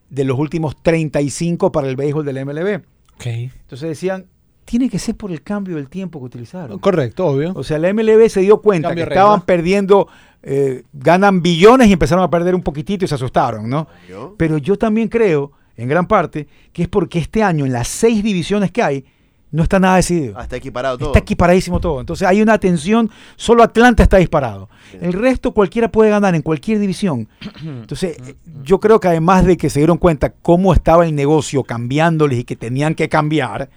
de 0.09 0.23
los 0.23 0.39
últimos 0.39 0.81
35 0.81 1.71
para 1.71 1.87
el 1.87 1.95
béisbol 1.95 2.25
del 2.25 2.45
MLB. 2.45 2.81
Entonces 3.25 3.89
decían, 3.89 4.27
tiene 4.65 4.89
que 4.89 4.99
ser 4.99 5.15
por 5.15 5.31
el 5.31 5.41
cambio 5.41 5.75
del 5.75 5.89
tiempo 5.89 6.19
que 6.19 6.25
utilizaron. 6.25 6.79
Correcto, 6.79 7.25
obvio. 7.25 7.53
O 7.55 7.63
sea, 7.63 7.79
la 7.79 7.91
MLB 7.93 8.29
se 8.29 8.41
dio 8.41 8.61
cuenta 8.61 8.93
que 8.93 9.01
estaban 9.01 9.41
perdiendo, 9.41 10.07
eh, 10.43 10.83
ganan 10.93 11.41
billones 11.41 11.87
y 11.87 11.93
empezaron 11.93 12.23
a 12.23 12.29
perder 12.29 12.53
un 12.53 12.61
poquitito 12.61 13.05
y 13.05 13.07
se 13.07 13.15
asustaron, 13.15 13.69
¿no? 13.69 13.87
¿Yo? 14.09 14.35
Pero 14.37 14.57
yo 14.57 14.77
también 14.77 15.07
creo, 15.07 15.53
en 15.75 15.87
gran 15.87 16.07
parte, 16.07 16.47
que 16.73 16.83
es 16.83 16.87
porque 16.87 17.19
este 17.19 17.43
año, 17.43 17.65
en 17.65 17.71
las 17.71 17.87
seis 17.87 18.23
divisiones 18.23 18.71
que 18.71 18.83
hay, 18.83 19.05
no 19.51 19.63
está 19.63 19.79
nada 19.79 19.95
decidido. 19.95 20.33
Ah, 20.37 20.43
está 20.43 20.57
equiparado 20.57 20.97
todo. 20.97 21.09
Está 21.09 21.19
equiparadísimo 21.19 21.79
todo. 21.79 21.99
Entonces 21.99 22.27
hay 22.27 22.41
una 22.41 22.57
tensión, 22.57 23.09
solo 23.35 23.63
Atlanta 23.63 24.03
está 24.03 24.17
disparado. 24.17 24.69
El 24.99 25.13
resto 25.13 25.53
cualquiera 25.53 25.89
puede 25.89 26.09
ganar 26.09 26.35
en 26.35 26.41
cualquier 26.41 26.79
división. 26.79 27.27
Entonces 27.63 28.17
eh, 28.27 28.35
yo 28.63 28.79
creo 28.79 28.99
que 28.99 29.07
además 29.07 29.45
de 29.45 29.57
que 29.57 29.69
se 29.69 29.79
dieron 29.79 29.97
cuenta 29.97 30.33
cómo 30.41 30.73
estaba 30.73 31.05
el 31.05 31.15
negocio 31.15 31.63
cambiándoles 31.63 32.39
y 32.39 32.43
que 32.43 32.55
tenían 32.55 32.93
que 32.93 33.07
cambiar, 33.07 33.69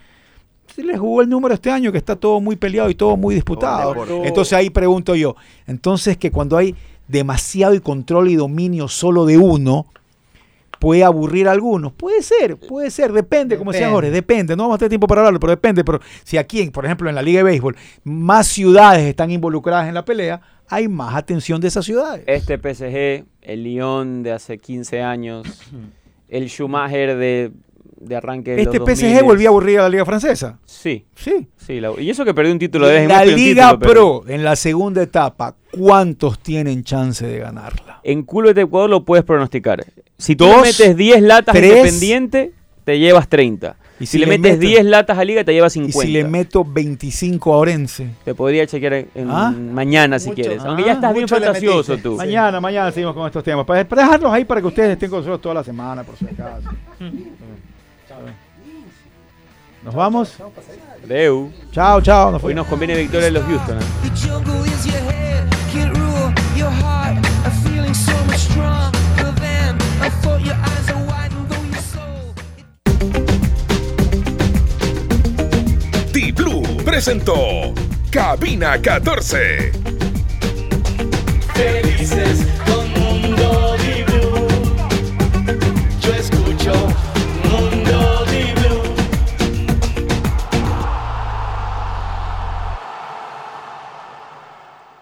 se 0.75 0.83
les 0.83 0.99
jugó 0.99 1.23
el 1.23 1.29
número 1.29 1.55
este 1.55 1.71
año 1.71 1.93
que 1.93 1.99
está 1.99 2.17
todo 2.17 2.41
muy 2.41 2.57
peleado 2.57 2.91
y 2.91 2.95
todo 2.95 3.17
muy 3.17 3.35
disputado. 3.35 3.95
Entonces 4.25 4.53
ahí 4.53 4.71
pregunto 4.71 5.15
yo, 5.15 5.37
entonces 5.67 6.17
que 6.17 6.31
cuando 6.31 6.57
hay 6.57 6.75
demasiado 7.09 7.75
y 7.75 7.81
control 7.81 8.29
y 8.29 8.37
dominio 8.37 8.87
solo 8.87 9.25
de 9.27 9.37
uno, 9.37 9.87
puede 10.81 11.05
aburrir 11.05 11.47
a 11.47 11.53
algunos. 11.53 11.93
Puede 11.93 12.23
ser, 12.23 12.57
puede 12.57 12.91
ser, 12.91 13.13
depende, 13.13 13.57
como 13.57 13.71
decía. 13.71 13.89
Jorge, 13.91 14.11
depende. 14.11 14.57
No 14.57 14.65
vamos 14.65 14.75
a 14.75 14.79
tener 14.79 14.89
tiempo 14.89 15.07
para 15.07 15.21
hablarlo, 15.21 15.39
pero 15.39 15.53
depende. 15.53 15.85
Pero 15.85 16.01
si 16.25 16.37
aquí, 16.39 16.69
por 16.71 16.85
ejemplo, 16.85 17.09
en 17.09 17.15
la 17.15 17.23
Liga 17.23 17.39
de 17.39 17.45
Béisbol, 17.45 17.77
más 18.03 18.49
ciudades 18.49 19.05
están 19.07 19.31
involucradas 19.31 19.87
en 19.87 19.95
la 19.95 20.05
pelea, 20.05 20.41
hay 20.69 20.89
más 20.89 21.15
atención 21.15 21.61
de 21.61 21.69
esas 21.69 21.85
ciudades. 21.85 22.25
Este 22.27 22.57
PSG, 22.59 23.25
el 23.43 23.63
Lyon 23.63 24.23
de 24.25 24.33
hace 24.33 24.59
15 24.59 25.03
años, 25.03 25.47
el 26.29 26.49
Schumacher 26.49 27.17
de, 27.17 27.51
de 28.01 28.17
arranque 28.17 28.53
de 28.57 28.63
Este 28.63 28.79
los 28.79 28.89
PSG 28.89 29.21
2000s. 29.21 29.25
volvió 29.25 29.49
a 29.49 29.51
aburrir 29.51 29.79
a 29.81 29.83
la 29.83 29.89
Liga 29.91 30.05
Francesa. 30.07 30.59
Sí, 30.65 31.05
Sí. 31.15 31.47
sí. 31.59 31.81
la- 31.81 31.93
y 32.01 32.09
eso 32.09 32.25
que 32.25 32.33
perdió 32.33 32.53
un 32.53 32.59
título 32.59 32.87
de 32.87 32.95
vez 32.95 33.03
en 33.03 33.09
La 33.09 33.25
Liga 33.25 33.73
título, 33.73 33.79
pero- 33.81 34.23
Pro, 34.23 34.33
en 34.35 34.45
la 34.45 34.57
segunda 34.57 35.03
etapa, 35.03 35.57
¿cuántos 35.73 36.39
tienen 36.39 36.85
chance 36.85 37.27
de 37.27 37.39
ganarla? 37.39 38.01
En 38.03 38.23
culo 38.23 38.55
de 38.55 38.63
Ecuador 38.63 38.89
lo 38.89 39.05
puedes 39.05 39.25
pronosticar. 39.25 39.85
Si 40.21 40.37
tú 40.37 40.45
Dos, 40.47 40.57
le 40.57 40.63
metes 40.63 40.97
10 40.97 41.23
latas 41.23 41.55
a 41.55 41.59
tres, 41.59 41.77
Independiente, 41.77 42.53
te 42.85 42.99
llevas 42.99 43.29
30. 43.29 43.77
y 43.99 44.05
Y 44.05 44.07
si 44.07 44.13
si, 44.13 44.19
le 44.19 44.27
le 44.27 44.39
metes 44.39 44.59
meto- 44.59 44.69
10 44.69 44.85
latas 44.85 45.19
a 45.19 45.25
Liga, 45.25 45.45
te 45.45 45.53
llevas 45.53 45.75
Y 45.77 45.81
50. 45.81 46.07
si 46.07 46.13
le 46.13 46.25
meto 46.25 46.65
25 46.65 47.53
a 47.55 47.57
Orense. 47.59 48.09
Te 48.25 48.35
podría 48.35 48.67
chequear 48.67 48.93
en- 48.95 49.09
en 49.15 49.31
¿Ah? 49.31 49.51
mañana 49.51 50.19
si 50.19 50.29
Mucho. 50.31 50.43
quieres. 50.43 50.63
Ah, 50.63 50.69
Aunque 50.69 50.85
ya 50.85 50.93
estás 50.93 51.13
bien 51.15 51.29
fantasioso 51.29 51.99
tú. 51.99 52.17
Mañana, 52.17 52.61
mañana 52.61 52.91
seguimos 52.93 53.15
con 53.15 53.27
estos 53.27 53.43
temas. 53.45 53.65
Para, 53.67 53.87
para 53.87 54.03
dejarlos 54.03 54.33
ahí 54.33 54.45
para 54.45 54.61
que 54.61 54.67
ustedes 54.69 54.91
estén 54.93 55.11
con 55.11 55.19
nosotros 55.21 55.41
toda 55.41 55.55
la 55.57 55.65
semana, 55.65 56.03
por 56.05 56.17
si 56.17 56.25
acaso. 56.27 56.69
Nos 59.83 59.95
vamos. 59.95 60.35
Deu. 61.09 61.51
Chao, 61.73 62.03
chao. 62.03 62.31
Nos 62.31 62.45
Hoy 62.45 62.55
nos 62.55 62.67
conviene 62.67 62.95
victoria 62.97 63.27
de 63.27 63.31
los 63.33 63.45
Houston. 63.45 63.79
¿eh? 63.79 63.81
Presentó 76.91 77.73
Cabina 78.11 78.83
14. 78.83 79.71
Felices 81.55 82.45
con 82.67 82.91
Mundo 83.01 83.77